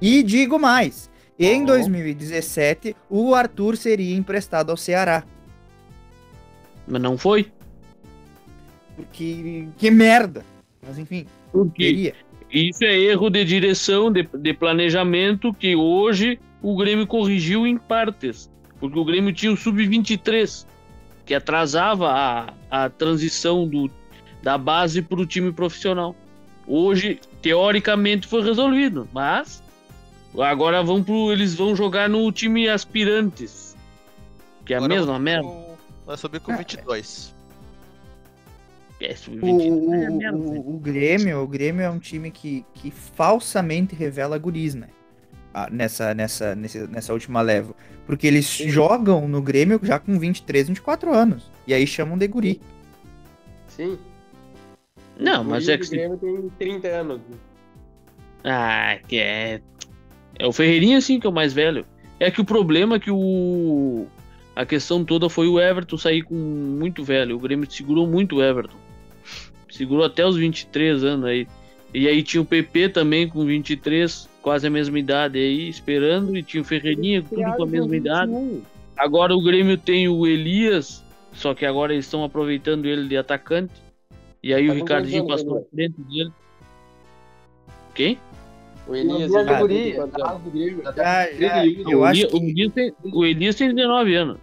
E 0.01 0.23
digo 0.23 0.57
mais, 0.57 1.09
em 1.39 1.63
Oh. 1.63 1.67
2017 1.67 2.95
o 3.09 3.35
Arthur 3.35 3.77
seria 3.77 4.15
emprestado 4.15 4.71
ao 4.71 4.77
Ceará. 4.77 5.23
Mas 6.87 7.01
não 7.01 7.17
foi. 7.17 7.51
Porque 8.95 9.67
que 9.77 9.91
merda. 9.91 10.43
Mas 10.85 10.97
enfim, 10.97 11.25
Porque 11.51 12.13
isso 12.51 12.83
é 12.83 12.97
erro 12.99 13.29
de 13.29 13.45
direção, 13.45 14.11
de, 14.11 14.27
de 14.33 14.53
planejamento, 14.53 15.53
que 15.53 15.75
hoje 15.75 16.39
o 16.61 16.75
Grêmio 16.75 17.07
corrigiu 17.07 17.65
em 17.65 17.77
partes. 17.77 18.49
Porque 18.79 18.97
o 18.97 19.05
Grêmio 19.05 19.31
tinha 19.31 19.51
o 19.51 19.57
Sub-23, 19.57 20.65
que 21.25 21.33
atrasava 21.33 22.09
a, 22.11 22.53
a 22.69 22.89
transição 22.89 23.67
do, 23.67 23.89
da 24.41 24.57
base 24.57 25.01
para 25.01 25.19
o 25.21 25.25
time 25.25 25.51
profissional. 25.51 26.15
hoje, 26.67 27.19
teoricamente, 27.41 28.27
foi 28.27 28.43
resolvido. 28.43 29.07
Mas 29.13 29.63
agora 30.39 30.83
vão 30.83 31.03
pro, 31.03 31.31
eles 31.31 31.53
vão 31.55 31.75
jogar 31.75 32.07
no 32.09 32.31
time 32.31 32.69
aspirantes. 32.69 33.75
Que 34.65 34.73
é 34.73 34.77
a 34.77 34.79
Agora 34.79 34.93
mesma 34.95 35.13
vai 35.13 35.21
merda. 35.21 35.47
com- 35.47 35.71
Vai 36.05 36.17
subir 36.17 36.39
com 36.39 36.55
22. 36.55 37.33
É, 38.99 39.13
O, 39.13 39.17
sub-20 39.17 39.65
é 39.67 39.71
o- 39.71 39.89
merda, 39.89 40.17
né? 40.17 40.31
o- 40.31 40.75
o 40.75 40.79
Grêmio, 40.79 41.41
o 41.41 41.47
Grêmio 41.47 41.81
é 41.83 41.89
um 41.89 41.97
time 41.99 42.29
que, 42.29 42.63
que 42.75 42.91
falsamente 42.91 43.95
revela 43.95 44.37
guris, 44.37 44.75
né? 44.75 44.87
Ah, 45.53 45.67
nessa, 45.71 46.13
nessa, 46.13 46.55
nesse- 46.55 46.87
nessa 46.87 47.11
última 47.11 47.41
leva. 47.41 47.73
Porque 48.05 48.27
eles 48.27 48.45
jogam 48.45 49.27
no 49.27 49.41
Grêmio 49.41 49.79
já 49.83 49.99
com 49.99 50.17
23, 50.19 50.67
24 50.69 51.13
anos. 51.13 51.49
E 51.67 51.73
aí 51.73 51.85
chamam 51.87 52.17
de 52.17 52.27
guri. 52.27 52.61
Sim. 53.67 53.97
Não, 55.19 55.41
O 55.41 55.45
mas 55.45 55.67
é 55.67 55.77
que 55.77 55.83
se- 55.85 55.91
Grêmio 55.95 56.17
tem 56.17 56.49
30 56.57 56.87
anos. 56.87 57.21
Ah, 58.43 58.97
que 59.07 59.17
é. 59.19 59.61
É 60.41 60.47
o 60.47 60.51
Ferreirinha, 60.51 60.99
sim, 60.99 61.19
que 61.19 61.27
é 61.27 61.29
o 61.29 61.33
mais 61.33 61.53
velho. 61.53 61.85
É 62.19 62.31
que 62.31 62.41
o 62.41 62.45
problema 62.45 62.95
é 62.95 62.99
que 62.99 63.11
o. 63.11 64.07
A 64.55 64.65
questão 64.65 65.05
toda 65.05 65.29
foi 65.29 65.47
o 65.47 65.59
Everton 65.59 65.97
sair 65.97 66.23
com 66.23 66.33
muito 66.33 67.03
velho. 67.03 67.35
O 67.35 67.39
Grêmio 67.39 67.69
segurou 67.71 68.07
muito 68.07 68.37
o 68.37 68.43
Everton. 68.43 68.75
Segurou 69.69 70.03
até 70.03 70.25
os 70.25 70.35
23 70.35 71.03
anos 71.03 71.25
aí. 71.25 71.47
E 71.93 72.07
aí 72.07 72.23
tinha 72.23 72.41
o 72.41 72.45
PP 72.45 72.89
também 72.89 73.29
com 73.29 73.45
23, 73.45 74.27
quase 74.41 74.65
a 74.65 74.69
mesma 74.71 74.97
idade 74.97 75.37
aí, 75.37 75.69
esperando. 75.69 76.35
E 76.35 76.41
tinha 76.41 76.61
o 76.61 76.65
Ferreirinha, 76.65 77.21
tudo 77.21 77.43
com 77.43 77.63
a 77.63 77.67
mesma 77.67 77.95
idade. 77.95 78.31
Agora 78.97 79.35
o 79.35 79.43
Grêmio 79.43 79.77
tem 79.77 80.09
o 80.09 80.25
Elias, 80.25 81.03
só 81.33 81.53
que 81.53 81.67
agora 81.67 81.93
eles 81.93 82.05
estão 82.05 82.23
aproveitando 82.23 82.87
ele 82.87 83.07
de 83.07 83.15
atacante. 83.15 83.73
E 84.41 84.55
aí 84.55 84.65
Tá 84.65 84.73
o 84.73 84.75
Ricardinho 84.75 85.27
passou 85.27 85.59
à 85.59 85.61
frente 85.69 86.01
dele. 86.01 86.31
Quem? 87.93 88.17
O 88.87 88.95
Elias. 88.95 89.33
É 89.33 89.59
guri, 89.59 89.91
é 89.91 89.95
Já, 90.95 91.31
já, 91.31 91.61
31. 91.61 91.89
eu, 91.91 91.99
o, 91.99 92.03
acho 92.03 92.19
Elias, 92.21 92.33
o, 92.33 92.39
que, 92.39 92.45
Elias 92.51 92.73
tem, 92.73 92.93
o 93.13 93.25
Elias 93.25 93.55
tem 93.55 93.73
19 93.75 94.15
anos. 94.15 94.37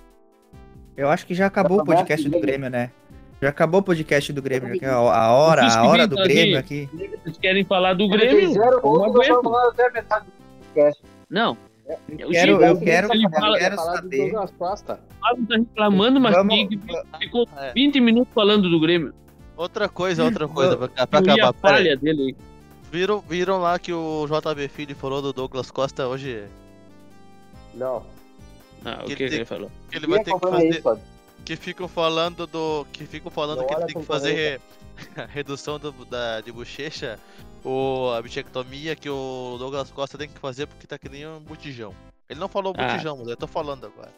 eu 0.97 1.09
acho 1.11 1.27
que 1.27 1.35
já 1.35 1.47
acabou 1.47 1.79
o 1.79 1.81
Começa 1.85 2.03
podcast 2.03 2.27
o 2.27 2.31
do 2.31 2.41
Grêmio. 2.41 2.61
Grêmio, 2.69 2.71
né? 2.71 2.91
Já 3.41 3.49
acabou 3.51 3.81
o 3.81 3.83
podcast 3.85 4.33
do 4.33 4.43
Grêmio. 4.43 4.79
é 4.83 4.89
A 4.89 4.97
a 4.97 5.33
hora, 5.33 5.65
a 5.67 5.87
hora 5.87 6.07
do 6.07 6.17
Grêmio 6.17 6.59
aqui. 6.59 6.89
Vocês 7.23 7.39
querem 7.39 7.65
falar 7.65 7.95
do 7.95 8.09
Grêmio? 8.09 8.53
Não 11.31 11.53
a. 11.53 11.57
Eu 12.19 12.29
O 12.29 12.31
quero, 12.31 12.63
eu 12.63 12.79
quero, 12.81 13.09
eu 13.15 13.59
quero 13.59 13.77
saber. 13.77 14.33
Costa. 14.59 15.01
Fábio 15.21 15.47
tá 15.47 15.57
reclamando, 15.57 16.21
mas 16.21 16.35
Vamos- 16.35 16.69
ficou 17.19 17.49
É. 17.57 17.73
20 17.73 17.99
minutos 18.01 18.33
falando 18.35 18.69
do 18.69 18.79
Grêmio. 18.79 19.15
Outra 19.57 19.89
coisa, 19.89 20.23
outra 20.23 20.47
coisa, 20.47 20.77
pra, 20.77 21.07
pra 21.07 21.19
a 21.19 21.23
acabar. 21.23 21.47
Aí. 21.49 21.55
falha 21.61 21.97
dele 21.97 22.23
aí. 22.23 22.37
Viram, 22.91 23.21
viram 23.21 23.59
lá 23.59 23.79
que 23.79 23.93
o 23.93 24.27
JB 24.27 24.69
Filho 24.69 24.97
falou 24.97 25.21
do 25.21 25.33
Douglas 25.33 25.71
Costa 25.71 26.07
hoje? 26.07 26.45
Não. 27.75 28.03
Ah, 28.85 29.01
o 29.03 29.07
Que 29.07 29.17
tem- 29.17 29.27
ele 29.27 29.45
falou? 29.45 29.71
Que 29.91 29.97
ele 29.99 30.07
vai 30.07 30.25
ter 30.25 30.33
que 30.33 30.41
fazer. 30.41 30.69
isso? 30.71 31.01
Que 31.45 31.57
ficam 31.57 31.89
falando 31.89 32.47
do. 32.47 32.87
Que 32.93 33.05
ficam 33.07 33.31
falando 33.31 33.59
Não 33.61 33.67
que 33.67 33.75
ele 33.75 33.87
tem 33.87 33.97
que 34.01 34.07
fazer 34.07 34.33
re- 34.35 34.61
redução 35.29 35.79
do, 35.79 35.93
da, 36.07 36.41
de 36.41 36.51
bochecha 36.51 37.19
ou 37.65 38.15
a 38.15 38.23
bichectomia 38.23 38.95
que 38.97 39.11
o 39.11 39.57
Douglas 39.59 39.91
Costa 39.91 40.17
tem 40.17 40.29
que 40.29 40.39
fazer 40.39 40.67
porque 40.67 40.87
tá 40.87 40.97
que 40.99 41.09
nem 41.09 41.27
um 41.27 41.41
botijão. 41.41 41.93
Ele 42.29 42.41
não 42.41 42.49
falou 42.49 42.73
Ah. 42.77 42.87
botijão, 42.87 43.17
mas 43.19 43.29
eu 43.29 43.37
tô 43.37 43.47
falando 43.47 43.87
agora. 43.87 44.11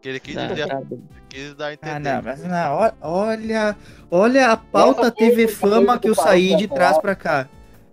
Que 0.00 0.08
ele 0.08 0.18
quis, 0.20 0.36
Ah, 0.36 0.46
dizer- 0.48 0.66
tá. 0.68 0.82
quis 1.28 1.54
dar 1.54 1.66
a 1.66 1.72
entender. 1.74 1.92
Ah, 1.92 2.00
não, 2.00 2.22
mas 2.22 2.42
não, 2.42 2.92
olha, 3.00 3.76
olha 4.10 4.50
a 4.50 4.56
pauta 4.56 5.10
TV 5.12 5.46
Fama 5.46 5.98
que 5.98 6.08
eu 6.08 6.14
saí 6.14 6.56
de 6.56 6.66
trás 6.66 6.98
pra 6.98 7.14
cá. 7.14 7.48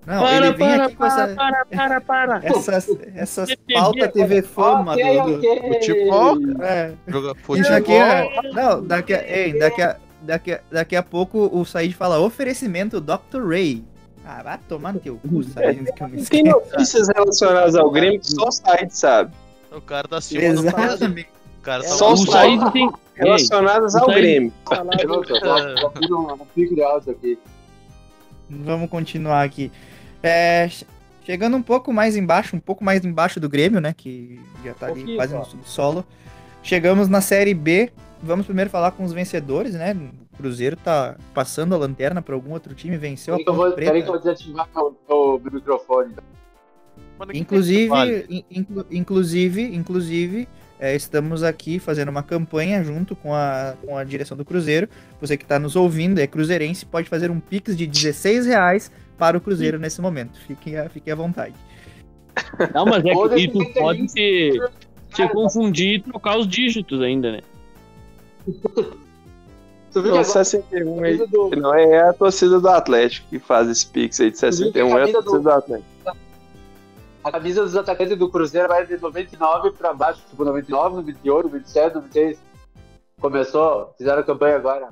Não, 0.05 0.21
Para, 0.21 0.35
ele 0.37 0.51
vem 0.53 0.67
para, 0.69 0.85
aqui 0.85 0.95
com 0.95 1.03
para, 1.07 1.23
essa, 1.23 1.35
para, 1.35 1.65
para, 1.65 2.01
para. 2.01 2.39
essas, 2.47 2.89
essas 3.15 3.49
TV, 3.49 3.73
pauta 3.73 4.07
TV 4.07 4.41
Fama 4.41 4.93
Ok, 4.93 5.21
do, 5.21 5.25
do- 5.25 5.35
ok. 5.37 5.73
Futebol, 5.73 6.37
é, 6.63 6.91
Joga 7.07 7.31
isso 7.31 7.41
futebol. 7.43 7.75
aqui 7.77 7.93
é, 7.93 8.51
não, 8.53 8.83
daqui 8.83 9.13
a, 9.13 9.29
ei, 9.29 9.59
daqui 9.59 9.81
a, 9.81 9.97
daqui 10.21 10.51
a, 10.53 10.59
daqui 10.71 10.95
a 10.95 11.03
pouco 11.03 11.49
o 11.53 11.63
Said 11.65 11.93
fala 11.93 12.19
oferecimento 12.19 12.99
Dr. 12.99 13.47
Ray. 13.47 13.83
Ah, 14.25 14.41
vai 14.43 14.59
tomar 14.67 14.93
no 14.93 14.99
teu 14.99 15.17
cu, 15.17 15.43
Said, 15.43 15.91
que 15.93 16.03
eu 16.03 16.07
me 16.07 16.23
Tem 16.25 16.43
notícias 16.43 17.07
relacionadas 17.09 17.75
ao 17.75 17.89
Grêmio 17.91 18.19
que 18.19 18.27
só 18.31 18.47
o 18.47 18.51
site 18.51 18.95
sabe. 18.97 19.31
O 19.71 19.81
cara 19.81 20.07
tá 20.07 20.17
acima 20.17 20.41
Brasil. 20.41 20.69
Exatamente. 20.69 21.29
O 21.59 21.61
cara 21.61 21.83
tá 21.83 21.89
Só 21.89 22.13
O 22.13 22.17
Said 22.17 22.71
tem. 22.71 22.89
Relacionadas 23.15 23.95
ao 23.95 24.07
Grêmio. 24.07 24.53
Pronto, 24.65 25.33
eu 25.35 25.41
tô- 25.41 25.51
aqui. 27.11 27.37
Vamos 28.49 28.89
continuar 28.89 29.43
aqui. 29.43 29.71
É, 30.23 30.67
che- 30.69 30.85
chegando 31.25 31.55
um 31.55 31.61
pouco 31.61 31.93
mais 31.93 32.15
embaixo, 32.17 32.55
um 32.55 32.59
pouco 32.59 32.83
mais 32.83 33.03
embaixo 33.05 33.39
do 33.39 33.47
Grêmio, 33.49 33.79
né? 33.79 33.93
Que 33.95 34.39
já 34.63 34.73
tá 34.73 34.87
ali 34.87 35.15
quase 35.15 35.35
no 35.35 35.45
subsolo. 35.45 36.05
Chegamos 36.63 37.07
na 37.07 37.21
Série 37.21 37.53
B. 37.53 37.91
Vamos 38.21 38.45
primeiro 38.45 38.69
falar 38.69 38.91
com 38.91 39.03
os 39.05 39.13
vencedores, 39.13 39.73
né? 39.75 39.95
O 40.33 40.37
Cruzeiro 40.37 40.75
tá 40.75 41.15
passando 41.33 41.73
a 41.73 41.77
lanterna 41.77 42.21
para 42.21 42.35
algum 42.35 42.51
outro 42.51 42.73
time, 42.73 42.97
venceu 42.97 43.35
a 43.35 43.37
eu 43.39 43.53
vou, 43.53 43.65
Ponte 43.67 43.75
peraí 43.75 44.01
que 44.03 44.09
eu 44.09 44.11
Preta. 44.13 44.25
vou 44.25 44.33
desativar 44.33 44.67
meu 45.43 45.51
microfone. 45.53 46.15
Mano, 47.17 47.31
que 47.31 47.37
Inclusive, 47.37 47.87
vale. 47.87 48.25
in- 48.29 48.43
inclu- 48.51 48.85
inclusive, 48.91 49.63
inclusive, 49.75 50.47
é, 50.79 50.95
estamos 50.95 51.43
aqui 51.43 51.77
fazendo 51.79 52.09
uma 52.09 52.23
campanha 52.23 52.83
junto 52.83 53.15
com 53.15 53.33
a, 53.33 53.73
com 53.85 53.97
a 53.97 54.03
direção 54.03 54.37
do 54.37 54.45
Cruzeiro. 54.45 54.87
Você 55.19 55.35
que 55.37 55.43
está 55.43 55.59
nos 55.59 55.75
ouvindo, 55.75 56.19
é 56.19 56.25
cruzeirense, 56.27 56.85
pode 56.85 57.09
fazer 57.09 57.29
um 57.29 57.39
pix 57.39 57.75
de 57.75 57.85
16 57.85 58.45
reais 58.45 58.91
para 59.17 59.37
o 59.37 59.41
Cruzeiro 59.41 59.77
nesse 59.77 59.99
momento. 60.01 60.39
Fiquem, 60.47 60.77
à- 60.77 60.87
fiquem 60.89 61.11
à 61.11 61.15
vontade. 61.15 61.53
Não, 62.73 62.85
mas 62.85 63.03
é 63.03 63.13
que 63.13 63.41
e 63.41 63.47
tu 63.51 63.73
pode 63.73 64.07
se, 64.09 64.51
se 65.13 65.27
confundir 65.29 65.95
e 65.95 66.01
trocar 66.01 66.37
os 66.37 66.47
dígitos 66.47 67.01
ainda, 67.01 67.33
né? 67.33 67.41
Tu 69.91 70.01
viu 70.03 70.11
Não, 70.13 70.21
que 70.23 70.29
agora 70.29 70.43
61 70.45 71.03
a 71.03 71.07
aí. 71.07 71.17
do, 71.17 71.49
Não 71.57 71.73
é 71.73 71.99
a 72.09 72.13
torcida 72.13 72.59
do 72.59 72.69
Atlético 72.69 73.27
que 73.29 73.39
faz 73.39 73.67
esse 73.69 73.87
pix 73.87 74.19
aí 74.21 74.29
de 74.31 74.37
61, 74.37 74.97
é 74.97 75.03
a 75.03 75.11
torcida 75.11 75.21
do- 75.23 75.39
do 75.41 75.51
Atlético. 75.51 75.89
A 77.29 77.31
camisa 77.31 77.61
dos 77.63 77.75
atacantes 77.75 78.17
do 78.17 78.29
Cruzeiro 78.29 78.67
vai 78.67 78.85
de 78.85 78.97
99 78.97 79.71
pra 79.71 79.93
baixo, 79.93 80.21
tipo 80.29 80.43
99, 80.43 80.95
98, 80.95 81.47
97, 81.47 81.95
96. 81.95 82.39
Começou, 83.21 83.93
fizeram 83.97 84.19
a 84.21 84.23
campanha 84.23 84.55
agora. 84.55 84.89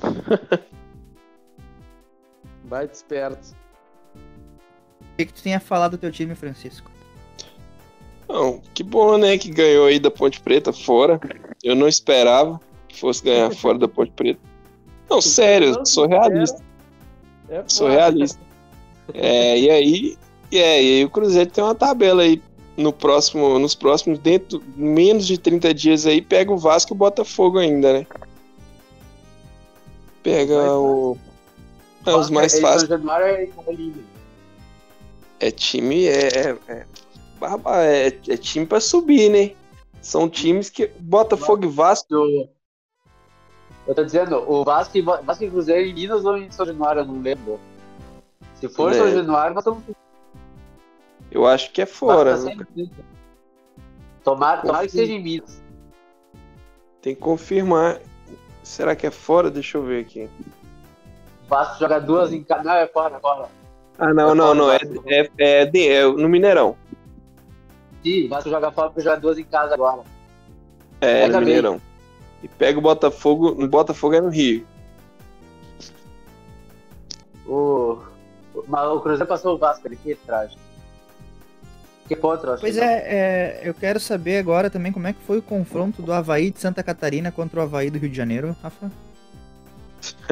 Vai 2.64 2.86
desperto. 2.86 3.56
O 4.14 5.16
que, 5.16 5.26
que 5.26 5.32
tu 5.32 5.42
tem 5.42 5.54
a 5.54 5.60
falar 5.60 5.88
do 5.88 5.98
teu 5.98 6.12
time, 6.12 6.34
Francisco? 6.36 6.90
Não, 8.28 8.62
que 8.72 8.84
bom, 8.84 9.18
né, 9.18 9.36
que 9.36 9.50
ganhou 9.50 9.86
aí 9.86 9.98
da 9.98 10.10
Ponte 10.10 10.40
Preta 10.40 10.72
fora. 10.72 11.18
Eu 11.64 11.74
não 11.74 11.88
esperava 11.88 12.60
que 12.86 13.00
fosse 13.00 13.24
ganhar 13.24 13.50
fora 13.50 13.76
da 13.78 13.88
Ponte 13.88 14.12
Preta. 14.12 14.40
Não, 15.08 15.20
sério, 15.20 15.74
eu 15.74 15.84
sou 15.84 16.06
realista. 16.06 16.62
É 17.48 17.64
Sou 17.66 17.88
realista. 17.88 18.49
É, 19.14 19.58
e 19.58 19.70
aí, 19.70 20.18
e 20.50 20.58
é, 20.58 20.82
e 20.82 20.96
aí 20.96 21.04
o 21.04 21.10
Cruzeiro 21.10 21.50
tem 21.50 21.62
uma 21.62 21.74
tabela 21.74 22.22
aí 22.22 22.42
no 22.76 22.92
próximo, 22.92 23.58
nos 23.58 23.74
próximos, 23.74 24.18
dentro, 24.18 24.62
menos 24.74 25.26
de 25.26 25.38
30 25.38 25.74
dias 25.74 26.06
aí, 26.06 26.22
pega 26.22 26.52
o 26.52 26.58
Vasco 26.58 26.92
e 26.92 26.94
o 26.94 26.98
Botafogo 26.98 27.58
ainda, 27.58 27.92
né? 27.92 28.06
Pega 30.22 30.72
o. 30.72 31.16
É, 32.06 32.14
os 32.14 32.30
mais 32.30 32.58
fáceis. 32.58 32.90
É 32.90 32.94
é 32.94 33.72
lindo. 33.72 34.02
É 35.38 35.50
time, 35.50 36.06
é. 36.06 36.28
é, 36.28 36.56
é, 36.68 36.86
é, 37.66 38.06
é 38.28 38.36
time 38.36 38.66
pra 38.66 38.80
subir, 38.80 39.30
né? 39.30 39.52
São 40.00 40.28
times 40.28 40.70
que. 40.70 40.90
Botafogo 40.98 41.64
e 41.64 41.68
Vasco. 41.68 42.06
Eu, 42.10 42.48
eu 43.86 43.94
tô 43.94 44.04
dizendo, 44.04 44.36
o 44.50 44.64
Vasco 44.64 44.96
e, 44.96 45.02
Vasco 45.02 45.44
e 45.44 45.50
Cruzeiro 45.50 45.88
em 45.88 45.94
Minas 45.94 46.24
ou 46.24 46.36
em 46.36 46.50
São 46.50 46.66
Januário, 46.66 47.00
eu 47.00 47.06
não 47.06 47.20
lembro. 47.20 47.60
Se 48.60 48.68
for 48.68 48.92
É. 48.92 48.94
São 48.94 49.10
Januário, 49.10 49.54
nós 49.54 49.62
estamos 49.64 49.82
Eu 51.30 51.46
acho 51.46 51.70
que 51.72 51.82
é 51.82 51.86
fora. 51.86 52.32
tá 52.32 52.36
sempre. 52.38 52.90
Tomara, 54.24 54.60
tomara 54.62 54.86
que 54.86 54.92
seja 54.92 55.12
em 55.12 55.22
Minas. 55.22 55.62
Tem 57.00 57.14
que 57.14 57.20
confirmar. 57.20 58.00
Será 58.62 58.94
que 58.94 59.06
é 59.06 59.10
fora? 59.10 59.50
Deixa 59.50 59.78
eu 59.78 59.82
ver 59.82 60.02
aqui. 60.02 60.28
O 61.46 61.48
Vasco 61.48 61.78
joga 61.80 61.98
duas 61.98 62.32
em 62.32 62.42
cada. 62.44 62.62
Não, 62.62 62.72
é 62.72 62.86
fora, 62.86 63.18
fora. 63.18 63.48
Ah, 63.98 64.12
não, 64.12 64.34
não, 64.34 64.54
não. 64.54 64.70
É, 64.70 64.78
é, 65.06 65.30
é, 65.38 65.66
de- 65.66 65.88
é 65.88 66.04
no 66.06 66.28
Mineirão. 66.28 66.76
Sim, 68.02 68.26
o 68.26 68.28
Vasco 68.28 68.50
joga 68.50 68.70
fora 68.70 68.88
porque 68.90 69.00
joga 69.02 69.18
duas 69.20 69.38
em 69.38 69.44
casa 69.44 69.74
agora. 69.74 70.02
É, 71.00 71.22
Pega 71.22 71.26
no 71.28 71.32
bem. 71.38 71.44
Mineirão. 71.46 71.80
E 72.42 72.48
pega 72.48 72.78
o 72.78 72.82
Botafogo. 72.82 73.54
No 73.54 73.68
Botafogo 73.68 74.14
é 74.14 74.20
no 74.20 74.28
Rio. 74.28 74.66
O, 77.46 77.52
o, 77.52 77.98
mas 77.98 78.09
o 78.68 79.00
Cruzeiro 79.00 79.26
passou 79.26 79.54
o 79.54 79.58
Vasco 79.58 79.86
ali, 79.86 79.96
que 79.96 80.14
trágico. 80.14 80.60
Que 82.10 82.14
acho 82.14 82.60
Pois 82.60 82.76
é, 82.76 83.04
é, 83.06 83.60
eu 83.62 83.72
quero 83.72 84.00
saber 84.00 84.38
agora 84.38 84.68
também 84.68 84.90
como 84.90 85.06
é 85.06 85.12
que 85.12 85.20
foi 85.20 85.38
o 85.38 85.42
confronto 85.42 86.02
do 86.02 86.12
Havaí 86.12 86.50
de 86.50 86.58
Santa 86.58 86.82
Catarina 86.82 87.30
contra 87.30 87.60
o 87.60 87.62
Havaí 87.62 87.88
do 87.88 87.98
Rio 87.98 88.10
de 88.10 88.16
Janeiro, 88.16 88.56
Rafa. 88.60 88.90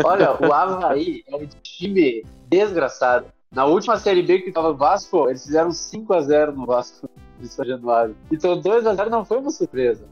Olha, 0.04 0.36
o 0.44 0.52
Havaí 0.52 1.22
é 1.28 1.36
um 1.36 1.46
time 1.62 2.24
desgraçado. 2.48 3.26
Na 3.52 3.64
última 3.64 3.96
Série 3.96 4.22
B 4.22 4.40
que 4.40 4.50
tava 4.50 4.70
o 4.70 4.76
Vasco, 4.76 5.28
eles 5.28 5.44
fizeram 5.44 5.70
5x0 5.70 6.52
no 6.52 6.66
Vasco 6.66 7.08
de 7.38 7.46
São 7.46 7.64
Januário. 7.64 8.16
Então 8.30 8.60
2x0 8.60 9.08
não 9.08 9.24
foi 9.24 9.38
uma 9.38 9.52
surpresa. 9.52 10.04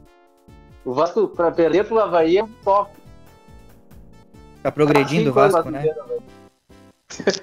O 0.85 0.93
Vasco, 0.93 1.27
pra 1.27 1.51
perder 1.51 1.85
pro 1.85 1.99
Havaí, 1.99 2.37
é 2.37 2.43
um 2.45 2.51
toque. 2.63 2.97
Tá 4.63 4.71
progredindo 4.71 5.23
o 5.23 5.33
Cinco 5.33 5.39
anos 5.39 5.53
Vasco, 5.53 5.69
né? 5.69 5.81
brasileiro, 5.81 6.23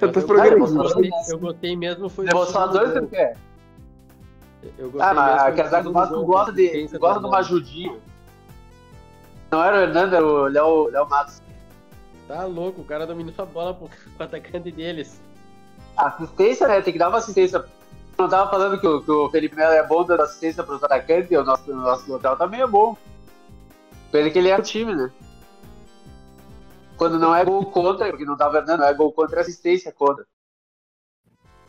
Eu 0.01 0.11
tô 0.11 0.19
eu, 0.19 0.27
progredindo. 0.27 0.65
eu 0.65 0.75
gostei, 0.75 1.11
eu 1.29 1.39
gostei 1.39 1.75
mesmo 1.75 2.09
foi 2.09 2.27
só 2.29 2.67
dois, 2.67 2.93
você 2.93 3.07
quer? 3.07 3.37
Eu 4.77 4.91
gostei 4.91 5.09
Ah, 5.09 5.13
mas 5.13 5.43
mesmo, 5.43 5.55
quer 5.55 5.63
dizer 5.63 5.81
que 5.81 5.87
o 5.87 5.91
Vasco 5.93 6.25
gosta 6.25 6.53
de, 6.53 6.87
gosta 6.97 7.15
de 7.15 7.21
do 7.21 7.27
uma 7.27 7.39
ajudinha. 7.39 7.97
Não 9.51 9.63
era 9.63 9.77
o 9.77 9.79
Hernando, 9.81 10.15
era 10.15 10.25
o 10.25 10.47
Léo, 10.47 10.87
Léo 10.89 11.09
Matos. 11.09 11.41
Tá 12.27 12.45
louco, 12.45 12.81
o 12.81 12.85
cara 12.85 13.05
dominou 13.05 13.33
a 13.37 13.45
bola 13.45 13.73
pro, 13.73 13.89
pro 14.15 14.25
atacante 14.25 14.71
deles. 14.71 15.21
Assistência, 15.97 16.67
né? 16.67 16.81
Tem 16.81 16.93
que 16.93 16.99
dar 16.99 17.09
uma 17.09 17.17
assistência. 17.17 17.63
Não 18.17 18.29
tava 18.29 18.49
falando 18.49 18.79
que 18.79 18.87
o, 18.87 19.01
que 19.01 19.11
o 19.11 19.29
Felipe 19.29 19.55
Melo 19.55 19.73
é 19.73 19.85
bom 19.85 20.03
dando 20.03 20.21
assistência 20.21 20.63
pros 20.63 20.83
atacantes, 20.83 21.31
e 21.31 21.37
o 21.37 21.43
nosso, 21.43 21.71
o 21.71 21.75
nosso 21.75 22.09
local 22.11 22.37
também 22.37 22.61
é 22.61 22.67
bom. 22.67 22.95
Pelo 24.11 24.31
que 24.31 24.39
ele 24.39 24.49
é 24.49 24.57
o 24.57 24.61
time, 24.61 24.95
né? 24.95 25.11
Quando 26.97 27.19
não 27.19 27.35
é 27.35 27.43
gol 27.43 27.65
contra, 27.65 28.09
porque 28.09 28.25
não 28.25 28.37
tava 28.37 28.57
Hernando, 28.57 28.79
não 28.79 28.87
é 28.87 28.93
gol 28.93 29.11
contra, 29.11 29.39
é 29.39 29.41
assistência 29.41 29.91
contra. 29.91 30.25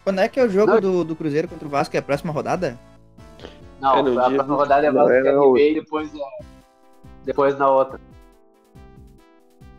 Quando 0.04 0.20
é 0.20 0.28
que 0.28 0.38
é 0.38 0.44
o 0.44 0.48
jogo 0.48 0.74
Não. 0.74 0.80
do, 0.80 1.04
do 1.04 1.16
Cruzeiro 1.16 1.48
contra 1.48 1.66
o 1.66 1.70
Vasco? 1.70 1.96
É 1.96 1.98
a 1.98 2.02
próxima 2.02 2.32
rodada? 2.32 2.78
Não, 3.80 3.96
É 3.96 4.00
a 4.00 4.02
dia 4.28 4.34
próxima 4.36 4.54
rodada 4.56 4.86
é 4.86 4.92
não, 4.92 5.02
Vasco 5.04 5.12
é 5.14 5.22
CRB 5.22 5.36
outra. 5.38 5.62
e 5.62 5.74
depois, 5.74 6.14
é, 6.14 6.18
depois 7.24 7.58
na 7.58 7.68
outra. 7.68 8.00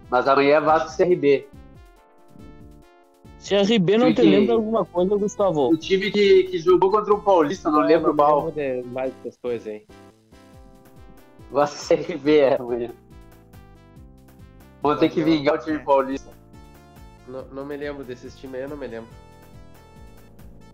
Mas 0.10 0.28
amanhã 0.28 0.58
é 0.58 0.62
Vasco 0.62 0.98
CRB. 0.98 1.48
Se 3.40 3.56
a 3.56 3.62
RB 3.62 3.98
não 3.98 4.14
te 4.14 4.22
lembra 4.22 4.56
alguma 4.56 4.84
coisa, 4.84 5.16
Gustavo. 5.16 5.70
O 5.70 5.78
time 5.78 6.12
que, 6.12 6.44
que 6.46 6.58
jogou 6.60 6.92
contra 6.92 7.14
o 7.14 7.22
Paulista, 7.22 7.72
não 7.72 7.80
lembro 7.80 8.14
mal. 8.14 8.52
lembro 8.54 8.84
de 8.84 8.90
mais 8.90 9.14
coisas 9.42 9.68
aí. 9.68 9.86
Vasco 11.52 11.88
CRB 11.96 12.38
é 12.40 12.56
amanhã. 12.56 12.92
Vamos 14.88 15.00
ter 15.02 15.10
que 15.10 15.22
vingar 15.22 15.56
o 15.56 15.58
time 15.58 15.80
paulista. 15.80 16.30
Não, 17.28 17.44
não 17.52 17.66
me 17.66 17.76
lembro 17.76 18.06
desses 18.06 18.34
times 18.38 18.56
aí, 18.56 18.62
eu 18.62 18.70
não 18.70 18.78
me 18.78 18.88
lembro. 18.88 19.10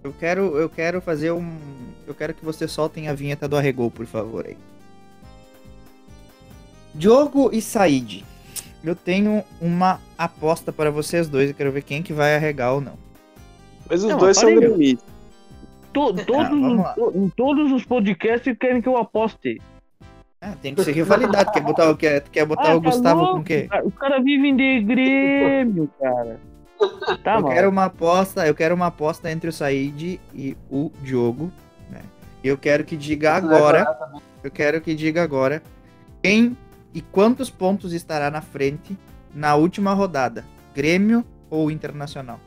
Eu 0.03 0.13
quero, 0.13 0.55
eu 0.57 0.69
quero 0.69 1.01
fazer 1.01 1.31
um. 1.31 1.57
Eu 2.05 2.13
quero 2.13 2.33
que 2.33 2.45
vocês 2.45 2.71
soltem 2.71 3.07
a 3.07 3.13
vinheta 3.15 3.47
do 3.47 3.57
Arregou, 3.57 3.89
por 3.89 4.05
favor 4.05 4.45
aí. 4.45 4.55
Diogo 6.93 7.49
e 7.51 7.59
Said. 7.61 8.23
Eu 8.83 8.95
tenho 8.95 9.43
uma 9.61 9.99
aposta 10.17 10.71
para 10.71 10.91
vocês 10.91 11.27
dois. 11.27 11.49
Eu 11.49 11.55
quero 11.55 11.71
ver 11.71 11.81
quem 11.81 12.03
que 12.03 12.13
vai 12.13 12.35
arregar 12.35 12.73
ou 12.73 12.81
não. 12.81 12.97
Mas 13.89 14.03
os 14.03 14.09
Não, 14.11 14.17
dois 14.19 14.37
são 14.37 14.53
gremistas. 14.53 15.09
To- 15.93 16.13
todos, 16.25 16.51
Ah, 16.85 16.89
os- 16.89 16.95
to- 16.95 17.11
em 17.17 17.29
todos 17.29 17.71
os 17.71 17.83
podcasts 17.85 18.55
querem 18.59 18.81
que 18.81 18.87
eu 18.89 18.97
aposte. 18.97 19.59
Ah, 20.45 20.55
tem 20.61 20.75
que 20.75 20.83
ser 20.83 20.91
rivalidade. 20.91 21.53
quer 21.53 21.61
botar, 21.61 21.89
o- 21.89 21.95
quer, 21.95 22.21
quer 22.23 22.45
botar 22.45 22.71
Ah, 22.71 22.75
o 22.75 22.81
tá 22.81 22.89
Gustavo 22.89 23.19
louco, 23.21 23.35
com 23.35 23.39
o 23.39 23.43
quê? 23.45 23.67
cara. 23.69 23.87
Os 23.87 23.93
caras 23.95 24.23
vivem 24.25 24.53
de 24.57 24.81
Grêmio, 24.81 25.89
cara. 25.97 26.37
Tá, 27.23 27.35
eu 27.37 27.41
mano. 27.43 27.47
quero 27.55 27.69
uma 27.69 27.85
aposta, 27.85 28.45
eu 28.45 28.53
quero 28.53 28.75
uma 28.75 28.87
aposta 28.87 29.31
entre 29.31 29.47
o 29.47 29.53
Said 29.53 30.19
e 30.33 30.57
o 30.69 30.91
Diogo, 31.01 31.49
né? 31.89 32.01
E 32.43 32.47
eu 32.49 32.57
quero 32.57 32.83
que 32.83 32.97
diga 32.97 33.31
agora, 33.35 34.19
eu 34.43 34.51
quero 34.51 34.81
que 34.81 34.93
diga 34.93 35.23
agora 35.23 35.63
quem 36.21 36.57
e 36.93 36.99
quantos 37.01 37.49
pontos 37.49 37.93
estará 37.93 38.29
na 38.29 38.41
frente 38.41 38.97
na 39.33 39.55
última 39.55 39.93
rodada, 39.93 40.43
Grêmio 40.75 41.23
ou 41.49 41.71
Internacional? 41.71 42.37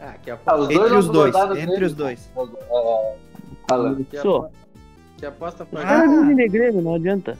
Ah, 0.00 0.14
que 0.22 0.30
Ah, 0.30 0.36
os 0.54 0.70
Entre 0.70 0.78
dois 0.78 0.92
os 0.92 1.08
dois, 1.08 1.34
entre 1.58 1.84
os 1.84 1.92
dois. 1.94 2.32
É, 2.36 3.14
fala. 3.68 3.98
Só. 5.20 5.28
aposta, 5.28 5.64
pra 5.64 5.82
Ah. 5.82 6.06
vivem 6.06 6.36
de 6.36 6.48
Grêmio, 6.48 6.82
não 6.82 6.94
adianta. 6.94 7.36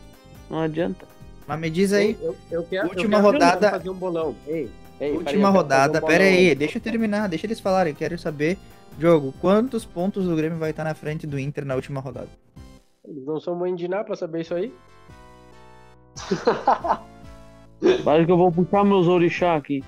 Não 0.49 0.61
adianta. 0.61 1.07
Mas 1.47 1.59
me 1.61 1.71
diz 1.71 1.93
aí, 1.93 2.17
Eu, 2.21 2.37
eu 2.51 2.63
quero, 2.65 2.89
Última 2.89 3.17
eu 3.19 3.23
quero 3.23 3.33
rodada- 3.33 3.71
fazer 3.71 3.91
um 3.91 3.95
bolão. 3.95 4.35
Ei, 4.47 4.71
ei, 5.01 5.13
última 5.13 5.49
eu 5.49 5.53
rodada, 5.53 5.99
um 5.99 6.07
pera 6.07 6.25
aí, 6.25 6.55
deixa 6.55 6.79
eu 6.79 6.83
terminar, 6.83 7.29
deixa 7.29 7.47
eles 7.47 7.59
falarem, 7.61 7.93
quero 7.95 8.17
saber, 8.19 8.57
Diogo, 8.99 9.33
quantos 9.41 9.85
pontos 9.85 10.29
o 10.29 10.37
Grêmio 10.37 10.59
vai 10.59 10.71
estar 10.71 10.85
na 10.85 10.95
frente 10.95 11.27
do 11.27 11.39
Inter 11.39 11.65
na 11.65 11.75
última 11.75 12.01
rodada? 12.01 12.29
Eles 13.05 13.25
não 13.25 13.41
são 13.41 13.55
mãe 13.57 13.75
de 13.75 13.89
nada 13.89 14.05
pra 14.05 14.15
saber 14.17 14.43
isso 14.43 14.55
aí? 14.55 14.73
Parece 18.05 18.27
que 18.27 18.33
eu 18.33 18.37
vou 18.37 18.53
puxar 18.53 18.85
meus 18.85 19.07
orixá 19.07 19.57
aqui. 19.57 19.83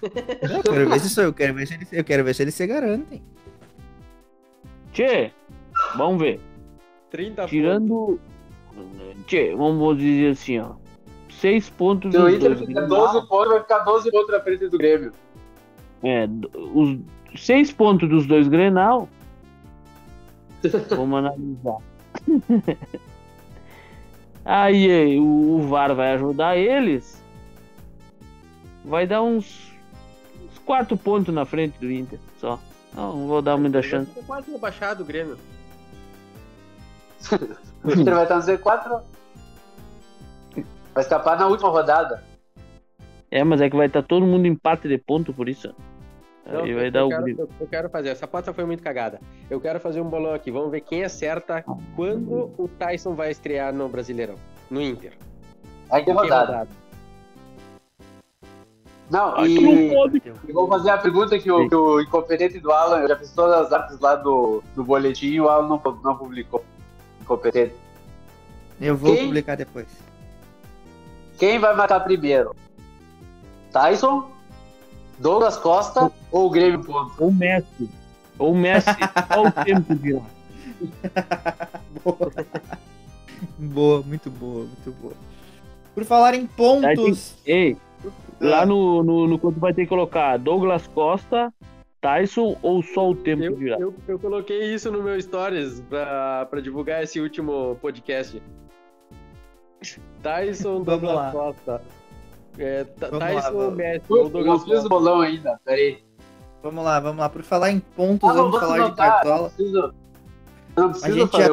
Eu 0.00 0.62
quero 0.62 0.88
ver 0.88 1.00
se 1.00 1.06
isso, 1.08 1.20
eu 1.20 1.32
quero 1.32 1.54
ver 1.54 1.66
se 1.66 1.74
eles, 1.74 1.92
eu 1.92 2.04
quero 2.04 2.24
ver 2.24 2.34
se 2.34 2.42
eles 2.42 2.54
se 2.54 2.66
garantem. 2.66 3.22
Tchê, 4.92 5.30
vamos 5.96 6.20
ver. 6.22 6.40
30 7.10 7.34
pontos. 7.42 7.50
Tirando. 7.50 8.20
Tchê, 9.26 9.54
vamos 9.54 9.98
dizer 9.98 10.30
assim, 10.32 10.58
ó. 10.60 10.72
Seis 11.30 11.68
pontos 11.70 12.10
Se 12.12 12.18
o 12.18 12.22
dos 12.22 12.34
Inter 12.34 12.54
dois. 12.54 12.66
fizer 12.66 12.86
12 12.86 13.28
pontos, 13.28 13.48
vai 13.52 13.60
ficar 13.60 13.78
12 13.80 14.10
pontos 14.10 14.30
na 14.30 14.40
frente 14.40 14.68
do 14.68 14.78
Grêmio. 14.78 15.12
É, 16.02 16.28
os 16.74 16.98
seis 17.36 17.70
pontos 17.72 18.08
dos 18.08 18.26
dois 18.26 18.48
Grenal. 18.48 19.08
Vamos 20.90 21.18
analisar. 21.18 21.78
Aí, 24.44 24.90
aí, 24.90 25.20
o 25.20 25.58
o 25.58 25.62
VAR 25.68 25.94
vai 25.94 26.14
ajudar 26.14 26.56
eles. 26.56 27.22
Vai 28.82 29.06
dar 29.06 29.22
uns, 29.22 29.70
uns 30.42 30.58
quatro 30.64 30.96
pontos 30.96 31.34
na 31.34 31.44
frente 31.44 31.78
do 31.78 31.92
Inter, 31.92 32.18
só. 32.40 32.58
Não 32.94 33.26
vou 33.26 33.42
dar 33.42 33.58
muita 33.58 33.82
chance. 33.82 34.10
Quase 34.26 34.50
rebaixado 34.50 35.02
o 35.02 35.06
Grêmio. 35.06 35.36
O 37.84 37.90
Inter 37.92 38.14
vai 38.14 38.22
estar 38.24 38.36
no 38.36 38.42
Z4. 38.42 39.00
Vai 40.94 41.02
escapar 41.04 41.38
na 41.38 41.46
última 41.46 41.68
rodada. 41.68 42.22
É, 43.30 43.44
mas 43.44 43.60
é 43.60 43.68
que 43.68 43.76
vai 43.76 43.86
estar 43.86 44.02
todo 44.02 44.26
mundo 44.26 44.46
empate 44.46 44.88
de 44.88 44.98
ponto 44.98 45.32
por 45.32 45.48
isso. 45.48 45.74
Não, 46.46 46.62
Aí 46.64 46.70
eu- 46.70 46.78
vai 46.78 46.90
dar 46.90 47.00
eu, 47.00 47.06
o 47.06 47.08
quero, 47.10 47.22
grito. 47.24 47.40
eu, 47.42 47.48
eu 47.60 47.66
quero 47.66 47.90
fazer. 47.90 48.08
Essa 48.08 48.26
pauta 48.26 48.52
foi 48.54 48.64
muito 48.64 48.82
cagada. 48.82 49.20
Eu 49.50 49.60
quero 49.60 49.78
fazer 49.78 50.00
um 50.00 50.08
bolão 50.08 50.32
aqui. 50.32 50.50
Vamos 50.50 50.70
ver 50.70 50.80
quem 50.80 51.04
acerta 51.04 51.64
quando 51.94 52.50
o 52.56 52.68
Tyson 52.78 53.14
vai 53.14 53.30
estrear 53.30 53.72
no 53.74 53.88
Brasileirão. 53.88 54.36
No 54.70 54.80
Inter. 54.80 55.12
Aí 55.90 56.04
tem 56.04 56.14
Que 56.14 56.20
rodada. 56.20 56.66
Não, 59.10 59.36
não 59.36 59.46
e 59.46 59.90
eu 60.46 60.54
vou 60.54 60.68
fazer 60.68 60.90
a 60.90 60.98
pergunta 60.98 61.38
que 61.38 61.50
o, 61.50 61.66
que 61.66 61.74
o 61.74 62.00
incompetente 62.00 62.60
do 62.60 62.70
Alan, 62.70 62.98
eu 62.98 63.08
já 63.08 63.16
fiz 63.16 63.32
todas 63.32 63.66
as 63.66 63.72
artes 63.72 63.98
lá 64.00 64.14
do, 64.16 64.62
do 64.74 64.84
boletim 64.84 65.28
e 65.28 65.40
o 65.40 65.48
Alan 65.48 65.66
não, 65.66 65.80
não 66.02 66.16
publicou. 66.16 66.62
Incompetente. 67.28 67.74
Eu 68.80 68.96
vou 68.96 69.14
Quem? 69.14 69.26
publicar 69.26 69.56
depois. 69.56 69.86
Quem 71.38 71.58
vai 71.58 71.76
matar 71.76 72.00
primeiro? 72.00 72.56
Tyson? 73.70 74.30
Douglas 75.18 75.58
Costa 75.58 76.10
ou 76.32 76.46
o 76.46 76.50
Grêmio 76.50 76.82
ponto? 76.82 77.12
Ou 77.18 77.30
Messi. 77.30 77.90
Ou 78.38 78.54
Messi. 78.54 78.88
Olha 79.36 79.48
o 79.48 79.64
tempo 79.64 79.94
de 79.94 80.12
lá. 80.14 80.22
boa. 82.02 82.32
boa, 83.58 84.02
muito 84.02 84.30
boa, 84.30 84.64
muito 84.64 84.92
boa. 85.02 85.14
Por 85.94 86.04
falar 86.04 86.34
em 86.34 86.46
pontos, 86.46 87.34
Ei, 87.44 87.76
lá 88.40 88.64
no, 88.64 89.02
no, 89.02 89.26
no 89.26 89.38
quanto 89.38 89.60
vai 89.60 89.74
ter 89.74 89.82
que 89.82 89.88
colocar 89.88 90.38
Douglas 90.38 90.86
Costa, 90.86 91.52
Tyson 92.00 92.56
ou 92.62 92.82
só 92.82 93.10
o 93.10 93.14
tempo 93.14 93.42
Eu, 93.42 93.56
dirá? 93.56 93.76
eu, 93.78 93.94
eu 94.06 94.18
coloquei 94.18 94.72
isso 94.74 94.90
no 94.92 95.02
meu 95.02 95.20
stories 95.20 95.80
pra, 95.88 96.46
pra 96.46 96.60
divulgar 96.60 97.02
esse 97.02 97.20
último 97.20 97.76
podcast. 97.80 98.40
Tyson 100.22 100.82
Vamos 100.84 100.86
Douglas 100.86 101.14
lá. 101.14 101.32
Costa. 101.32 101.82
É, 102.58 102.84
Vamos 103.00 103.18
lá, 103.18 103.26
Tyson 103.26 103.52
vamos. 103.52 103.74
Messi 103.76 104.04
ou 104.08 104.16
Eu 104.18 104.24
não 104.24 104.30
Douglas 104.30 104.60
fiz 104.62 104.70
o 104.70 104.74
Costa. 104.74 104.88
bolão 104.88 105.20
ainda, 105.20 105.60
peraí. 105.64 105.98
vamos 106.62 106.84
lá, 106.84 107.00
vamos 107.00 107.18
lá. 107.18 107.28
Por 107.28 107.42
falar 107.42 107.70
em 107.70 107.80
pontos, 107.80 108.28
Ah, 108.28 108.32
vamos 108.32 108.58
falar 108.60 108.74
de 108.76 108.82
anotar, 108.84 109.10
cartola. 109.14 109.36
Não 109.42 109.48
preciso, 109.48 109.76
eu 110.76 110.82
não 110.82 110.90
preciso 110.90 111.14
gente 111.18 111.32
já 111.36 111.52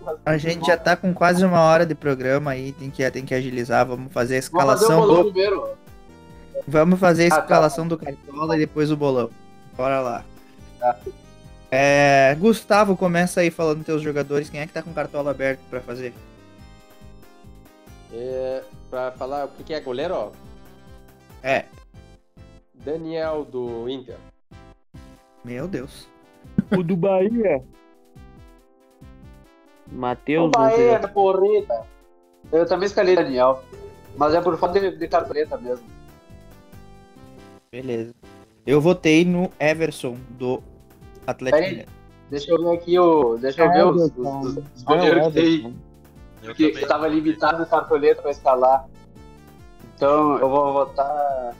tá- 0.00 0.16
A 0.26 0.36
gente 0.38 0.66
já 0.66 0.76
tá 0.76 0.96
com 0.96 1.14
quase 1.14 1.44
uma 1.44 1.60
hora 1.62 1.86
de 1.86 1.94
programa 1.94 2.50
aí, 2.50 2.72
tem 2.72 2.90
que, 2.90 3.10
tem 3.10 3.24
que 3.24 3.34
agilizar. 3.34 3.86
Vamos 3.86 4.12
fazer 4.12 4.34
a 4.36 4.42
fazer 4.42 4.46
escalação 4.46 5.00
bolão 5.00 5.22
do. 5.24 5.32
primeiro. 5.32 5.68
Vamos 6.66 6.98
fazer 7.00 7.24
a 7.24 7.26
Ah, 7.26 7.30
tá. 7.38 7.42
escalação 7.44 7.88
do 7.88 7.96
cartola 7.96 8.56
e 8.56 8.58
depois 8.60 8.90
o 8.90 8.96
bolão. 8.96 9.30
Bora 9.78 10.00
lá. 10.00 10.24
Tá. 10.80 10.98
É, 11.70 12.34
Gustavo, 12.38 12.96
começa 12.96 13.40
aí 13.40 13.50
falando 13.50 13.84
teus 13.84 14.02
jogadores. 14.02 14.50
Quem 14.50 14.58
é 14.60 14.66
que 14.66 14.72
tá 14.72 14.82
com 14.82 14.92
cartola 14.92 15.30
aberto 15.30 15.60
pra 15.70 15.80
fazer? 15.80 16.12
É, 18.12 18.64
pra 18.90 19.12
falar 19.12 19.44
o 19.44 19.48
que, 19.50 19.62
que 19.62 19.72
é 19.74 19.80
goleiro, 19.80 20.14
ó. 20.14 20.30
É, 21.42 21.64
Daniel 22.74 23.44
do 23.44 23.88
Inter. 23.88 24.16
meu 25.44 25.68
Deus. 25.68 26.08
O 26.76 26.82
do 26.82 26.96
Bahia. 26.96 27.62
Matheus. 29.92 30.48
O 30.48 30.50
Bahia, 30.50 30.76
você- 30.76 30.98
da 30.98 31.08
porreta. 31.08 31.86
Eu 32.50 32.66
também 32.66 32.86
escalei 32.86 33.14
Daniel. 33.14 33.62
Mas 34.16 34.34
é 34.34 34.40
por 34.40 34.58
falta 34.58 34.80
de, 34.80 34.96
de 34.96 35.06
cartoleta 35.06 35.56
mesmo. 35.56 35.86
Beleza. 37.70 38.12
Eu 38.68 38.82
votei 38.82 39.24
no 39.24 39.50
Everson 39.58 40.18
do 40.28 40.62
Atlético 41.26 41.56
Peraí. 41.56 41.70
Mineiro. 41.70 41.90
Deixa 42.28 42.50
eu 42.50 42.62
ver 42.62 42.76
aqui 42.76 42.98
o. 42.98 43.38
Deixa 43.38 43.64
eu 43.64 43.72
ver 43.72 43.86
os, 43.86 44.02
os, 44.02 44.18
os, 44.18 44.56
os 44.76 44.82
goleiros 44.82 45.28
que 45.28 45.32
tem. 45.32 45.76
Eu 46.42 46.48
Porque 46.48 46.68
também. 46.68 46.82
eu 46.82 46.88
tava 46.88 47.08
limitado 47.08 47.60
no 47.60 47.66
cartoleta 47.66 48.20
pra 48.20 48.30
escalar. 48.30 48.86
Então 49.94 50.36
eu 50.36 50.50
vou 50.50 50.74
votar. 50.74 51.56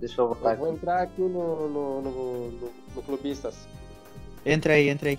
Deixa 0.00 0.18
eu 0.18 0.28
votar 0.28 0.54
Eu 0.54 0.60
vou 0.60 0.72
entrar 0.72 1.02
aqui 1.02 1.20
no, 1.20 1.68
no, 1.68 2.00
no, 2.00 2.50
no, 2.52 2.72
no 2.96 3.02
Clubistas. 3.02 3.68
Entra 4.46 4.72
aí, 4.72 4.88
entra 4.88 5.10
aí. 5.10 5.18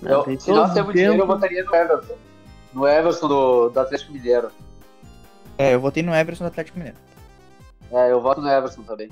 Eu, 0.00 0.38
se 0.38 0.52
nós 0.52 0.72
temos 0.72 0.74
tempo. 0.74 0.92
dinheiro, 0.92 1.14
eu 1.16 1.26
votaria 1.26 1.64
no 1.64 1.74
Everson. 1.74 2.14
No 2.72 2.86
Everson 2.86 3.26
do, 3.26 3.68
do 3.70 3.80
Atlético 3.80 4.12
Mineiro. 4.12 4.52
É, 5.58 5.74
eu 5.74 5.80
votei 5.80 6.04
no 6.04 6.14
Everson 6.14 6.44
do 6.44 6.48
Atlético 6.48 6.78
Mineiro. 6.78 6.98
É, 7.90 8.12
eu 8.12 8.20
voto 8.20 8.40
no 8.40 8.48
Everson 8.48 8.82
também. 8.82 9.10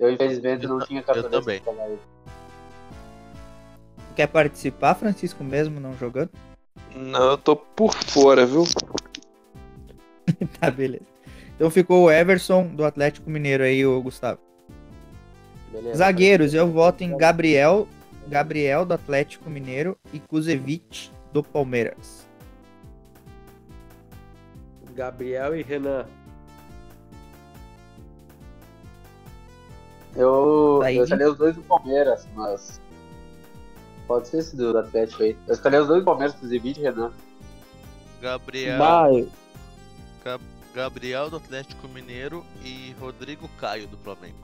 Eu, 0.00 0.10
infelizmente, 0.10 0.66
não 0.66 0.80
Eu- 0.80 0.86
tinha 0.86 1.00
eu 1.00 1.04
cartoleta 1.04 1.40
também. 1.40 1.62
Quer 4.16 4.26
participar, 4.26 4.94
Francisco, 4.94 5.44
mesmo 5.44 5.78
não 5.78 5.94
jogando? 5.96 6.30
Não, 6.96 7.30
eu 7.32 7.38
tô 7.38 7.54
por 7.54 7.94
fora, 7.94 8.44
viu? 8.46 8.64
Tá, 10.60 10.70
beleza. 10.70 11.04
Então 11.56 11.68
ficou 11.70 12.04
o 12.04 12.10
Everson 12.10 12.66
do 12.68 12.84
Atlético 12.84 13.28
Mineiro 13.28 13.62
aí, 13.62 13.84
o 13.84 14.00
Gustavo. 14.00 14.38
Beleza. 15.70 15.98
Zagueiros, 15.98 16.54
eu 16.54 16.68
voto 16.70 17.02
em 17.04 17.16
Gabriel, 17.16 17.86
Gabriel 18.28 18.84
do 18.86 18.94
Atlético 18.94 19.50
Mineiro 19.50 19.98
e 20.12 20.18
Kuzevic 20.20 21.10
do 21.32 21.42
Palmeiras. 21.42 22.26
Gabriel 24.94 25.54
e 25.56 25.62
Renan. 25.62 26.06
Eu, 30.16 30.80
Aí. 30.84 30.96
eu 30.96 31.04
escalei 31.04 31.26
os 31.26 31.36
dois 31.38 31.54
do 31.54 31.62
Palmeiras, 31.62 32.26
mas. 32.34 32.80
Pode 34.06 34.26
ser 34.28 34.38
esse 34.38 34.56
do 34.56 34.76
Atlético 34.76 35.22
aí. 35.22 35.36
Eu 35.46 35.54
escalei 35.54 35.80
os 35.80 35.86
dois 35.86 36.00
do 36.02 36.04
Palmeiras, 36.04 36.34
inclusive, 36.34 36.68
e 36.70 36.72
Renan. 36.72 37.12
Gabriel, 38.20 38.78
Vai. 38.78 39.28
Gabriel 40.74 41.30
do 41.30 41.36
Atlético 41.36 41.88
Mineiro 41.88 42.44
e 42.64 42.94
Rodrigo 43.00 43.48
Caio 43.58 43.86
do 43.88 43.96
Flamengo. 43.98 44.36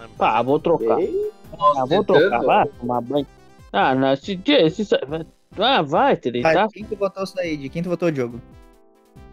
É, 0.00 0.04
Ah, 0.18 0.42
vou 0.42 0.58
trocar. 0.60 1.00
Ei, 1.00 1.30
Ah, 1.76 1.84
vou 1.86 2.04
trocar. 2.04 2.42
Vai 2.42 2.66
tomar 2.66 3.00
banho. 3.00 3.26
Ah, 3.72 3.94
não, 3.94 4.14
se, 4.16 4.38
se, 4.70 4.84
se, 4.84 4.94
ah, 5.58 5.82
vai, 5.82 6.16
te 6.16 6.30
Vai, 6.30 6.42
deitar. 6.42 6.68
quem 6.68 6.84
tu 6.84 6.96
votou 6.96 7.24
isso 7.24 7.38
aí? 7.40 7.56
De 7.56 7.68
quem 7.68 7.82
tu 7.82 7.88
votou, 7.88 8.10
Diogo? 8.10 8.40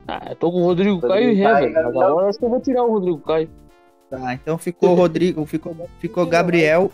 Ah, 0.08 0.28
eu 0.30 0.36
tô 0.36 0.52
com 0.52 0.62
o 0.62 0.64
Rodrigo 0.64 0.96
Rodrigo 0.96 1.14
Caio 1.14 1.32
e. 1.32 1.44
Mas 1.44 1.54
Gabriel. 1.74 1.88
agora 1.88 2.10
eu 2.10 2.20
acho 2.30 2.40
que 2.40 2.46
eu 2.46 2.50
vou 2.50 2.60
tirar 2.62 2.84
o 2.84 2.92
Rodrigo 2.92 3.20
Caio. 3.20 3.50
Tá, 4.12 4.34
então 4.34 4.58
ficou 4.58 4.92
o 4.92 4.96
Rodrigo, 4.96 5.46
ficou, 5.46 5.90
ficou 6.00 6.26
Gabriel. 6.26 6.92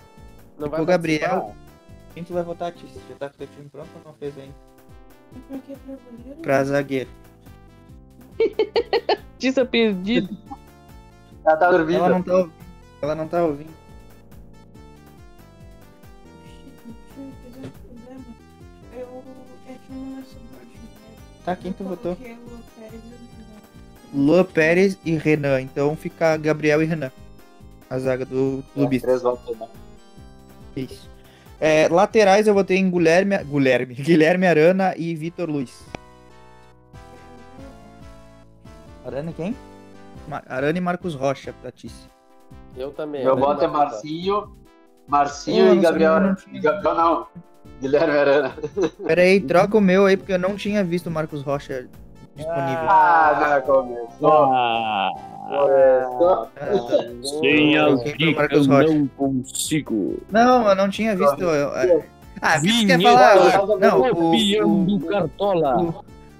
Não 0.56 0.66
Ficou 0.70 0.86
vai 0.86 0.86
Gabriel. 0.86 1.56
Quem 2.14 2.24
tu 2.24 2.32
vai 2.32 2.44
votar, 2.44 2.72
Tício? 2.72 3.02
Já 3.10 3.16
tá 3.16 3.30
com 3.30 3.34
o 3.34 3.38
teu 3.40 3.48
time 3.48 3.70
pronto 3.70 3.90
ou 3.96 4.12
não 4.12 4.14
fez 4.20 4.36
ainda? 4.38 4.54
Pra 6.44 6.64
zagueiro. 6.64 7.10
Tissa 9.40 9.66
perdido. 9.66 10.38
Ela 11.44 11.58
tá 11.58 11.72
dormindo. 11.72 11.98
Ela 11.98 12.10
não 12.10 12.22
tá 12.22 12.36
ouvindo. 12.36 12.54
Ela 13.02 13.16
não 13.16 13.28
tá 13.28 13.44
ouvindo. 13.44 13.74
Tá, 21.44 21.56
quem 21.56 21.74
tu 21.74 21.84
votou? 21.84 22.16
Lua 24.14 24.44
Pérez 24.44 24.98
e 25.06 25.16
Renan. 25.16 25.62
Então 25.62 25.96
fica 25.96 26.36
Gabriel 26.38 26.82
e 26.82 26.86
Renan. 26.86 27.12
A 27.90 27.98
zaga 28.00 28.26
do 28.26 28.64
É, 28.76 29.00
três 29.00 29.22
votos, 29.22 29.58
né? 29.58 29.68
Isso. 30.76 31.10
É, 31.60 31.88
laterais 31.90 32.46
eu 32.48 32.54
votei 32.54 32.78
em 32.78 32.90
Guilherme, 32.90 33.38
Guilherme, 33.44 33.96
Guilherme 33.96 34.46
Arana 34.46 34.94
e 34.98 35.16
Vitor 35.16 35.50
Luiz. 35.50 35.84
Arana 39.06 39.32
quem? 39.36 39.56
Ma- 40.28 40.44
Arana 40.48 40.78
e 40.78 40.82
Marcos 40.82 41.16
Rocha, 41.16 41.54
pra 41.62 41.72
Tícia. 41.72 42.10
Eu 42.76 42.92
também. 42.92 43.24
Meu 43.24 43.34
eu 43.34 43.38
voto 43.40 43.64
é. 43.64 43.68
Marcinho, 43.68 44.56
Marcinho 45.08 45.68
eu 45.68 45.76
e 45.76 45.80
Gabriel. 45.80 46.36
tinha. 46.36 46.58
e 46.58 46.60
Gabriel 46.60 46.96
não. 46.96 47.28
Guilherme 47.82 48.18
Arana. 48.18 48.54
Pera 49.06 49.22
aí, 49.22 49.40
troca 49.42 49.78
o 49.78 49.82
meu 49.82 50.06
aí, 50.06 50.18
porque 50.18 50.34
eu 50.34 50.40
não 50.40 50.56
tinha 50.56 50.84
visto 50.84 51.08
o 51.08 51.12
Marcos 51.12 51.42
Rocha 51.42 51.88
disponível. 52.38 52.90
Ah, 52.90 53.62
não, 53.68 53.76
começou. 53.76 54.54
Ah, 54.54 55.12
Começou. 55.50 56.50
sem 57.42 57.78
a 57.78 57.86
Troquei 57.86 58.12
pro 58.12 58.18
dica 58.18 58.32
eu 58.32 58.36
Marcos 58.36 58.68
Rocha. 58.68 58.94
não 58.94 59.08
consigo. 59.08 60.18
Não, 60.32 60.68
eu 60.70 60.76
não 60.76 60.90
tinha 60.90 61.16
visto. 61.16 61.42
eu- 61.42 61.50
eu- 61.50 62.04
Ah, 62.42 62.60
você 62.60 62.68
quer 62.86 62.98
Vinheta, 62.98 63.04
falar? 63.04 63.36
Não, 63.80 64.02
o, 64.02 64.14
Campeão 64.32 64.82
o, 64.82 64.86
do 64.86 65.06
Cartola. 65.08 65.96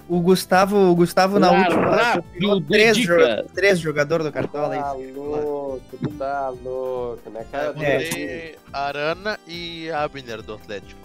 o 0.10 0.20
Gustavo, 0.22 0.78
o 0.92 0.96
Gustavo 0.96 1.40
na 1.40 1.52
última 1.52 2.22
três, 2.70 2.98
dedica. 2.98 3.44
jo 3.44 3.50
três 3.56 3.80
jogadores 3.80 4.26
do 4.26 4.32
Cartola. 4.32 4.76
Tá 4.78 4.94
louco, 4.94 5.82
tá 6.20 6.54
louco, 6.64 7.30
né, 7.32 7.46
cara? 7.52 7.74
Eu 7.76 7.82
É. 7.84 7.98
botei 8.04 8.56
Arana 8.72 9.40
e 9.48 9.90
Abner 9.90 10.42
do 10.44 10.54
Atlético. 10.54 11.00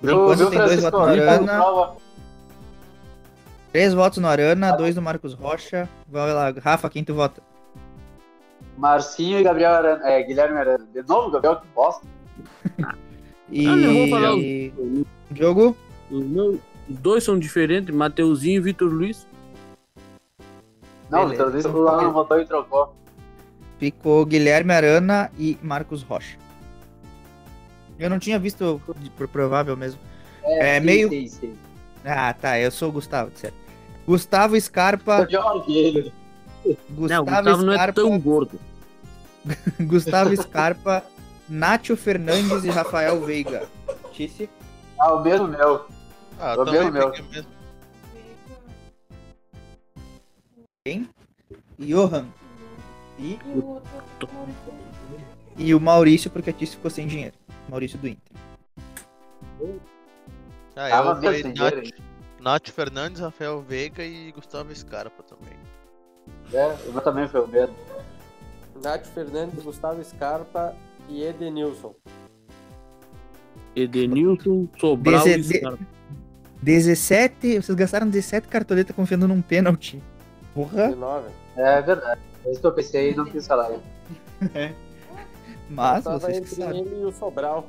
Por 0.00 0.10
enquanto 0.10 0.50
tem 0.50 0.58
dois 0.58 0.84
Então, 0.84 1.00
Arana. 1.02 1.94
Três 3.74 3.92
votos 3.92 4.18
no 4.18 4.28
Arana, 4.28 4.70
dois 4.76 4.94
do 4.94 5.02
Marcos 5.02 5.34
Rocha. 5.34 5.88
Vai 6.08 6.32
lá, 6.32 6.54
Rafa, 6.62 6.88
quem 6.88 7.02
tu 7.02 7.12
vota? 7.12 7.42
Marcinho 8.78 9.40
e 9.40 9.42
Gabriel 9.42 9.72
Arana. 9.74 10.08
É, 10.08 10.22
Guilherme 10.22 10.56
Arana. 10.56 10.86
De 10.94 11.02
novo, 11.02 11.32
Gabriel, 11.32 11.56
que 11.60 11.66
bosta. 11.74 12.06
E. 13.50 13.66
Ah, 13.66 13.74
não 13.74 13.94
vou 13.94 14.08
falar 14.08 14.32
Diogo? 15.32 15.76
Os, 16.08 16.24
meus- 16.24 16.60
os 16.88 16.96
dois 16.98 17.24
são 17.24 17.36
diferentes, 17.36 17.92
Mateuzinho 17.92 18.58
e 18.58 18.60
Vitor 18.60 18.88
Luiz. 18.92 19.26
Não. 21.10 21.28
Vitor 21.28 21.50
Luiz 21.50 21.64
o 21.64 21.88
Alan 21.88 22.12
votou 22.12 22.40
e 22.40 22.46
trocou. 22.46 22.94
Ficou 23.80 24.24
Guilherme 24.24 24.72
Arana 24.72 25.32
e 25.36 25.58
Marcos 25.60 26.04
Rocha. 26.04 26.38
Eu 27.98 28.08
não 28.08 28.20
tinha 28.20 28.38
visto, 28.38 28.80
por 29.16 29.26
provável 29.26 29.76
mesmo. 29.76 30.00
É, 30.44 30.78
sim, 30.78 30.86
meio- 30.86 31.08
Sim, 31.08 31.26
sim. 31.26 31.54
Ah, 32.04 32.32
tá, 32.32 32.56
eu 32.60 32.70
sou 32.70 32.90
o 32.90 32.92
Gustavo, 32.92 33.32
certo. 33.34 33.63
Gustavo 34.06 34.60
Scarpa. 34.60 35.26
Ele. 35.68 36.12
Gustavo, 36.90 37.08
não, 37.08 37.22
o 37.22 37.24
Gustavo 37.24 37.62
não 37.62 37.72
é 37.72 37.76
Scarpa, 37.76 38.00
tão 38.00 38.18
gordo. 38.18 38.60
Gustavo 39.80 40.36
Scarpa, 40.36 41.04
Nátio 41.48 41.96
Fernandes 41.96 42.64
e 42.64 42.70
Rafael 42.70 43.20
Veiga. 43.20 43.68
Tícia? 44.12 44.48
Ah, 44.98 45.14
o 45.14 45.22
mesmo 45.22 45.48
meu. 45.48 45.86
Ah, 46.40 46.54
Tô 46.54 46.62
eu 46.62 46.64
também 46.66 46.80
vendo, 46.84 46.92
meu. 46.92 47.10
mesmo. 47.30 47.54
Johan. 51.78 52.26
E, 53.18 53.38
e 55.56 55.74
o 55.74 55.80
Maurício, 55.80 56.30
porque 56.30 56.50
a 56.50 56.52
Tícia 56.52 56.76
ficou 56.76 56.90
sem 56.90 57.06
dinheiro. 57.06 57.34
Maurício 57.68 57.98
do 57.98 58.08
Inter. 58.08 58.32
Ah, 60.76 60.88
Tava 60.88 61.26
eu 61.26 61.82
Nath, 62.44 62.68
Fernandes, 62.68 63.20
Rafael 63.22 63.62
Veiga 63.62 64.04
e 64.04 64.30
Gustavo 64.32 64.74
Scarpa 64.76 65.22
também. 65.22 65.56
É, 66.52 66.76
o 66.86 66.92
meu 66.92 67.00
também 67.00 67.26
foi 67.26 67.40
o 67.40 67.48
mesmo. 67.48 67.74
Nath 68.82 69.06
Fernandes, 69.06 69.64
Gustavo 69.64 70.04
Scarpa 70.04 70.76
e 71.08 71.22
Edenilson. 71.24 71.94
Edenilson, 73.74 74.68
Sobral 74.78 75.26
e 75.26 75.36
Deze- 75.36 75.58
Scarpa. 75.58 75.78
17. 76.62 77.62
Vocês 77.62 77.76
gastaram 77.76 78.08
17 78.08 78.46
cartoletas 78.48 78.94
confiando 78.94 79.26
num 79.26 79.40
pênalti. 79.40 80.02
Porra. 80.54 80.88
19. 80.88 81.28
É 81.56 81.80
verdade. 81.80 82.20
É 82.44 82.52
eu 82.62 82.72
pensei 82.72 83.12
e 83.12 83.14
não 83.16 83.24
quis 83.24 83.46
falar. 83.48 83.70
Mas 85.70 86.04
Tava 86.04 86.18
vocês 86.18 86.40
que 86.40 86.54
sabem. 86.56 86.82
ele 86.82 87.00
e 87.00 87.04
o 87.06 87.12
Sobral. 87.12 87.66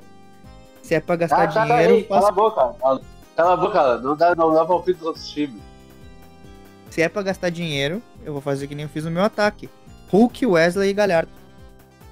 Se 0.83 0.95
é 0.95 0.99
pra 0.99 1.15
gastar 1.15 1.43
Ah, 1.43 1.47
tá, 1.47 1.53
tá 1.53 1.65
dinheiro, 1.65 1.93
aí. 1.93 2.01
eu 2.01 2.07
faço 2.07 2.21
Cala 2.21 2.29
a 2.29 2.31
boca. 2.31 3.05
Cala- 3.35 3.53
a 3.53 3.57
boca, 3.57 3.97
não 3.99 4.15
dá, 4.15 4.35
não 4.35 4.53
dá 4.53 4.65
palpite 4.65 4.99
dos 4.99 5.07
outros 5.07 5.29
times. 5.29 5.61
Se 6.89 7.01
é 7.01 7.09
pra 7.09 7.21
gastar 7.21 7.49
dinheiro, 7.49 8.01
eu 8.23 8.31
vou 8.31 8.41
fazer 8.41 8.67
que 8.67 8.75
nem 8.75 8.83
eu 8.83 8.89
fiz 8.89 9.03
no 9.03 9.11
meu 9.11 9.23
ataque. 9.23 9.69
Hulk, 10.09 10.45
Wesley 10.45 10.89
e 10.89 10.93
Galhardo. 10.93 11.31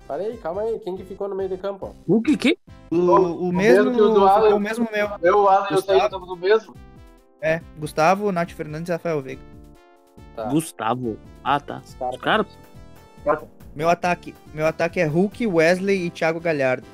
Para 0.08 0.24
aí, 0.24 0.38
calma 0.38 0.62
aí. 0.64 0.78
Quem 0.80 0.98
que 0.98 1.04
ficou 1.06 1.30
no 1.30 1.36
meio 1.36 1.50
de 1.50 1.58
campo? 1.58 1.88
ó? 1.88 2.14
O 2.14 2.22
que 2.22 2.36
que? 2.36 2.58
O, 2.92 2.96
O 2.98 3.50
o 3.50 3.54
mesmo, 3.54 3.86
mesmo 3.86 3.96
que 3.96 4.02
o 4.02 4.10
do 4.10 4.28
Alan. 4.28 4.56
o 4.56 4.60
mesmo 4.60 4.88
meu. 4.92 5.10
Eu, 5.22 5.44
o 5.44 5.48
Alan 5.48 5.68
e 5.70 5.74
o 5.74 5.76
Gustavo. 5.76 5.86
Taylor 5.88 6.06
estamos 6.06 6.28
no 6.28 6.36
mesmo. 6.36 6.76
É, 7.42 7.62
Gustavo, 7.80 8.32
Nath 8.32 8.52
Fernandes 8.52 8.90
e 8.90 8.92
Rafael 8.92 9.22
Veiga. 9.22 9.42
Tá. 10.36 10.44
Gustavo. 10.46 11.18
Ah, 11.44 11.60
tá. 11.60 11.82
Scarpa. 11.86 12.48
Scarpa? 13.22 13.48
Meu 13.76 13.90
ataque. 13.90 14.36
Meu 14.54 14.68
ataque 14.68 15.00
é 15.00 15.06
Hulk, 15.06 15.48
Wesley 15.48 16.06
e 16.06 16.10
Thiago 16.10 16.40
Galhardo. 16.40 16.86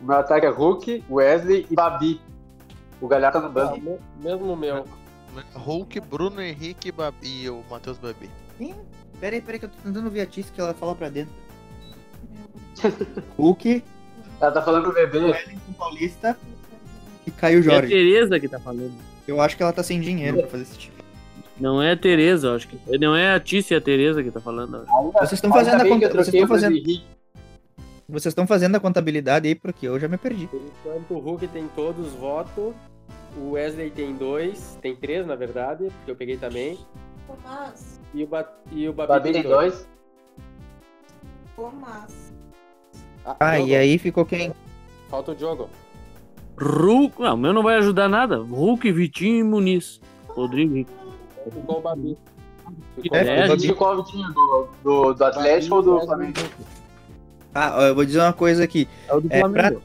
Meu 0.00 0.16
ataque 0.16 0.46
é 0.46 0.50
Hulk, 0.50 1.04
Wesley 1.10 1.66
e 1.70 1.74
Babi. 1.74 2.20
O 3.02 3.08
Galhardo 3.08 3.38
tá 3.40 3.40
no 3.42 3.46
Ah, 3.48 3.66
banco. 3.66 3.80
me- 3.80 3.98
mesmo 4.22 4.56
meu. 4.56 4.86
Hulk, 5.54 6.00
Bruno 6.00 6.40
Henrique 6.40 6.88
e 6.88 6.92
Babi- 6.92 7.42
e 7.42 7.50
o 7.50 7.62
Matheus 7.70 7.98
Babi. 7.98 8.30
Pera 9.20 9.34
aí, 9.36 9.40
pera 9.42 9.52
aí, 9.54 9.58
que 9.58 9.64
eu 9.64 9.68
tô 9.68 9.76
tentando 9.82 10.10
ver 10.10 10.20
a 10.22 10.26
Tice 10.26 10.50
que 10.52 10.60
ela 10.60 10.72
fala 10.72 10.94
pra 10.94 11.08
dentro. 11.10 11.32
Hulk, 13.36 13.82
Ela 14.40 14.50
tá 14.52 14.62
falando 14.62 14.88
o 14.88 14.92
bebê. 14.92 15.18
Wellington 15.18 15.72
Paulista 15.78 16.36
e 17.26 17.30
Caio 17.30 17.58
É 17.58 17.60
a 17.60 17.62
Jorge. 17.62 17.88
Tereza 17.88 18.40
que 18.40 18.48
tá 18.48 18.58
falando. 18.58 18.92
Eu 19.26 19.40
acho 19.40 19.56
que 19.56 19.62
ela 19.62 19.72
tá 19.72 19.82
sem 19.82 20.00
dinheiro 20.00 20.38
pra 20.38 20.48
fazer 20.48 20.62
esse 20.64 20.78
tipo. 20.78 21.02
Não 21.60 21.80
é 21.80 21.92
a 21.92 21.96
Tereza, 21.96 22.48
eu 22.48 22.56
acho 22.56 22.66
que. 22.68 22.98
Não 22.98 23.14
é 23.14 23.34
a 23.34 23.40
Tícia, 23.40 23.76
é 23.76 23.78
a 23.78 23.80
Tereza 23.80 24.22
que 24.22 24.30
tá 24.30 24.40
falando. 24.40 24.84
Vocês 25.12 25.32
estão 25.34 25.52
fazendo 25.52 25.80
a 25.82 25.88
conta, 25.88 26.08
vocês 26.08 26.28
estão 26.28 26.48
fazendo, 26.48 26.72
Henrique. 26.76 27.04
vocês 28.08 28.32
estão 28.32 28.46
fazendo 28.46 28.74
a 28.76 28.80
contabilidade 28.80 29.46
aí 29.48 29.54
porque 29.54 29.86
eu 29.86 29.98
já 30.00 30.08
me 30.08 30.16
perdi. 30.18 30.46
Por 30.48 30.60
enquanto, 30.60 31.14
o 31.14 31.18
Hulk 31.20 31.46
tem 31.48 31.68
todos 31.68 32.06
os 32.08 32.12
votos. 32.14 32.74
O 33.36 33.52
Wesley 33.52 33.90
tem 33.90 34.14
dois, 34.14 34.78
tem 34.82 34.94
três 34.94 35.26
na 35.26 35.34
verdade, 35.34 35.88
porque 35.96 36.10
eu 36.10 36.16
peguei 36.16 36.36
também. 36.36 36.78
Tomás, 37.26 38.00
E 38.12 38.22
o, 38.24 38.26
ba 38.26 38.46
e 38.70 38.88
o 38.88 38.92
Babi, 38.92 39.08
Babi 39.08 39.32
tem 39.32 39.42
dois. 39.42 39.88
Tomás. 41.56 42.32
Ah, 43.24 43.56
Diogo, 43.56 43.68
e 43.70 43.76
aí 43.76 43.98
ficou 43.98 44.24
quem? 44.26 44.52
Falta 45.08 45.32
o 45.32 45.34
Diogo. 45.34 45.70
Hulk. 46.60 47.20
Não, 47.20 47.34
o 47.34 47.38
meu 47.38 47.52
não 47.52 47.62
vai 47.62 47.76
ajudar 47.76 48.08
nada. 48.08 48.38
Hulk, 48.38 48.90
Vitinho 48.92 49.38
e 49.38 49.42
Muniz. 49.42 50.00
Rodrigo. 50.28 50.86
Ficou 51.50 51.78
o 51.78 51.80
Babi. 51.80 52.18
Ficou 53.00 53.18
É, 53.18 53.44
o 53.44 53.48
Babi. 53.48 53.60
Ficou 53.62 53.76
qual 53.76 53.98
o 53.98 54.04
time 54.04 54.24
do, 54.32 54.68
do, 54.82 55.14
do 55.14 55.24
Atlético 55.24 55.76
ou 55.76 55.82
do 55.82 56.00
Flamengo? 56.00 56.38
Ah, 57.54 57.82
eu 57.88 57.94
vou 57.94 58.04
dizer 58.04 58.20
uma 58.20 58.32
coisa 58.32 58.64
aqui. 58.64 58.88
É 59.08 59.14
o 59.14 59.20
do 59.20 59.28
É, 59.30 59.40
Flamengo. 59.40 59.82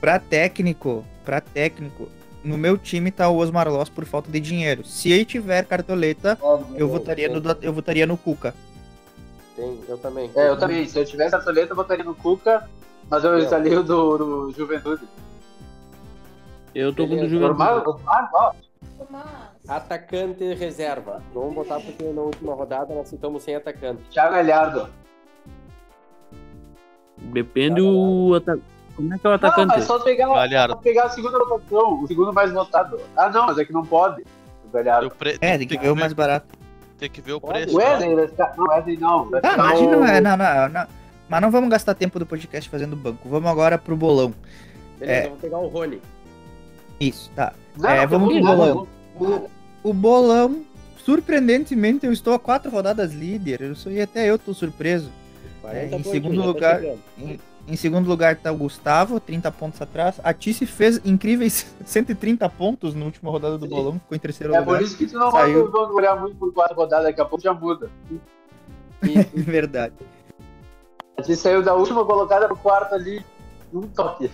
Pra 0.00 0.18
técnico, 0.20 1.04
pra 1.24 1.40
técnico, 1.40 2.08
no 2.44 2.56
meu 2.56 2.78
time 2.78 3.10
tá 3.10 3.28
o 3.28 3.36
Osmar 3.36 3.68
Loss 3.68 3.88
por 3.88 4.04
falta 4.04 4.30
de 4.30 4.40
dinheiro. 4.40 4.84
Se 4.84 5.10
ele 5.10 5.24
tiver 5.24 5.64
cartoleta, 5.64 6.38
eu 6.76 6.88
votaria 6.88 7.28
no, 7.28 7.42
eu 7.62 7.72
votaria 7.72 8.06
no 8.06 8.16
Cuca. 8.16 8.54
Tem, 9.56 9.80
eu 9.88 9.98
também. 9.98 10.30
É, 10.36 10.48
eu 10.48 10.56
também. 10.56 10.86
Se 10.86 10.98
eu 10.98 11.04
tivesse 11.04 11.34
a 11.34 11.40
Toleta, 11.40 11.72
eu 11.72 11.76
botaria 11.76 12.04
no 12.04 12.14
Cuca, 12.14 12.68
mas 13.10 13.24
eu 13.24 13.38
instalei 13.40 13.74
o 13.76 13.82
do, 13.82 14.18
do 14.18 14.52
Juventude. 14.52 15.02
Eu 16.74 16.94
tô 16.94 17.08
com 17.08 17.14
o 17.14 17.16
do. 17.16 17.28
Juventude. 17.28 17.58
Normal? 17.58 17.84
Normal? 17.84 18.56
Tomás. 18.96 19.26
Atacante 19.66 20.54
reserva. 20.54 21.22
Vamos 21.34 21.54
botar 21.54 21.80
porque 21.80 22.04
na 22.04 22.22
última 22.22 22.54
rodada 22.54 22.94
nós 22.94 23.10
ficamos 23.10 23.42
sem 23.42 23.56
atacante. 23.56 24.00
Thiago 24.10 24.34
Galhardo. 24.34 24.88
Depende 27.18 27.80
o. 27.80 28.34
ata- 28.36 28.60
Como 28.98 29.14
é 29.14 29.18
que 29.18 29.26
é 29.26 29.28
o 29.28 29.30
Não, 29.30 29.36
atacante? 29.36 29.68
mas 29.76 29.84
só 29.84 29.98
pegar, 30.00 30.26
Galhardo. 30.28 30.74
só 30.74 30.80
pegar 30.80 31.04
a 31.04 31.08
segunda 31.10 31.38
votação, 31.38 32.02
o 32.02 32.06
segundo 32.08 32.32
mais 32.32 32.50
votado. 32.52 33.00
Ah, 33.16 33.28
não, 33.30 33.46
mas 33.46 33.56
é 33.58 33.64
que 33.64 33.72
não 33.72 33.84
pode. 33.86 34.22
O 34.66 34.70
Galhardo. 34.72 35.06
O 35.06 35.10
pre- 35.12 35.38
É, 35.40 35.56
tem 35.56 35.68
que 35.68 35.78
ver 35.78 35.90
o 35.90 35.96
mais 35.96 36.12
barato. 36.12 36.46
tem 36.98 37.08
que 37.08 37.20
ver 37.20 37.32
o 37.34 37.40
preço. 37.40 37.74
O 37.76 37.78
né? 37.78 37.84
Wesley 37.92 38.14
vai 38.16 38.26
ficar. 38.28 38.54
Não, 38.56 38.64
o 38.64 38.68
Wesley 38.70 38.96
não. 38.98 39.30
Ah, 39.42 39.54
imagina, 39.54 39.96
o... 39.98 40.04
é, 40.04 40.20
não, 40.20 40.36
não, 40.36 40.68
não. 40.68 40.86
Mas 41.28 41.42
não 41.42 41.50
vamos 41.50 41.70
gastar 41.70 41.94
tempo 41.94 42.18
do 42.18 42.26
podcast 42.26 42.68
fazendo 42.68 42.96
banco. 42.96 43.28
Vamos 43.28 43.48
agora 43.50 43.78
pro 43.78 43.96
bolão. 43.96 44.34
Beleza, 44.98 45.26
É. 45.26 45.28
vou 45.28 45.36
pegar 45.36 45.58
o 45.58 45.68
Rony. 45.68 46.02
Isso, 46.98 47.30
tá. 47.36 47.52
Não, 47.78 47.88
É, 47.88 48.00
não, 48.02 48.08
vamos 48.08 48.34
não, 48.34 48.40
pro 48.42 48.44
não, 48.50 48.56
bolão. 48.56 48.86
não. 49.20 49.46
O 49.84 49.92
bolão, 49.94 50.62
surpreendentemente, 51.04 52.04
eu 52.04 52.12
estou 52.12 52.34
a 52.34 52.38
quatro 52.38 52.70
rodadas 52.70 53.12
líder. 53.12 53.60
Eu 53.62 53.74
sou, 53.74 53.90
e 53.92 54.00
até 54.00 54.26
eu 54.28 54.38
tô 54.38 54.52
surpreso. 54.52 55.10
40 55.62 55.94
É, 55.94 55.98
em 55.98 56.02
segundo 56.02 56.40
tá 56.40 56.46
lugar-. 56.46 56.82
Em, 57.16 57.38
em 57.68 57.76
segundo 57.76 58.08
lugar 58.08 58.36
tá 58.36 58.50
o 58.50 58.56
Gustavo, 58.56 59.20
30 59.20 59.50
pontos 59.52 59.80
atrás. 59.82 60.18
A 60.24 60.32
Tice 60.32 60.64
fez 60.66 61.00
incríveis 61.04 61.72
130 61.84 62.48
pontos 62.48 62.94
na 62.94 63.04
última 63.04 63.30
rodada 63.30 63.58
do 63.58 63.66
Sim. 63.66 63.70
bolão, 63.74 63.92
ficou 63.94 64.16
em 64.16 64.18
terceiro 64.18 64.54
É 64.54 64.60
lugar. 64.60 64.76
por 64.78 64.82
isso 64.84 64.96
que 64.96 65.06
tu 65.06 65.18
não 65.18 65.30
Saiu. 65.30 65.70
vai 65.70 65.82
olhar 65.90 66.16
muito 66.16 66.36
por 66.36 66.52
quatro 66.52 66.74
rodadas, 66.76 67.06
daqui 67.06 67.20
a 67.20 67.24
pouco 67.24 67.42
já 67.44 67.52
muda. 67.52 67.90
Verdade. 69.34 69.94
A 71.16 71.22
gente 71.22 71.36
saiu 71.40 71.62
da 71.62 71.74
última 71.74 72.04
colocada 72.04 72.46
pro 72.46 72.56
quarto 72.56 72.94
ali, 72.94 73.24
num 73.72 73.82
toque. 73.82 74.30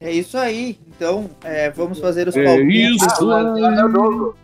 É 0.00 0.10
isso 0.10 0.36
aí. 0.36 0.80
Então, 0.88 1.30
é, 1.42 1.70
vamos 1.70 1.98
fazer 2.00 2.26
os 2.28 2.36
É 2.36 2.44
palpites. 2.44 3.02
isso. 3.06 3.30
Ah, 3.30 3.42
o 3.54 3.58
é 3.58 3.84
o 3.84 3.90
jogo. 3.90 4.36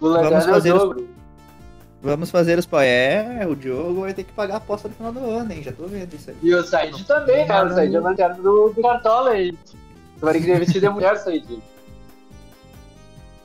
O 0.00 0.06
Lanterna 0.06 0.36
é 0.36 0.40
o 0.40 0.42
fazer 0.54 0.72
os- 0.74 0.82
jogo. 0.82 1.06
Vamos 2.02 2.30
fazer 2.30 2.58
os 2.58 2.66
palpites. 2.66 2.92
É, 2.92 3.46
o 3.46 3.54
Diogo 3.54 4.00
vai 4.00 4.12
ter 4.12 4.24
que 4.24 4.32
pagar 4.32 4.54
a 4.54 4.56
aposta 4.56 4.88
no 4.88 4.94
final 4.94 5.12
do 5.12 5.20
ano, 5.30 5.52
hein? 5.52 5.62
Já 5.62 5.72
tô 5.72 5.86
vendo 5.86 6.12
isso 6.14 6.30
aí. 6.30 6.36
E 6.42 6.52
o 6.54 6.64
Said 6.64 7.04
também, 7.04 7.46
cara. 7.46 7.68
O 7.68 7.74
Said 7.74 7.94
é 7.94 7.98
o 7.98 8.02
Lanterna 8.02 8.34
do, 8.34 8.68
do 8.70 8.82
Cartola 8.82 9.30
aí. 9.30 9.52
Você 10.16 10.24
vai 10.24 10.40
querer 10.40 10.58
vestir 10.58 10.80
de 10.80 10.88
mulher, 10.88 11.16
Said. 11.18 11.62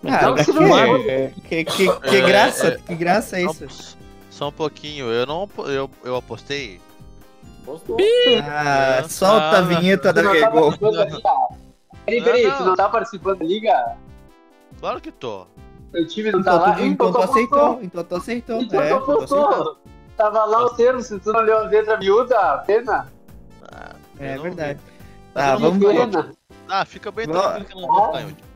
Ah, 0.03 0.15
Então, 0.17 0.35
que, 0.35 0.43
se 0.43 0.51
não- 0.53 1.03
que, 1.47 1.63
que, 1.65 1.65
que 1.65 2.15
É, 2.17 2.21
graça, 2.21 2.67
é. 2.69 2.77
que 2.77 2.95
graça 2.95 3.37
é 3.37 3.43
isso. 3.43 3.97
Só 4.31 4.49
um 4.49 4.51
pouquinho. 4.51 5.05
Eu 5.11 5.25
não 5.25 5.49
eu, 5.65 5.89
eu 6.03 6.15
apostei. 6.15 6.79
Postou. 7.65 7.97
Ah, 8.43 8.99
É, 8.99 9.03
solta 9.07 9.57
a 9.57 9.61
vinheta 9.61 10.11
da 10.13 10.21
Tu 10.21 10.25
não 10.27 10.71
tá 10.71 10.89
da 10.91 11.05
liga? 11.05 11.29
Peraí, 12.05 12.23
peraí, 12.23 12.51
tu 12.57 12.63
não 12.63 12.75
tá 12.75 12.87
participando 12.89 13.39
da 13.39 13.45
liga? 13.45 13.97
Claro 14.79 15.01
que 15.01 15.11
tô. 15.11 15.45
Teu 15.91 16.07
time 16.07 16.31
tá 16.31 16.37
Então, 16.39 16.57
lá? 16.59 16.73
tu, 16.75 16.81
então 16.83 17.11
tu 17.11 17.17
aceitou, 17.19 17.79
então 17.81 18.03
tu 18.03 18.15
aceitou. 18.15 18.61
Então 18.61 18.81
é, 18.81 18.89
tu 18.89 18.95
então 18.95 19.15
tu 19.17 19.23
aceitou. 19.23 19.77
Tava 20.17 20.45
lá 20.45 20.65
o 20.65 20.69
termo, 20.71 21.01
se 21.01 21.19
tu 21.19 21.31
não 21.31 21.41
leu 21.41 21.57
a 21.59 21.61
letra 21.61 21.97
miúda, 21.97 22.57
pena. 22.65 23.07
Ah, 23.71 23.95
É 24.19 24.37
verdade. 24.37 24.79
vi. 24.85 24.97
Tá, 25.33 25.55
vamos, 25.55 25.85
Pena. 25.85 26.31
Ah, 26.67 26.83
fica 26.85 27.11
bem 27.11 27.27
Vamos- 27.27 27.41
tranquilo 27.43 27.65
que 27.67 27.75
não 27.75 27.87
vou 27.87 28.05
ficar 28.07 28.21
em 28.21 28.25
último. 28.25 28.47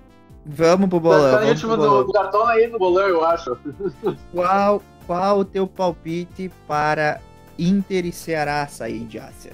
vamos 0.45 0.89
pro 0.89 0.97
Tá 0.99 1.03
bolão. 1.03 1.39
ritmo 1.45 1.73
pro 1.73 1.81
do, 1.81 2.03
do 2.05 2.11
cartão 2.13 2.47
aí 2.47 2.67
no 2.67 2.79
bolão, 2.79 3.07
eu 3.07 3.23
acho. 3.23 3.55
Qual, 4.33 4.81
qual 5.07 5.39
o 5.39 5.45
teu 5.45 5.67
palpite 5.67 6.51
para 6.67 7.21
Inter 7.59 8.05
e 8.07 8.11
Ceará 8.11 8.65
sair 8.67 9.05
de 9.05 9.19
Ásia? 9.19 9.53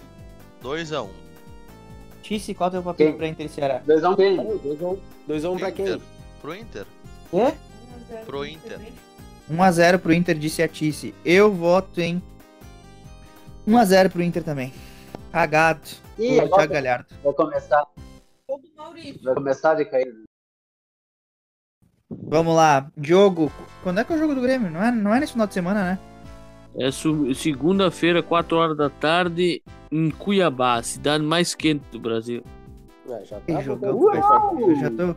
2x1. 0.63 1.07
Tice, 2.23 2.53
qual 2.53 2.67
é 2.67 2.69
o 2.69 2.71
teu 2.71 2.83
palpite 2.83 3.09
Quem? 3.09 3.17
para 3.17 3.27
Inter 3.27 3.45
e 3.45 3.49
Ceará? 3.49 3.81
Doisão 3.85 4.15
bem. 4.15 4.37
2x1 4.37 4.97
2 5.27 5.45
a 5.45 5.49
1 5.49 5.57
pra 5.57 5.71
quem? 5.71 6.01
Pro 6.41 6.55
Inter. 6.55 6.85
É? 7.33 7.53
Pro 8.25 8.45
Inter. 8.45 8.79
1x0 9.51 9.99
pro 9.99 10.13
Inter, 10.13 10.37
disse 10.37 10.61
a 10.61 10.67
Tice. 10.67 11.13
Eu 11.23 11.51
voto 11.53 12.01
em 12.01 12.21
1x0 13.67 14.09
pro 14.11 14.21
Inter 14.21 14.43
também. 14.43 14.73
Cagado. 15.31 15.81
Ih, 16.17 16.29
Thiago 16.29 16.45
agora 16.47 16.65
Galhardo. 16.67 17.15
vai 17.23 17.33
começar, 17.33 17.85
Ou 18.47 18.59
do 18.59 18.67
Maurício. 18.75 19.21
vai 19.23 19.33
começar 19.35 19.71
a 19.71 19.75
decair. 19.75 20.13
Vamos 22.09 22.55
lá. 22.55 22.89
Diogo, 22.97 23.51
quando 23.83 23.99
é 23.99 24.03
que 24.03 24.13
é 24.13 24.15
o 24.15 24.19
jogo 24.19 24.33
do 24.33 24.41
Grêmio? 24.41 24.69
Não 24.71 24.81
é, 24.81 24.91
não 24.91 25.13
é 25.13 25.19
nesse 25.19 25.33
final 25.33 25.47
de 25.47 25.53
semana, 25.53 25.83
né? 25.83 25.99
É 26.79 26.89
segunda-feira, 26.91 28.21
4 28.23 28.55
horas 28.55 28.77
da 28.77 28.89
tarde, 28.89 29.61
em 29.91 30.09
Cuiabá, 30.11 30.81
cidade 30.83 31.23
mais 31.23 31.55
quente 31.55 31.83
do 31.91 31.99
Brasil. 31.99 32.43
Ah, 33.09 33.23
já 33.23 33.39
tá 33.39 33.61
ser. 33.61 33.69
Eu 33.69 34.75
já 34.75 34.89
tô. 34.91 35.15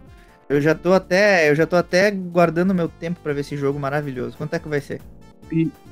Eu 0.50 0.60
já 0.60 0.74
tô 0.74 0.92
até. 0.92 1.48
Eu 1.48 1.54
já 1.54 1.64
tô 1.64 1.76
até 1.76 2.10
guardando 2.10 2.74
meu 2.74 2.88
tempo 2.88 3.20
pra 3.22 3.32
ver 3.32 3.42
esse 3.42 3.56
jogo 3.56 3.78
maravilhoso. 3.78 4.36
Quanto 4.36 4.52
é 4.54 4.58
que 4.58 4.68
vai 4.68 4.80
ser? 4.80 5.00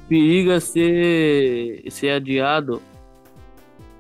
Periga 0.09 0.59
ser, 0.59 1.85
ser 1.89 2.11
adiado. 2.11 2.83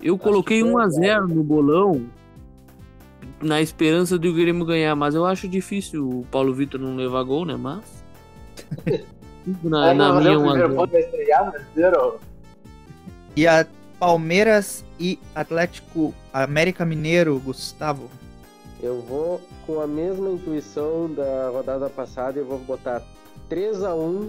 Eu 0.03 0.19
coloquei 0.19 0.61
que 0.61 0.69
foi 0.69 0.83
1x0 0.83 1.29
no 1.29 1.45
bolão 1.45 2.07
na 3.41 3.63
esperança 3.63 4.19
de 4.19 4.27
o 4.27 4.35
Grêmio 4.35 4.67
ganhar, 4.67 4.97
mas 4.97 5.15
eu 5.15 5.25
acho 5.25 5.47
difícil 5.47 6.09
o 6.09 6.27
Paulo 6.29 6.53
Vitor 6.53 6.81
não 6.81 6.97
levar 6.97 7.23
gol, 7.23 7.45
né? 7.45 7.55
Mas. 7.57 8.05
na 9.63 9.95
na 9.95 10.13
não, 10.13 10.21
minha 10.21 10.39
o 10.39 10.43
primeiro 10.43 10.69
1x0. 10.71 10.75
ponto 10.75 10.91
vai 10.91 11.01
estrear 11.03 11.45
no 11.47 11.53
brasileiro. 11.53 12.21
E 13.37 13.47
a 13.47 13.65
Palmeiras 14.01 14.85
e 14.99 15.21
Atlético 15.37 16.13
América 16.33 16.85
Mineiro, 16.85 17.39
Gustavo. 17.39 18.11
Eu 18.83 19.01
vou 19.03 19.41
com 19.67 19.81
a 19.81 19.87
mesma 19.87 20.31
intuição 20.31 21.11
da 21.13 21.51
rodada 21.51 21.89
passada 21.91 22.39
e 22.39 22.43
vou 22.43 22.59
botar 22.59 23.03
3x1 23.51 24.29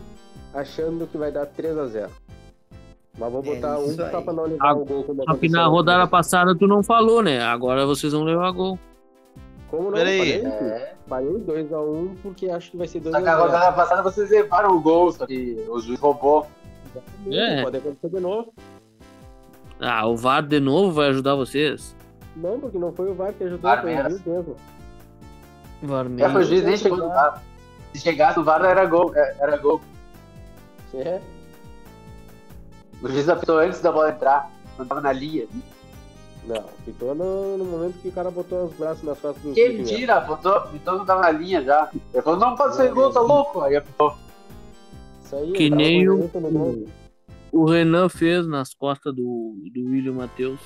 achando 0.54 1.06
que 1.08 1.18
vai 1.18 1.32
dar 1.32 1.46
3x0. 1.46 2.10
Mas 3.18 3.32
vou 3.32 3.44
É 3.44 3.56
botar 3.56 3.78
um 3.80 3.86
isso 3.86 3.96
só 3.96 4.06
aí. 4.18 4.24
pra 4.24 4.34
não 4.34 4.44
levar 4.46 4.68
Ah, 4.70 4.74
o 4.74 4.86
gol 4.86 5.04
como 5.04 5.24
Só 5.24 5.34
que 5.36 5.50
na 5.50 5.62
na 5.62 5.68
rodada 5.68 6.08
passada 6.08 6.56
tu 6.56 6.66
não 6.68 6.82
falou, 6.82 7.22
né? 7.22 7.42
Agora 7.42 7.86
vocês 7.86 8.14
vão 8.14 8.24
levar 8.24 8.50
gol. 8.52 8.80
Como 9.70 9.92
não? 9.92 9.98
Peraí. 9.98 10.42
Falei, 10.42 10.46
É. 10.46 10.96
falei 11.08 11.34
2x1 11.46 12.16
porque 12.24 12.50
acho 12.50 12.72
que 12.72 12.78
vai 12.78 12.88
ser 12.88 13.04
Só 13.04 13.12
que 13.12 13.18
a 13.28 13.36
2x0. 13.38 13.40
rodada 13.42 13.72
passada 13.74 14.02
vocês 14.02 14.30
levaram 14.32 14.76
o 14.76 14.82
gol, 14.82 15.12
só 15.12 15.28
que 15.28 15.64
o 15.70 15.80
juiz 15.80 16.00
roubou. 16.00 16.48
É. 17.32 17.62
Pode 17.62 17.78
acontecer 17.78 18.10
de 18.10 18.20
novo. 18.20 18.52
Ah, 19.80 20.08
o 20.08 20.16
VAR 20.18 20.42
de 20.42 20.60
novo 20.60 20.92
vai 20.92 21.10
ajudar 21.10 21.36
vocês? 21.36 21.96
Não, 22.42 22.60
porque 22.60 22.78
não 22.78 22.92
foi 22.94 23.10
o 23.10 23.14
VAR 23.14 23.34
que 23.34 23.44
ajudou, 23.44 23.62
VAR 23.62 23.82
foi 23.82 23.94
o 23.94 23.96
mesmo. 23.96 24.10
juiz 24.12 24.26
mesmo. 24.26 24.56
VAR 25.84 26.04
Já 26.04 26.10
mesmo. 26.10 26.32
foi 26.32 26.42
o 26.42 26.46
juiz 26.46 26.64
nem 26.64 26.78
chegou 26.78 26.98
no 26.98 27.08
VAR. 27.10 27.44
Se 27.94 28.00
chegasse 28.02 28.38
no 28.38 28.44
VAR 28.46 28.64
era 28.64 28.86
gol. 28.86 29.12
é, 29.16 29.36
Era 29.40 29.58
gol. 29.58 29.82
É. 30.94 31.20
O 33.02 33.08
juiz 33.08 33.28
apitou 33.30 33.58
antes 33.60 33.82
da 33.82 33.92
bola 33.92 34.10
entrar. 34.12 34.52
Não 34.78 34.86
tava 34.86 35.02
na 35.02 35.12
linha. 35.12 35.48
Não, 36.46 36.64
ficou 36.86 37.14
no, 37.14 37.58
no 37.58 37.66
momento 37.66 38.00
que 38.02 38.08
o 38.08 38.12
cara 38.12 38.32
botou 38.32 38.66
os 38.66 38.74
braços 38.74 39.04
nas 39.04 39.20
costas 39.20 39.44
do 39.44 39.54
Que 39.54 39.70
mentira, 39.70 40.16
apontou, 40.16 40.68
então 40.74 40.98
não 40.98 41.06
tava 41.06 41.22
na 41.22 41.32
linha 41.32 41.62
já. 41.64 41.90
Ele 42.14 42.24
falou, 42.24 42.40
não 42.40 42.56
pode 42.56 42.76
ser 42.76 42.92
gol, 42.92 43.12
tá 43.12 43.20
louco? 43.20 43.62
Aí 43.62 43.76
apitou. 43.76 44.16
Isso 45.24 45.36
aí, 45.36 45.52
Que 45.52 45.70
nem 45.70 46.10
o-. 46.10 46.30
O 47.52 47.66
Renan 47.66 48.10
fez 48.10 48.48
nas 48.48 48.74
costas 48.74 49.14
do, 49.14 49.56
do 49.74 49.90
William 49.92 50.14
Matheus. 50.14 50.60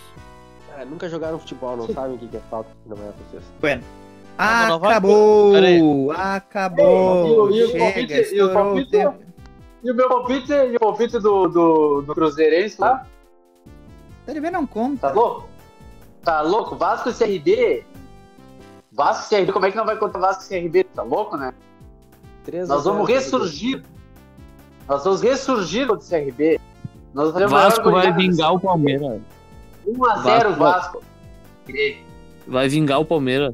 Ah, 0.78 0.86
nunca 0.86 1.08
jogaram 1.10 1.38
futebol, 1.40 1.78
não 1.78 1.88
sabem 1.94 2.16
o 2.16 2.18
que 2.20 2.28
que 2.28 2.38
é 2.38 2.42
falta, 2.50 2.70
não 2.86 2.98
é 2.98 3.12
vocês. 3.30 3.44
Bueno. 3.62 3.84
vai- 4.80 4.92
Acabou! 4.92 6.12
Acabou! 6.12 7.26
E 7.28 7.32
o- 7.32 7.56
e 7.56 7.64
o 7.64 7.68
Chega, 7.68 7.80
palpite- 7.84 8.36
e 8.36 8.42
o 8.42 8.46
o 8.50 8.54
palpite-. 8.54 9.08
E 9.84 9.92
o 9.92 9.96
meu 9.96 10.08
palpite, 10.10 10.52
e 10.54 10.76
o 10.76 10.80
palpite 10.80 11.20
do, 11.20 11.48
do, 11.48 12.02
do 12.02 12.16
Cruzeirense 12.16 12.80
lá? 12.82 13.06
B 14.26 14.50
não 14.50 14.66
conta. 14.66 15.10
Tá 15.10 15.14
louco? 15.14 15.50
Tá 16.24 16.42
louco? 16.42 16.76
Vasco 16.76 17.10
e 17.10 17.14
CRB. 17.14 17.86
Vasco 18.92 19.26
e 19.26 19.38
CRB, 19.38 19.52
como 19.52 19.66
é 19.66 19.72
que 19.72 19.78
não 19.78 19.86
vai 19.86 19.98
contar 19.98 20.20
Vasco 20.20 20.44
e 20.44 20.48
CRB? 20.48 20.86
Tá 20.86 21.04
louco, 21.04 21.36
né? 21.38 21.54
Nós 22.68 22.86
vamos 22.86 23.08
ressurgir. 23.10 23.84
Nós 24.88 25.04
vamos 25.04 25.22
ressurgir 25.22 25.88
contra 25.88 26.04
o 26.06 26.10
CRB. 26.10 26.60
Nós 27.14 27.32
Vasco 27.32 27.92
vai 27.92 28.12
vingar 28.14 28.54
o 28.54 28.60
Palmeiras. 28.60 29.22
1x0 29.88 30.24
Vasco. 30.24 30.56
Vasco. 30.58 31.04
Vai 32.48 32.68
vingar 32.68 33.00
o 33.00 33.06
Palmeiras. 33.06 33.54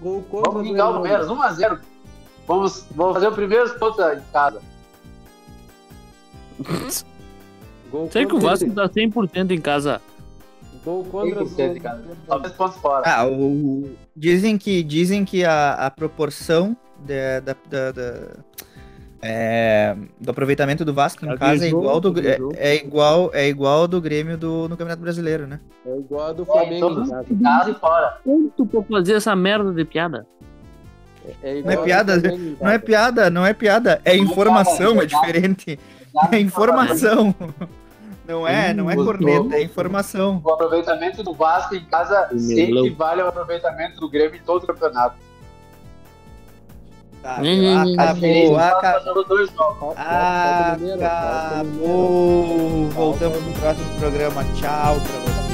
Gol 0.00 0.22
contra 0.22 0.50
Vamos 0.52 0.68
vingar 0.68 0.90
o 0.90 0.92
Palmeiras. 0.94 1.26
Palmeiras, 1.26 1.58
1x0. 1.58 1.78
Vamos, 2.46 2.84
vamos 2.90 3.14
fazer 3.14 3.28
o 3.28 3.32
primeiro 3.32 3.78
ponto 3.78 4.02
em 4.02 4.20
casa. 4.32 4.60
Gol 7.90 8.10
Sei 8.10 8.26
que 8.26 8.34
o 8.34 8.40
Vasco 8.40 8.70
tá 8.72 8.88
100% 8.88 9.50
em 9.50 9.60
casa. 9.60 10.00
Gol 10.84 11.04
contra 11.04 11.44
100% 11.44 11.76
em 11.76 11.80
casa. 11.80 12.02
Só 12.26 12.38
dois 12.38 12.52
pontos 12.54 12.76
fora. 12.78 13.02
Ah, 13.06 13.26
o... 13.26 13.90
dizem 14.16 14.56
que, 14.56 14.82
dizem 14.82 15.24
que 15.24 15.44
a, 15.44 15.72
a 15.74 15.90
proporção 15.90 16.76
da, 17.00 17.40
da, 17.40 17.56
da- 17.68 17.92
da- 17.92 18.36
é, 19.22 19.94
do 20.18 20.30
aproveitamento 20.30 20.84
do 20.84 20.94
Vasco 20.94 21.26
em 21.26 21.36
casa 21.36 21.64
é 21.66 21.68
igual, 21.68 22.00
do, 22.00 22.14
é, 22.20 22.38
é 22.56 22.76
igual 22.76 23.30
é 23.34 23.48
igual 23.48 23.80
ao 23.80 23.88
do 23.88 24.00
Grêmio 24.00 24.36
do, 24.38 24.62
no 24.68 24.70
Campeonato 24.76 25.02
Brasileiro, 25.02 25.46
né? 25.46 25.60
É 25.86 25.96
igual 25.96 26.28
a 26.28 26.32
do 26.32 26.42
É, 26.42 26.46
Flamengo. 26.46 27.04
casa 27.42 27.70
e 27.70 27.74
fora. 27.74 28.18
Quanto 28.24 28.66
pra 28.66 28.82
fazer 28.82 29.14
essa 29.14 29.36
merda 29.36 29.72
de 29.72 29.84
piada? 29.84 30.26
É 31.42 31.58
igual 31.58 31.74
Não 31.76 31.82
é 31.82 31.84
piada, 31.84 32.20
Flamengo, 32.20 32.56
Não 32.60 32.70
é 32.70 32.78
piada, 32.78 33.30
não 33.30 33.46
é 33.46 33.52
piada, 33.52 34.00
é 34.04 34.16
informação, 34.16 35.00
é 35.02 35.04
piada, 35.04 35.04
é 35.04 35.06
diferente. 35.06 35.78
É 36.32 36.38
informação. 36.40 37.34
Não 38.26 38.46
é, 38.46 38.72
não 38.72 38.88
é 38.88 38.94
Hum, 38.94 39.04
corneta, 39.04 39.56
é 39.56 39.62
informação. 39.62 40.40
O 40.44 40.52
aproveitamento 40.52 41.20
do 41.20 41.34
Vasco 41.34 41.74
em 41.74 41.84
casa 41.86 42.28
O 42.32 42.38
se 42.38 42.54
melão. 42.54 42.86
equivale 42.86 43.20
ao 43.22 43.28
aproveitamento 43.28 43.98
do 43.98 44.08
Grêmio 44.08 44.36
em 44.38 44.42
todo 44.44 44.62
o 44.62 44.66
campeonato. 44.68 45.16
Tá, 47.22 47.36
Hum, 47.38 47.42
diferença 47.42 48.02
acabou, 48.02 48.58
acabou. 48.58 49.94
Acabou. 51.58 52.88
Voltamos 52.90 53.42
no 53.44 53.52
próximo 53.52 53.90
programa. 53.98 54.44
Tchau 54.54 54.96
pra 55.00 55.49